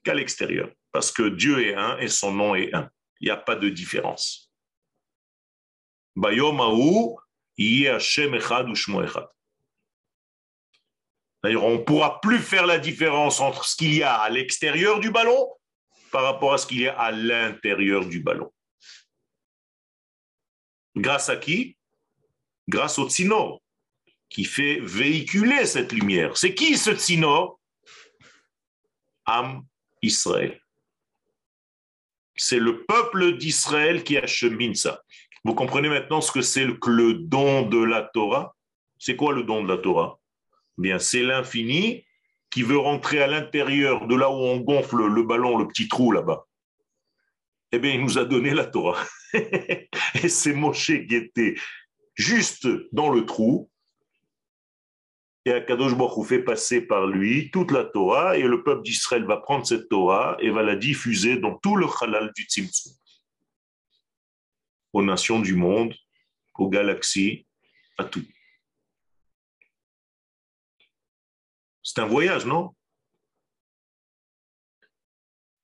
qu'à 0.04 0.14
l'extérieur, 0.14 0.70
parce 0.92 1.14
que 1.14 1.30
Dieu 1.30 1.66
est 1.66 1.76
un 1.76 1.98
et 1.98 2.10
son 2.10 2.34
nom 2.34 2.56
est 2.56 2.76
un. 2.76 2.90
Il 3.22 3.28
n'y 3.28 3.32
a 3.32 3.38
pas 3.38 3.56
de 3.56 3.70
différence. 3.70 4.52
Bayomahu, 6.18 7.16
D'ailleurs, 11.44 11.64
on 11.64 11.74
ne 11.74 11.84
pourra 11.84 12.20
plus 12.22 12.40
faire 12.40 12.66
la 12.66 12.80
différence 12.80 13.40
entre 13.40 13.66
ce 13.66 13.76
qu'il 13.76 13.94
y 13.94 14.04
a 14.04 14.16
à 14.16 14.30
l'extérieur 14.30 15.00
du 15.00 15.12
ballon 15.12 15.50
par 16.12 16.24
rapport 16.24 16.54
à 16.54 16.58
ce 16.58 16.66
qu'il 16.66 16.82
y 16.82 16.88
a 16.88 16.98
à 16.98 17.12
l'intérieur 17.12 18.06
du 18.06 18.22
ballon. 18.22 18.52
Grâce 20.96 21.30
à 21.30 21.38
qui? 21.38 21.78
Grâce 22.68 22.98
au 22.98 23.08
tsinor 23.08 23.62
qui 24.30 24.44
fait 24.44 24.80
véhiculer 24.82 25.66
cette 25.66 25.94
lumière. 25.94 26.36
C'est 26.38 26.54
qui 26.54 26.78
ce 26.78 26.92
tsinor 26.92 27.60
Am 29.26 29.64
Israël. 30.02 30.62
C'est 32.36 32.60
le 32.60 32.86
peuple 32.86 33.38
d'Israël 33.38 34.04
qui 34.04 34.18
achemine 34.18 34.76
ça. 34.76 35.02
Vous 35.44 35.56
comprenez 35.56 35.90
maintenant 35.90 36.22
ce 36.22 36.32
que 36.32 36.42
c'est 36.42 36.66
le 36.66 37.14
don 37.14 37.64
de 37.64 37.84
la 37.84 38.04
Torah? 38.04 38.56
C'est 39.00 39.16
quoi 39.16 39.34
le 39.34 39.44
don 39.44 39.64
de 39.64 39.70
la 39.70 39.78
Torah? 39.78 40.20
Bien, 40.78 41.00
c'est 41.00 41.24
l'infini 41.24 42.06
qui 42.50 42.64
veut 42.64 42.78
rentrer 42.78 43.22
à 43.22 43.28
l'intérieur 43.28 44.08
de 44.08 44.16
là 44.16 44.30
où 44.30 44.36
on 44.36 44.60
gonfle 44.60 45.08
le 45.08 45.24
ballon, 45.24 45.58
le 45.58 45.68
petit 45.68 45.88
trou 45.88 46.12
là-bas. 46.12 46.46
Eh 47.72 47.80
bien, 47.80 47.94
il 47.94 48.02
nous 48.02 48.18
a 48.18 48.26
donné 48.26 48.54
la 48.54 48.66
Torah. 48.66 49.04
Et 49.34 50.30
c'est 50.30 50.54
Moshe 50.54 50.92
qui 51.08 51.16
était 51.16 51.56
juste 52.16 52.68
dans 52.92 53.10
le 53.10 53.26
trou. 53.26 53.70
Et 55.46 55.52
Akadosh 55.52 55.96
Baruch 55.96 56.28
fait 56.28 56.44
passer 56.44 56.82
par 56.82 57.08
lui 57.08 57.52
toute 57.52 57.72
la 57.72 57.86
Torah 57.86 58.38
et 58.38 58.44
le 58.44 58.64
peuple 58.64 58.84
d'Israël 58.84 59.24
va 59.24 59.38
prendre 59.38 59.66
cette 59.66 59.88
Torah 59.88 60.36
et 60.42 60.50
va 60.50 60.62
la 60.62 60.76
diffuser 60.76 61.38
dans 61.38 61.56
tout 61.60 61.78
le 61.78 61.88
halal 62.02 62.34
du 62.36 62.44
Tzimtzum 62.44 62.94
aux 64.94 65.04
nations 65.04 65.40
du 65.40 65.56
monde, 65.56 65.94
aux 66.58 66.70
galaxies, 66.70 67.46
à 67.98 68.04
tout. 68.04 68.26
C'est 71.88 72.02
un 72.02 72.06
voyage, 72.06 72.46
non? 72.46 72.76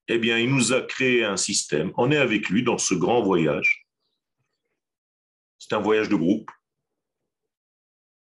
Eh 0.08 0.16
bien, 0.16 0.38
il 0.38 0.48
nous 0.48 0.72
a 0.72 0.80
créé 0.80 1.22
un 1.22 1.36
système. 1.36 1.92
On 1.98 2.10
est 2.10 2.16
avec 2.16 2.48
lui 2.48 2.62
dans 2.62 2.78
ce 2.78 2.94
grand 2.94 3.22
voyage. 3.22 3.86
C'est 5.58 5.74
un 5.74 5.80
voyage 5.80 6.08
de 6.08 6.16
groupe. 6.16 6.50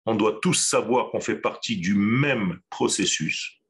On 0.04 0.16
doit 0.16 0.40
tous 0.42 0.54
savoir 0.54 1.12
qu'on 1.12 1.20
fait 1.20 1.40
partie 1.40 1.76
du 1.76 1.94
même 1.94 2.60
processus, 2.70 3.62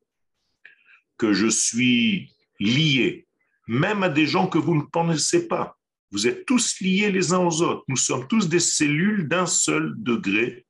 que 1.19 1.35
je 1.35 1.49
suis 1.49 2.35
lié, 2.59 3.29
même 3.69 4.03
à 4.03 4.09
des 4.09 4.25
gens 4.25 4.49
que 4.49 4.57
vous 4.57 4.77
ne 4.77 4.87
connaissez 4.87 5.47
pas. 5.47 5.79
Vous 6.11 6.27
êtes 6.27 6.47
tous 6.47 6.81
liés 6.81 7.11
les 7.11 7.35
uns 7.35 7.41
aux 7.41 7.61
autres. 7.61 7.85
Nous 7.87 7.99
sommes 7.99 8.27
tous 8.29 8.49
des 8.49 8.61
cellules 8.61 9.29
d'un 9.29 9.47
seul 9.47 9.93
degré, 9.99 10.67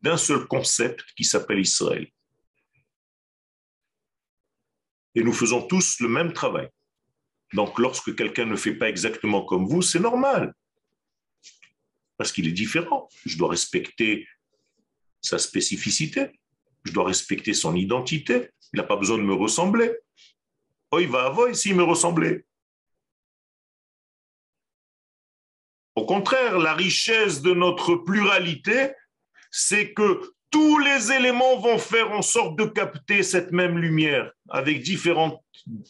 d'un 0.00 0.16
seul 0.16 0.46
concept 0.46 1.04
qui 1.14 1.24
s'appelle 1.24 1.60
Israël. 1.60 2.10
Et 5.14 5.22
nous 5.22 5.32
faisons 5.32 5.66
tous 5.66 6.00
le 6.00 6.08
même 6.08 6.32
travail. 6.32 6.68
Donc 7.52 7.78
lorsque 7.78 8.14
quelqu'un 8.16 8.46
ne 8.46 8.56
fait 8.56 8.74
pas 8.74 8.88
exactement 8.88 9.44
comme 9.44 9.66
vous, 9.66 9.82
c'est 9.82 10.00
normal. 10.00 10.54
Parce 12.16 12.32
qu'il 12.32 12.48
est 12.48 12.52
différent. 12.52 13.08
Je 13.26 13.36
dois 13.36 13.50
respecter 13.50 14.26
sa 15.20 15.38
spécificité. 15.38 16.40
Je 16.84 16.92
dois 16.92 17.06
respecter 17.06 17.52
son 17.52 17.76
identité. 17.76 18.50
Il 18.72 18.78
n'a 18.78 18.84
pas 18.84 18.96
besoin 18.96 19.18
de 19.18 19.22
me 19.22 19.34
ressembler. 19.34 19.92
Oh, 20.90 20.98
il 20.98 21.08
va 21.08 21.24
avoir 21.24 21.54
s'il 21.54 21.76
me 21.76 21.82
ressemblait. 21.82 22.44
Au 25.94 26.06
contraire, 26.06 26.58
la 26.58 26.74
richesse 26.74 27.42
de 27.42 27.52
notre 27.52 27.96
pluralité, 27.96 28.92
c'est 29.50 29.92
que 29.92 30.34
tous 30.52 30.78
les 30.78 31.10
éléments 31.10 31.58
vont 31.58 31.78
faire 31.78 32.12
en 32.12 32.22
sorte 32.22 32.56
de 32.58 32.66
capter 32.66 33.22
cette 33.22 33.50
même 33.50 33.78
lumière 33.78 34.30
avec 34.50 34.82
différentes 34.82 35.42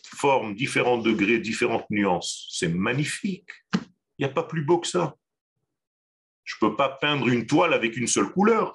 formes, 0.06 0.54
différents 0.54 0.98
degrés, 0.98 1.40
différentes 1.40 1.90
nuances. 1.90 2.46
C'est 2.50 2.68
magnifique. 2.68 3.50
Il 3.74 4.24
n'y 4.24 4.30
a 4.30 4.32
pas 4.32 4.44
plus 4.44 4.64
beau 4.64 4.78
que 4.78 4.86
ça. 4.86 5.16
Je 6.44 6.54
ne 6.54 6.60
peux 6.60 6.76
pas 6.76 6.88
peindre 6.88 7.28
une 7.28 7.46
toile 7.46 7.74
avec 7.74 7.96
une 7.96 8.06
seule 8.06 8.30
couleur. 8.30 8.72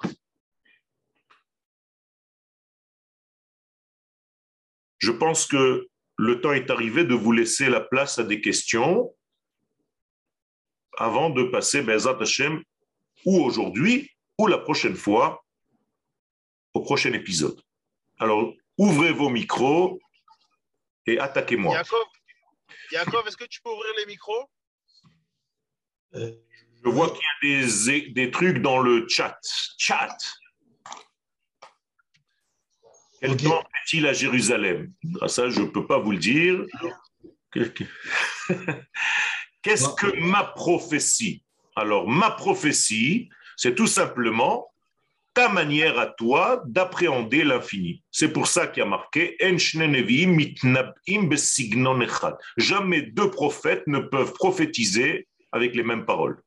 Je 4.98 5.10
pense 5.10 5.46
que 5.46 5.88
le 6.18 6.40
temps 6.40 6.52
est 6.52 6.70
arrivé 6.70 7.04
de 7.04 7.14
vous 7.14 7.32
laisser 7.32 7.70
la 7.70 7.80
place 7.80 8.18
à 8.18 8.24
des 8.24 8.40
questions 8.40 9.14
avant 10.98 11.30
de 11.30 11.44
passer 11.44 11.80
Bezat 11.80 12.18
Hashem 12.20 12.62
ou 13.24 13.38
aujourd'hui 13.38 14.10
ou 14.36 14.48
la 14.48 14.58
prochaine 14.58 14.96
fois 14.96 15.44
au 16.78 16.80
prochain 16.80 17.12
épisode. 17.12 17.60
Alors, 18.18 18.54
ouvrez 18.76 19.12
vos 19.12 19.28
micros 19.28 20.00
et 21.06 21.18
attaquez-moi. 21.18 21.82
Yaakov, 22.92 23.26
est-ce 23.26 23.36
que 23.36 23.44
tu 23.44 23.60
peux 23.60 23.70
ouvrir 23.70 23.92
les 23.98 24.06
micros? 24.06 24.48
Euh, 26.14 26.32
Je 26.84 26.88
vois 26.88 27.10
qu'il 27.10 27.20
y 27.50 27.56
a 27.56 27.62
des, 27.90 28.00
des, 28.12 28.30
trucs 28.30 28.58
dans 28.58 28.78
le 28.78 29.06
chat. 29.08 29.38
Chat. 29.76 30.16
Quel 33.20 33.36
temps 33.36 33.60
est-il 33.60 34.06
à 34.06 34.12
Jérusalem? 34.12 34.92
Ah, 35.20 35.28
Ça, 35.28 35.50
je 35.50 35.60
ne 35.62 35.66
peux 35.66 35.86
pas 35.86 35.98
vous 35.98 36.12
le 36.12 36.18
dire. 36.18 36.64
Qu'est-ce 39.62 39.88
que 39.94 40.16
ma 40.20 40.44
prophétie? 40.44 41.42
Alors, 41.74 42.08
ma 42.08 42.30
prophétie, 42.30 43.28
c'est 43.56 43.74
tout 43.74 43.88
simplement 43.88 44.72
ta 45.38 45.48
manière 45.48 46.00
à 46.00 46.06
toi 46.06 46.64
d'appréhender 46.66 47.44
l'infini. 47.44 48.02
C'est 48.10 48.32
pour 48.32 48.48
ça 48.48 48.66
qu'il 48.66 48.80
y 48.80 48.84
a 48.84 48.88
marqué 48.88 49.36
Jamais 52.56 53.02
deux 53.02 53.30
prophètes 53.30 53.86
ne 53.86 54.00
peuvent 54.00 54.32
prophétiser 54.32 55.28
avec 55.52 55.76
les 55.76 55.84
mêmes 55.84 56.04
paroles. 56.04 56.42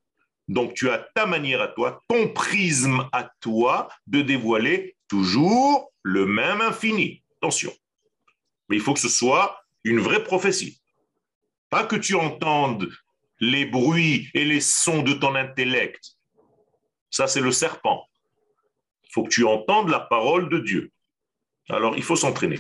Donc 0.49 0.73
tu 0.73 0.89
as 0.89 0.97
ta 1.15 1.25
manière 1.25 1.61
à 1.61 1.69
toi, 1.69 2.01
ton 2.09 2.27
prisme 2.33 3.07
à 3.13 3.31
toi 3.39 3.87
de 4.07 4.21
dévoiler 4.21 4.97
toujours 5.07 5.93
le 6.03 6.25
même 6.25 6.59
infini. 6.59 7.23
Attention. 7.41 7.71
Mais 8.67 8.75
il 8.75 8.81
faut 8.81 8.93
que 8.93 8.99
ce 8.99 9.07
soit 9.07 9.63
une 9.85 10.01
vraie 10.01 10.25
prophétie. 10.25 10.81
Pas 11.69 11.85
que 11.85 11.95
tu 11.95 12.15
entendes 12.15 12.89
les 13.39 13.65
bruits 13.65 14.27
et 14.33 14.43
les 14.43 14.59
sons 14.59 15.01
de 15.01 15.13
ton 15.13 15.35
intellect. 15.35 16.17
Ça, 17.09 17.27
c'est 17.27 17.39
le 17.39 17.53
serpent. 17.53 18.05
Faut 19.11 19.23
que 19.23 19.29
tu 19.29 19.45
entendes 19.45 19.89
la 19.89 19.99
parole 19.99 20.49
de 20.49 20.59
Dieu. 20.59 20.91
Alors, 21.69 21.95
il 21.97 22.03
faut 22.03 22.15
s'entraîner. 22.15 22.59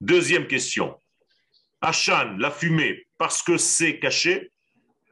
Deuxième 0.00 0.46
question. 0.46 0.98
Achan, 1.80 2.36
la 2.38 2.50
fumée, 2.50 3.06
parce 3.18 3.42
que 3.42 3.56
c'est 3.56 3.98
caché? 3.98 4.50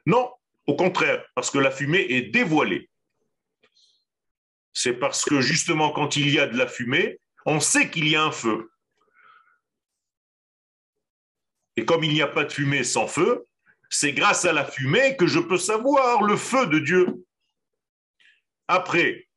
Non, 0.07 0.33
au 0.67 0.77
contraire, 0.77 1.25
parce 1.35 1.51
que 1.51 1.59
la 1.59 1.71
fumée 1.71 2.07
est 2.11 2.23
dévoilée. 2.23 2.89
C'est 4.73 4.95
parce 4.95 5.25
que 5.25 5.41
justement, 5.41 5.91
quand 5.91 6.17
il 6.17 6.31
y 6.31 6.39
a 6.39 6.47
de 6.47 6.57
la 6.57 6.67
fumée, 6.67 7.19
on 7.45 7.61
sait 7.61 7.91
qu'il 7.91 8.09
y 8.09 8.17
a 8.17 8.23
un 8.23 8.33
feu. 8.33 8.71
Et 11.77 11.85
comme 11.85 12.05
il 12.05 12.13
n'y 12.13 12.23
a 12.23 12.29
pas 12.29 12.45
de 12.45 12.53
fumée 12.53 12.85
sans 12.85 13.07
feu, 13.07 13.45
c'est 13.89 14.13
grâce 14.13 14.45
à 14.45 14.53
la 14.53 14.65
fumée 14.65 15.17
que 15.17 15.27
je 15.27 15.41
peux 15.41 15.59
savoir 15.59 16.23
le 16.23 16.37
feu 16.37 16.67
de 16.67 16.79
Dieu. 16.79 17.25
Après, 18.69 19.29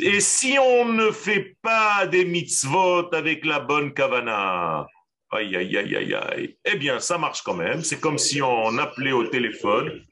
et 0.00 0.20
si 0.20 0.58
on 0.58 0.86
ne 0.86 1.10
fait 1.10 1.56
pas 1.62 2.06
des 2.06 2.24
mitzvot 2.24 3.14
avec 3.14 3.44
la 3.44 3.60
bonne 3.60 3.94
kavana, 3.94 4.86
aïe, 5.30 5.56
aïe, 5.56 5.76
aïe, 5.76 5.96
aïe, 5.96 6.14
aïe, 6.14 6.58
eh 6.64 6.76
bien, 6.76 6.98
ça 6.98 7.18
marche 7.18 7.42
quand 7.42 7.54
même. 7.54 7.82
C'est 7.82 8.00
comme 8.00 8.18
si 8.18 8.42
on 8.42 8.76
appelait 8.78 9.12
au 9.12 9.26
téléphone 9.26 10.04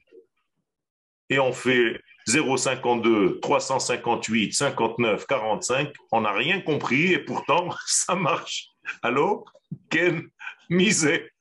et 1.29 1.39
on 1.39 1.51
fait 1.51 1.99
052, 2.27 3.39
358, 3.41 4.53
59, 4.53 5.27
45. 5.27 5.93
On 6.11 6.21
n'a 6.21 6.31
rien 6.31 6.61
compris 6.61 7.13
et 7.13 7.19
pourtant, 7.19 7.69
ça 7.85 8.15
marche. 8.15 8.67
Allô? 9.01 9.45
Ken 9.89 10.29
Misé 10.69 11.31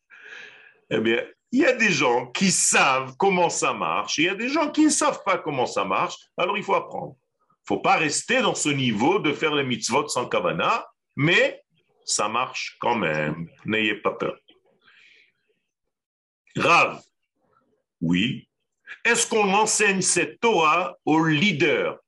Eh 0.91 0.99
bien, 0.99 1.23
il 1.53 1.61
y 1.61 1.67
a 1.67 1.73
des 1.73 1.91
gens 1.91 2.27
qui 2.27 2.51
savent 2.51 3.15
comment 3.19 3.51
ça 3.51 3.73
marche 3.73 4.19
et 4.19 4.23
il 4.23 4.27
y 4.27 4.31
a 4.31 4.35
des 4.35 4.49
gens 4.49 4.71
qui 4.71 4.87
ne 4.87 4.91
savent 4.91 5.23
pas 5.25 5.39
comment 5.39 5.67
ça 5.67 5.85
marche. 5.85 6.17
Alors, 6.37 6.57
il 6.57 6.65
faut 6.65 6.75
apprendre. 6.75 7.17
Faut 7.65 7.81
pas 7.81 7.97
rester 7.97 8.43
dans 8.43 8.55
ce 8.55 8.69
niveau 8.69 9.19
de 9.19 9.33
faire 9.33 9.55
les 9.55 9.65
mitzvot 9.65 10.09
sans 10.09 10.29
kavana, 10.29 10.87
mais 11.17 11.63
ça 12.05 12.29
marche 12.29 12.77
quand 12.81 12.97
même. 12.97 13.49
N'ayez 13.65 13.95
pas 13.95 14.13
peur. 14.13 14.37
Grave. 16.57 17.01
Oui. 18.01 18.49
Est-ce 19.05 19.27
qu'on 19.27 19.53
enseigne 19.55 20.03
cette 20.03 20.41
Torah 20.41 20.97
aux 21.05 21.25
leaders 21.25 21.99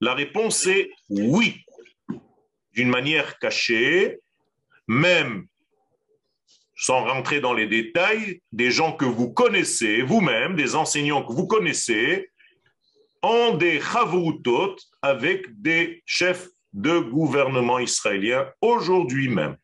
La 0.00 0.14
réponse 0.14 0.66
est 0.66 0.90
oui. 1.08 1.64
D'une 2.72 2.88
manière 2.88 3.38
cachée, 3.38 4.18
même 4.86 5.46
sans 6.76 7.04
rentrer 7.04 7.40
dans 7.40 7.54
les 7.54 7.66
détails, 7.66 8.42
des 8.52 8.70
gens 8.70 8.92
que 8.92 9.06
vous 9.06 9.32
connaissez 9.32 10.02
vous-même, 10.02 10.56
des 10.56 10.74
enseignants 10.74 11.24
que 11.24 11.32
vous 11.32 11.46
connaissez, 11.46 12.30
ont 13.22 13.54
des 13.54 13.80
chavrutot 13.80 14.76
avec 15.02 15.60
des 15.60 16.02
chefs 16.06 16.48
de 16.72 16.98
gouvernement 16.98 17.78
israélien 17.78 18.50
aujourd'hui 18.60 19.28
même. 19.28 19.56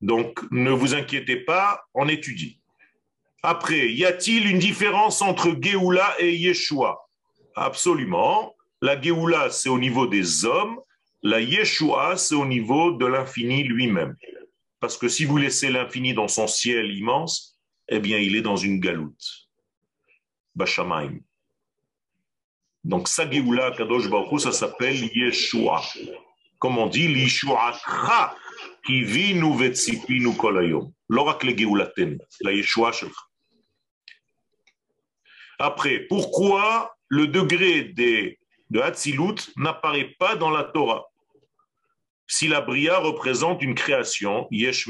Donc, 0.00 0.40
ne 0.50 0.70
vous 0.70 0.94
inquiétez 0.94 1.36
pas, 1.36 1.84
on 1.94 2.08
étudie. 2.08 2.60
Après, 3.42 3.92
y 3.92 4.04
a-t-il 4.04 4.48
une 4.48 4.58
différence 4.58 5.22
entre 5.22 5.56
Géoula 5.60 6.14
et 6.18 6.34
Yeshua? 6.34 6.98
Absolument. 7.54 8.54
La 8.80 9.00
Géoula, 9.00 9.50
c'est 9.50 9.68
au 9.68 9.78
niveau 9.78 10.06
des 10.06 10.44
hommes. 10.44 10.80
La 11.22 11.40
Yeshua, 11.40 12.16
c'est 12.16 12.34
au 12.34 12.46
niveau 12.46 12.92
de 12.92 13.06
l'infini 13.06 13.62
lui-même. 13.62 14.16
Parce 14.80 14.96
que 14.96 15.08
si 15.08 15.24
vous 15.24 15.36
laissez 15.36 15.70
l'infini 15.70 16.14
dans 16.14 16.26
son 16.26 16.48
ciel 16.48 16.90
immense, 16.90 17.56
eh 17.88 18.00
bien, 18.00 18.18
il 18.18 18.34
est 18.34 18.42
dans 18.42 18.56
une 18.56 18.80
galoute. 18.80 19.41
Donc, 22.84 23.08
Kadosh 23.08 24.08
Baruch 24.08 24.40
ça 24.40 24.52
s'appelle 24.52 25.10
Yeshua. 25.14 25.82
Comme 26.58 26.78
on 26.78 26.86
dit, 26.86 27.28
Kra, 27.84 28.36
qui 28.84 29.02
vit 29.02 29.34
nous 29.34 29.58
nous 30.08 30.34
kolayom. 30.34 30.92
L'oracle 31.08 31.56
Géoulaten, 31.56 32.18
la 32.40 32.52
Yeshua 32.52 32.92
Après, 35.58 36.00
pourquoi 36.08 36.96
le 37.08 37.28
degré 37.28 37.84
des, 37.84 38.38
de 38.70 38.80
Hatzilut 38.80 39.52
n'apparaît 39.56 40.14
pas 40.18 40.36
dans 40.36 40.50
la 40.50 40.64
Torah? 40.64 41.04
Si 42.26 42.48
la 42.48 42.60
Bria 42.60 42.98
représente 42.98 43.62
une 43.62 43.74
création, 43.74 44.48
Yesh 44.50 44.88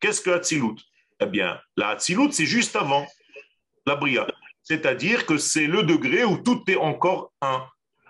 qu'est-ce 0.00 0.20
que 0.20 0.30
Hatzilut? 0.30 0.76
Eh 1.20 1.26
bien, 1.26 1.60
la 1.76 1.90
Hatzilut, 1.90 2.32
c'est 2.32 2.46
juste 2.46 2.76
avant 2.76 3.06
la 3.86 3.96
Bria. 3.96 4.26
C'est-à-dire 4.64 5.26
que 5.26 5.36
c'est 5.36 5.66
le 5.66 5.82
degré 5.82 6.24
où 6.24 6.38
tout 6.38 6.62
est 6.68 6.76
encore 6.76 7.32
un. 7.42 7.64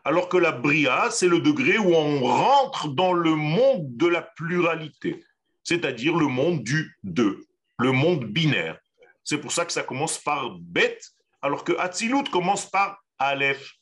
Alors 0.04 0.28
que 0.28 0.36
la 0.36 0.52
Bria, 0.52 1.10
c'est 1.10 1.28
le 1.28 1.40
degré 1.40 1.78
où 1.78 1.94
on 1.94 2.22
rentre 2.22 2.88
dans 2.88 3.12
le 3.12 3.34
monde 3.34 3.96
de 3.96 4.06
la 4.06 4.22
pluralité, 4.22 5.24
c'est-à-dire 5.64 6.14
le 6.16 6.26
monde 6.26 6.62
du 6.62 6.96
deux, 7.02 7.44
le 7.78 7.90
monde 7.90 8.24
binaire. 8.24 8.78
C'est 9.24 9.38
pour 9.38 9.50
ça 9.50 9.64
que 9.64 9.72
ça 9.72 9.82
commence 9.82 10.18
par 10.18 10.58
Bet, 10.60 10.98
alors 11.42 11.64
que 11.64 11.72
Hatzilut 11.76 12.30
commence 12.30 12.70
par 12.70 13.02
Aleph. 13.18 13.72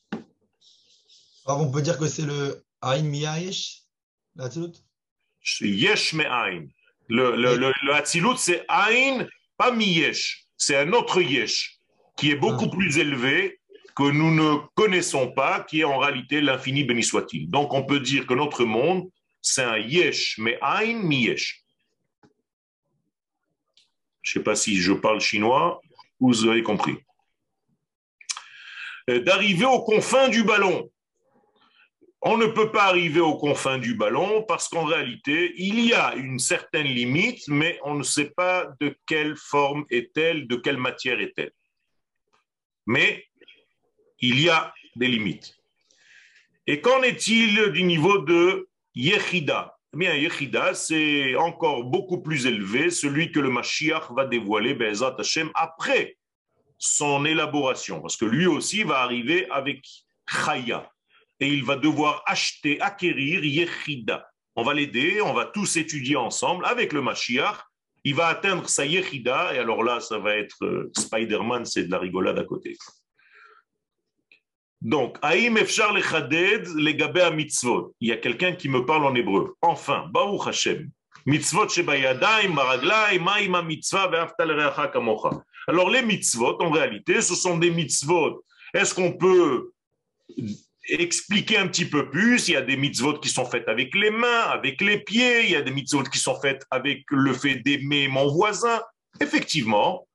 Alors 1.45 1.61
on 1.61 1.71
peut 1.71 1.83
dire 1.83 1.99
que 1.99 2.07
c'est 2.07 2.23
le 2.23 2.65
Ain 2.81 3.03
Miyayesh 3.03 3.83
Yesh 5.61 6.15
me'ain. 6.15 6.67
Le, 7.09 7.37
le, 7.37 7.57
le, 7.57 7.73
le 7.83 8.37
c'est 8.37 8.65
Ain, 8.69 9.27
pas 9.59 9.73
Miyesh. 9.73 10.47
C'est 10.57 10.77
un 10.77 10.93
autre 10.93 11.21
Yesh 11.21 11.72
qui 12.17 12.31
est 12.31 12.37
beaucoup 12.37 12.69
ah. 12.71 12.77
plus 12.77 12.99
élevé 12.99 13.61
que 13.95 14.11
nous 14.11 14.35
ne 14.35 14.57
connaissons 14.75 15.33
pas, 15.33 15.61
qui 15.61 15.81
est 15.81 15.85
en 15.85 15.99
réalité 15.99 16.41
l'infini 16.41 16.85
béni 16.85 17.03
soit-il. 17.03 17.51
Donc 17.51 17.75
on 17.75 17.85
peut 17.85 18.01
dire 18.01 18.27
que 18.27 18.35
notre 18.35 18.65
monde, 18.65 19.09
c'est 19.41 19.63
un 19.63 19.79
Yesh, 19.79 20.39
mais 20.39 20.59
Ain, 20.63 21.03
Miyesh. 21.03 21.63
Je 24.23 24.39
ne 24.39 24.41
sais 24.41 24.45
pas 24.45 24.55
si 24.55 24.77
je 24.77 24.93
parle 24.93 25.21
chinois, 25.21 25.81
vous 26.21 26.47
avez 26.47 26.63
compris. 26.63 26.97
Euh, 29.11 29.21
d'arriver 29.21 29.65
aux 29.65 29.83
confins 29.83 30.29
du 30.29 30.45
ballon. 30.45 30.89
On 32.25 32.37
ne 32.37 32.47
peut 32.47 32.71
pas 32.71 32.85
arriver 32.85 33.19
aux 33.19 33.37
confins 33.37 33.79
du 33.79 33.97
ballon 33.97 34.45
parce 34.45 34.69
qu'en 34.69 34.85
réalité, 34.85 35.55
il 35.57 35.81
y 35.81 35.93
a 35.93 36.15
une 36.15 36.39
certaine 36.39 36.87
limite, 36.87 37.49
mais 37.49 37.81
on 37.83 37.97
ne 37.97 38.05
sait 38.05 38.31
pas 38.31 38.69
de 38.81 38.97
quelle 39.07 39.35
forme 39.37 39.85
est-elle, 39.91 40.47
de 40.47 40.55
quelle 40.55 40.77
matière 40.77 41.21
est-elle. 41.21 41.51
Mais 42.87 43.27
il 44.21 44.41
y 44.41 44.49
a 44.49 44.73
des 44.97 45.09
limites. 45.09 45.57
Et 46.67 46.81
qu'en 46.81 47.03
est-il 47.03 47.73
du 47.73 47.83
niveau 47.83 48.19
de 48.19 48.69
Yechida? 48.95 49.77
Eh 49.95 49.99
bien, 49.99 50.15
Yechida, 50.15 50.75
c'est 50.75 51.35
encore 51.37 51.85
beaucoup 51.85 52.23
plus 52.23 52.47
élevé, 52.47 52.91
celui 52.91 53.33
que 53.33 53.41
le 53.41 53.51
Mashiach 53.51 54.11
va 54.13 54.27
dévoiler, 54.27 54.77
Hashem, 55.19 55.51
après 55.55 56.17
son 56.79 57.25
élaboration, 57.25 58.01
parce 58.01 58.17
que 58.17 58.25
lui 58.25 58.47
aussi 58.47 58.85
va 58.85 59.01
arriver 59.01 59.49
avec 59.51 59.87
Chaya 60.27 60.91
et 61.41 61.49
il 61.49 61.65
va 61.65 61.77
devoir 61.77 62.23
acheter, 62.27 62.81
acquérir 62.81 63.45
Yechida. 63.45 64.29
On 64.55 64.63
va 64.63 64.75
l'aider, 64.75 65.21
on 65.21 65.33
va 65.33 65.47
tous 65.47 65.77
étudier 65.77 66.17
ensemble 66.17 66.65
avec 66.67 66.93
le 66.93 67.03
Mashiach. 67.03 67.57
Il 68.05 68.15
va 68.15 68.29
atteindre 68.29 68.69
sa 68.69 68.85
Yechida, 68.85 69.55
et 69.55 69.59
alors 69.59 69.83
là, 69.85 70.01
ça 70.01 70.19
va 70.19 70.37
être 70.37 70.65
euh, 70.65 70.91
Spider-Man, 70.97 71.65
c'est 71.65 71.85
de 71.85 71.91
la 71.91 71.99
rigolade 71.99 72.39
à 72.39 72.45
côté. 72.45 72.77
Donc, 74.81 75.17
Aïm 75.23 75.57
Efchar 75.57 75.93
Lechaded 75.93 76.67
Legabe 76.75 77.33
mitzvot. 77.35 77.95
Il 78.01 78.09
y 78.09 78.13
a 78.13 78.17
quelqu'un 78.17 78.53
qui 78.53 78.69
me 78.69 78.85
parle 78.85 79.05
en 79.05 79.15
hébreu. 79.15 79.55
Enfin, 79.63 80.09
Baruch 80.11 80.49
Hashem. 80.49 80.91
Mitzvot 81.25 81.69
shebayadayim, 81.69 82.53
baraglayim, 82.57 83.23
ma'ima 83.23 83.63
mitzvah 83.63 84.09
ve'aftal 84.09 84.91
kamocha. 84.93 85.31
Alors, 85.69 85.89
les 85.89 86.03
mitzvot, 86.03 86.61
en 86.61 86.71
réalité, 86.71 87.21
ce 87.21 87.37
sont 87.37 87.59
des 87.59 87.71
mitzvot. 87.71 88.45
Est-ce 88.75 88.93
qu'on 88.93 89.13
peut 89.13 89.71
expliquer 90.89 91.59
un 91.59 91.69
petit 91.69 91.85
peu 91.85 92.11
plus. 92.11 92.49
Il 92.49 92.53
y 92.53 92.57
a 92.57 92.63
des 92.63 92.77
mitzvot 92.77 93.19
qui 93.19 93.29
sont 93.29 93.45
faites 93.45 93.69
avec 93.69 93.95
les 93.95 94.11
mains, 94.11 94.43
avec 94.51 94.81
les 94.81 94.99
pieds. 94.99 95.45
Il 95.45 95.51
y 95.51 95.57
a 95.57 95.63
des 95.63 95.71
mitzvot 95.71 96.05
qui 96.05 96.19
sont 96.19 96.41
faites 96.41 96.65
avec 96.71 97.05
le 97.11 97.33
fait 97.33 97.57
d'aimer 97.57 98.09
mon 98.09 98.29
voisin. 98.29 98.81
Effectivement, 99.21 100.07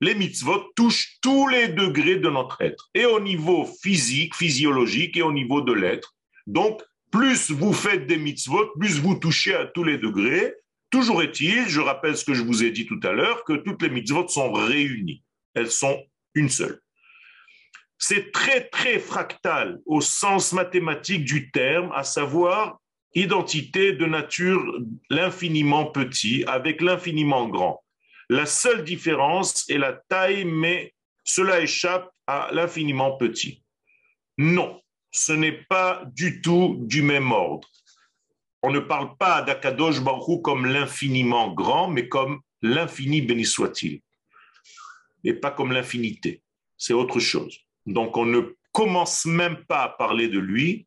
les 0.00 0.14
mitzvot 0.14 0.72
touchent 0.76 1.18
tous 1.22 1.48
les 1.48 1.68
degrés 1.68 2.16
de 2.16 2.28
notre 2.28 2.60
être, 2.60 2.90
et 2.94 3.06
au 3.06 3.20
niveau 3.20 3.64
physique, 3.82 4.34
physiologique, 4.34 5.16
et 5.16 5.22
au 5.22 5.32
niveau 5.32 5.62
de 5.62 5.72
l'être. 5.72 6.14
Donc, 6.46 6.82
plus 7.10 7.50
vous 7.50 7.72
faites 7.72 8.06
des 8.06 8.18
mitzvot, 8.18 8.72
plus 8.78 8.98
vous 9.00 9.14
touchez 9.14 9.54
à 9.54 9.64
tous 9.66 9.84
les 9.84 9.98
degrés. 9.98 10.54
Toujours 10.90 11.22
est-il, 11.22 11.68
je 11.68 11.80
rappelle 11.80 12.16
ce 12.16 12.24
que 12.24 12.34
je 12.34 12.42
vous 12.42 12.62
ai 12.62 12.70
dit 12.70 12.86
tout 12.86 13.00
à 13.02 13.12
l'heure, 13.12 13.44
que 13.44 13.54
toutes 13.54 13.82
les 13.82 13.90
mitzvot 13.90 14.28
sont 14.28 14.52
réunies. 14.52 15.22
Elles 15.54 15.70
sont 15.70 15.98
une 16.34 16.50
seule. 16.50 16.80
C'est 17.98 18.30
très, 18.32 18.68
très 18.68 18.98
fractal 18.98 19.80
au 19.86 20.00
sens 20.00 20.52
mathématique 20.52 21.24
du 21.24 21.50
terme, 21.50 21.90
à 21.94 22.04
savoir 22.04 22.78
identité 23.14 23.92
de 23.92 24.04
nature 24.04 24.62
l'infiniment 25.08 25.86
petit 25.86 26.44
avec 26.46 26.82
l'infiniment 26.82 27.48
grand. 27.48 27.82
La 28.28 28.44
seule 28.44 28.84
différence 28.84 29.68
est 29.70 29.78
la 29.78 29.94
taille, 29.94 30.44
mais 30.44 30.94
cela 31.24 31.60
échappe 31.60 32.10
à 32.26 32.50
l'infiniment 32.52 33.16
petit. 33.16 33.62
Non, 34.36 34.80
ce 35.10 35.32
n'est 35.32 35.64
pas 35.68 36.02
du 36.12 36.42
tout 36.42 36.76
du 36.80 37.02
même 37.02 37.32
ordre. 37.32 37.68
On 38.62 38.70
ne 38.70 38.80
parle 38.80 39.16
pas 39.16 39.42
d'Akadosh 39.42 40.00
Baruch 40.00 40.42
comme 40.42 40.66
l'infiniment 40.66 41.52
grand, 41.52 41.88
mais 41.88 42.08
comme 42.08 42.40
l'infini 42.60 43.22
béni 43.22 43.44
soit-il. 43.44 44.02
Et 45.24 45.34
pas 45.34 45.52
comme 45.52 45.72
l'infinité. 45.72 46.42
C'est 46.76 46.92
autre 46.92 47.20
chose. 47.20 47.65
Donc 47.86 48.16
on 48.16 48.26
ne 48.26 48.40
commence 48.72 49.24
même 49.24 49.64
pas 49.64 49.84
à 49.84 49.88
parler 49.88 50.28
de 50.28 50.38
lui 50.38 50.86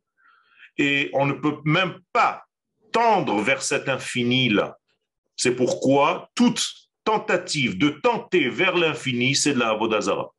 et 0.78 1.10
on 1.14 1.26
ne 1.26 1.34
peut 1.34 1.58
même 1.66 2.00
pas 2.14 2.46
tendre 2.92 3.42
vers 3.42 3.62
cet 3.62 3.90
infini-là. 3.90 4.78
C'est 5.36 5.56
pourquoi 5.56 6.30
toute 6.36 6.64
tentative 7.04 7.78
de 7.78 7.90
tenter 7.90 8.50
vers 8.50 8.76
l'infini, 8.76 9.36
c'est 9.36 9.54
de 9.54 9.60
la 9.60 9.70
Avodazara. 9.70 10.34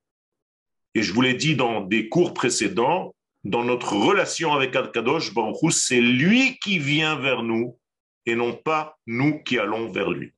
Et 0.94 1.02
je 1.02 1.12
vous 1.12 1.22
l'ai 1.22 1.34
dit 1.34 1.56
dans 1.56 1.80
des 1.80 2.08
cours 2.08 2.34
précédents, 2.34 3.14
dans 3.44 3.64
notre 3.64 3.94
relation 3.94 4.52
avec 4.52 4.76
Al-Kadosh, 4.76 5.32
c'est 5.70 6.00
lui 6.00 6.58
qui 6.58 6.78
vient 6.78 7.16
vers 7.16 7.42
nous 7.42 7.78
et 8.26 8.34
non 8.34 8.52
pas 8.52 8.98
nous 9.06 9.42
qui 9.42 9.58
allons 9.58 9.90
vers 9.90 10.10
lui. 10.10 10.34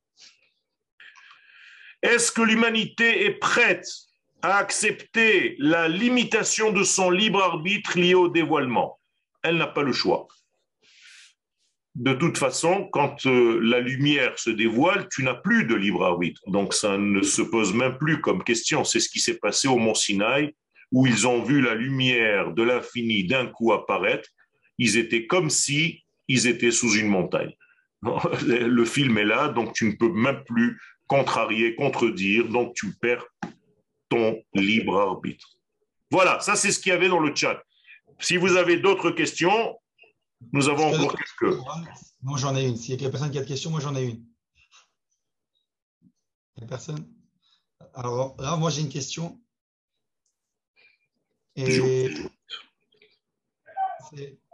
Est-ce 2.03 2.33
que 2.33 2.43
l'humanité 2.43 3.25
est 3.25 3.39
prête 3.39 3.87
à 4.43 4.59
accepter 4.59 5.55
la 5.59 5.89
limitation 5.89 6.73
de 6.73 6.83
son 6.83 7.11
libre 7.11 7.43
arbitre 7.43 7.99
liée 7.99 8.15
au 8.15 8.29
dévoilement 8.29 8.99
Elle 9.43 9.57
n'a 9.57 9.69
pas 9.69 9.83
le 9.83 9.93
choix. 9.93 10.27
De 11.95 12.15
toute 12.15 12.39
façon, 12.39 12.89
quand 12.91 13.27
euh, 13.27 13.61
la 13.63 13.79
lumière 13.79 14.39
se 14.39 14.51
dévoile, 14.51 15.09
tu 15.11 15.23
n'as 15.23 15.35
plus 15.35 15.65
de 15.67 15.75
libre 15.75 16.05
arbitre. 16.05 16.41
Donc 16.47 16.73
ça 16.73 16.97
ne 16.97 17.23
se 17.23 17.43
pose 17.43 17.75
même 17.75 17.99
plus 17.99 18.21
comme 18.21 18.43
question. 18.43 18.83
C'est 18.83 19.01
ce 19.01 19.11
qui 19.11 19.21
s'est 19.21 19.39
passé 19.39 19.69
au 19.69 19.77
mont 19.77 19.95
Sinaï, 19.95 20.55
où 20.91 21.07
ils 21.07 21.27
ont 21.27 21.43
vu 21.43 21.61
la 21.61 21.75
lumière 21.75 22.53
de 22.53 22.63
l'infini 22.63 23.25
d'un 23.25 23.47
coup 23.47 23.73
apparaître. 23.73 24.29
Ils 24.79 24.97
étaient 24.97 25.27
comme 25.27 25.51
si 25.51 26.03
ils 26.29 26.47
étaient 26.47 26.71
sous 26.71 26.95
une 26.95 27.09
montagne. 27.09 27.53
Le 28.47 28.85
film 28.87 29.19
est 29.19 29.25
là, 29.25 29.49
donc 29.49 29.75
tu 29.75 29.85
ne 29.85 29.93
peux 29.93 30.11
même 30.11 30.43
plus 30.45 30.81
contrarier, 31.07 31.75
contredire, 31.75 32.49
donc 32.49 32.75
tu 32.75 32.95
perds 32.95 33.27
ton 34.13 34.43
libre 34.53 35.01
arbitre. 35.01 35.49
Voilà, 36.11 36.39
ça 36.41 36.55
c'est 36.55 36.71
ce 36.71 36.79
qu'il 36.79 36.91
y 36.91 36.95
avait 36.95 37.09
dans 37.09 37.19
le 37.19 37.35
chat. 37.35 37.63
Si 38.21 38.37
vous 38.37 38.57
avez 38.57 38.77
d'autres 38.79 39.11
questions, 39.11 39.79
nous 40.53 40.69
avons 40.69 40.93
encore 40.93 41.17
quelques. 41.17 41.57
Moi 42.21 42.39
j'en 42.39 42.55
ai 42.55 42.67
une. 42.69 42.77
S'il 42.77 43.01
y 43.01 43.07
a 43.07 43.11
personne 43.11 43.31
qui 43.31 43.39
a 43.39 43.41
des 43.41 43.47
questions, 43.47 43.71
moi 43.71 43.81
j'en 43.81 43.97
ai 43.97 44.03
une. 44.03 44.23
Il 46.57 46.59
n'y 46.59 46.65
a 46.65 46.67
personne? 46.67 47.09
Alors 47.95 48.37
là, 48.39 48.57
moi 48.57 48.69
j'ai 48.71 48.83
une 48.83 48.91
question. 48.91 49.41
Et 51.57 52.11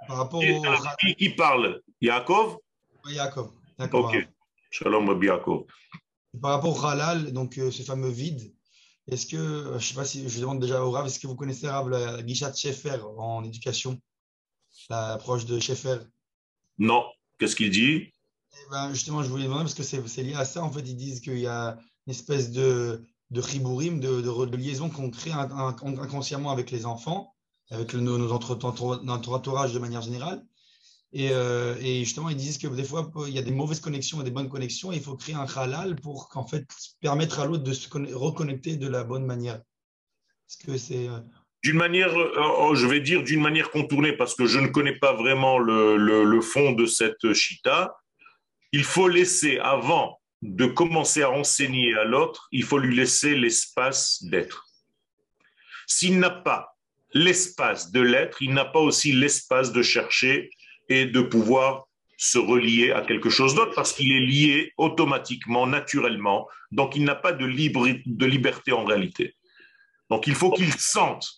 par 0.06 0.18
rapport 0.18 0.40
au... 0.40 1.14
Qui, 1.18 1.30
parle? 1.30 1.82
Yaakov? 2.00 2.58
Oui, 3.04 3.14
Yaakov. 3.14 3.50
Ok. 3.92 4.28
Shalom, 4.70 5.22
Yaakov. 5.22 5.66
Par 6.40 6.52
rapport 6.52 6.78
au 6.78 6.86
halal, 6.86 7.32
donc 7.32 7.58
euh, 7.58 7.70
ce 7.70 7.82
fameux 7.82 8.10
vide, 8.10 8.52
est-ce 9.08 9.26
que, 9.26 9.36
euh, 9.36 9.70
je 9.70 9.74
ne 9.74 9.80
sais 9.80 9.94
pas 9.94 10.04
si 10.04 10.28
je 10.28 10.40
demande 10.40 10.60
déjà 10.60 10.84
au 10.84 10.90
Rav, 10.90 11.06
est-ce 11.06 11.18
que 11.18 11.26
vous 11.26 11.34
connaissez 11.34 11.68
Rav, 11.68 11.88
la, 11.88 12.22
guichat 12.22 12.52
Schaeffer 12.52 12.98
en 13.16 13.42
éducation, 13.42 13.98
l'approche 14.90 15.46
de 15.46 15.58
Schaeffer 15.58 15.98
Non. 16.78 17.04
Qu'est-ce 17.38 17.56
qu'il 17.56 17.70
dit? 17.70 18.12
Eh 18.52 18.70
ben, 18.70 18.92
Justement, 18.92 19.22
je 19.22 19.30
voulais 19.30 19.44
demander 19.44 19.62
parce 19.62 19.74
que 19.74 19.82
c'est 19.82 20.22
lié 20.22 20.34
à 20.34 20.44
ça. 20.44 20.62
En 20.62 20.70
fait, 20.70 20.80
ils 20.80 20.96
disent 20.96 21.20
qu'il 21.20 21.38
y 21.38 21.46
a 21.46 21.78
une 22.06 22.10
espèce 22.10 22.50
de, 22.50 23.04
de 23.30 23.40
ribourim, 23.40 24.00
de, 24.00 24.20
de, 24.20 24.56
liaison 24.56 24.90
qu'on 24.90 25.10
crée 25.10 25.32
inconsciemment 25.32 26.50
avec 26.50 26.70
les 26.70 26.84
enfants, 26.84 27.34
avec 27.70 27.94
nos, 27.94 28.18
nos 28.18 28.28
notre 28.28 29.32
entourage 29.32 29.72
de 29.72 29.78
manière 29.78 30.02
générale. 30.02 30.44
Euh, 31.16 31.76
et, 31.80 32.04
justement, 32.04 32.28
ils 32.28 32.36
disent 32.36 32.58
que 32.58 32.66
des 32.66 32.84
fois, 32.84 33.10
il 33.26 33.34
y 33.34 33.38
a 33.38 33.42
des 33.42 33.50
mauvaises 33.50 33.80
connexions 33.80 34.20
et 34.20 34.24
des 34.24 34.30
bonnes 34.30 34.48
connexions. 34.48 34.92
Et 34.92 34.96
il 34.96 35.02
faut 35.02 35.16
créer 35.16 35.34
un 35.34 35.46
halal 35.56 35.96
pour 35.96 36.28
qu'en 36.28 36.46
fait, 36.46 36.66
permettre 37.00 37.40
à 37.40 37.46
l'autre 37.46 37.62
de 37.62 37.72
se 37.72 37.88
reconnecter 38.14 38.76
de 38.76 38.88
la 38.88 39.04
bonne 39.04 39.24
manière. 39.24 39.56
Est-ce 39.56 40.58
que 40.58 40.76
c'est. 40.76 41.08
Euh, 41.08 41.20
d'une 41.62 41.76
manière, 41.76 42.16
euh, 42.16 42.32
oh, 42.60 42.74
je 42.74 42.86
vais 42.86 43.00
dire 43.00 43.22
d'une 43.22 43.40
manière 43.40 43.70
contournée, 43.70 44.12
parce 44.12 44.34
que 44.34 44.46
je 44.46 44.60
ne 44.60 44.68
connais 44.68 44.96
pas 44.96 45.14
vraiment 45.14 45.58
le, 45.58 45.96
le, 45.96 46.40
fond 46.40 46.72
de 46.72 46.86
cette 46.86 47.32
chita. 47.32 47.96
Il 48.72 48.84
faut 48.84 49.08
laisser, 49.08 49.58
avant 49.58 50.20
de 50.42 50.66
commencer 50.66 51.22
à 51.22 51.30
enseigner 51.30 51.94
à 51.94 52.04
l'autre, 52.04 52.48
il 52.52 52.62
faut 52.62 52.78
lui 52.78 52.94
laisser 52.94 53.34
l'espace 53.34 54.22
d'être. 54.22 54.66
S'il 55.88 56.20
n'a 56.20 56.30
pas 56.30 56.76
l'espace 57.12 57.90
de 57.90 58.00
l'être, 58.00 58.40
il 58.40 58.54
n'a 58.54 58.66
pas 58.66 58.78
aussi 58.78 59.12
l'espace 59.12 59.72
de 59.72 59.82
chercher 59.82 60.50
et 60.88 61.06
de 61.06 61.20
pouvoir 61.20 61.88
se 62.16 62.38
relier 62.38 62.90
à 62.90 63.02
quelque 63.02 63.30
chose 63.30 63.54
d'autre 63.54 63.72
parce 63.74 63.92
qu'il 63.92 64.12
est 64.12 64.20
lié 64.20 64.72
automatiquement, 64.76 65.66
naturellement. 65.66 66.48
Donc 66.72 66.96
il 66.96 67.04
n'a 67.04 67.14
pas 67.14 67.32
de, 67.32 67.46
de 67.46 68.26
liberté 68.26 68.72
en 68.72 68.84
réalité. 68.84 69.36
Donc 70.10 70.26
il 70.26 70.34
faut 70.34 70.50
qu'il 70.50 70.72
sente 70.72 71.28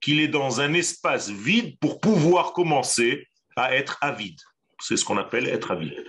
qu'il 0.00 0.20
est 0.20 0.28
dans 0.28 0.60
un 0.60 0.74
espace 0.74 1.28
vide 1.28 1.76
pour 1.80 2.00
pouvoir 2.00 2.52
commencer 2.52 3.26
à 3.56 3.74
être 3.74 3.98
avide. 4.00 4.38
C'est 4.80 4.96
ce 4.96 5.04
qu'on 5.04 5.18
appelle 5.18 5.48
être 5.48 5.72
avide. 5.72 6.04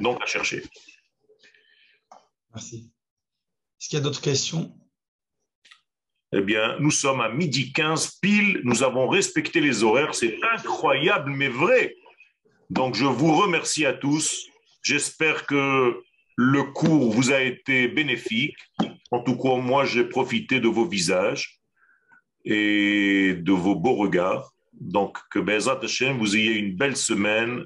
Donc 0.00 0.22
à 0.22 0.26
chercher. 0.26 0.62
Merci. 2.52 2.90
Est-ce 3.80 3.88
qu'il 3.88 3.98
y 3.98 4.00
a 4.00 4.04
d'autres 4.04 4.20
questions? 4.20 4.76
Eh 6.32 6.40
bien, 6.40 6.76
nous 6.80 6.90
sommes 6.90 7.20
à 7.20 7.28
midi 7.28 7.72
15 7.72 8.18
pile, 8.20 8.60
nous 8.64 8.82
avons 8.82 9.08
respecté 9.08 9.60
les 9.60 9.84
horaires, 9.84 10.14
c'est 10.14 10.38
incroyable 10.52 11.30
mais 11.30 11.48
vrai. 11.48 11.94
Donc, 12.70 12.94
je 12.94 13.04
vous 13.04 13.34
remercie 13.36 13.86
à 13.86 13.92
tous. 13.92 14.46
J'espère 14.82 15.46
que 15.46 16.02
le 16.36 16.62
cours 16.64 17.12
vous 17.12 17.32
a 17.32 17.40
été 17.40 17.86
bénéfique. 17.88 18.56
En 19.10 19.20
tout 19.20 19.36
cas, 19.36 19.56
moi, 19.56 19.84
j'ai 19.84 20.04
profité 20.04 20.58
de 20.58 20.68
vos 20.68 20.84
visages 20.84 21.60
et 22.44 23.34
de 23.34 23.52
vos 23.52 23.76
beaux 23.76 23.94
regards. 23.94 24.52
Donc, 24.72 25.16
que 25.30 25.38
Bezat 25.38 25.80
Hashem, 25.82 26.18
vous 26.18 26.36
ayez 26.36 26.54
une 26.54 26.76
belle 26.76 26.96
semaine, 26.96 27.64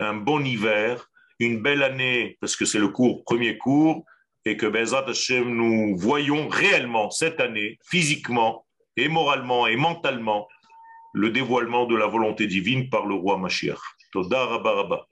un 0.00 0.14
bon 0.14 0.44
hiver, 0.44 1.08
une 1.38 1.62
belle 1.62 1.82
année, 1.82 2.36
parce 2.40 2.56
que 2.56 2.64
c'est 2.64 2.78
le 2.78 2.88
cours, 2.88 3.24
premier 3.24 3.58
cours, 3.58 4.04
et 4.44 4.56
que 4.56 4.66
Bezat 4.66 5.08
Hashem, 5.08 5.48
nous 5.48 5.96
voyons 5.96 6.48
réellement 6.48 7.10
cette 7.10 7.40
année, 7.40 7.78
physiquement 7.84 8.66
et 8.96 9.08
moralement 9.08 9.68
et 9.68 9.76
mentalement, 9.76 10.48
le 11.14 11.30
dévoilement 11.30 11.86
de 11.86 11.94
la 11.94 12.06
volonté 12.06 12.46
divine 12.46 12.90
par 12.90 13.06
le 13.06 13.14
roi 13.14 13.38
Mashiach. 13.38 13.80
תודה 14.12 14.44
רבה 14.44 14.70
רבה. 14.70 15.11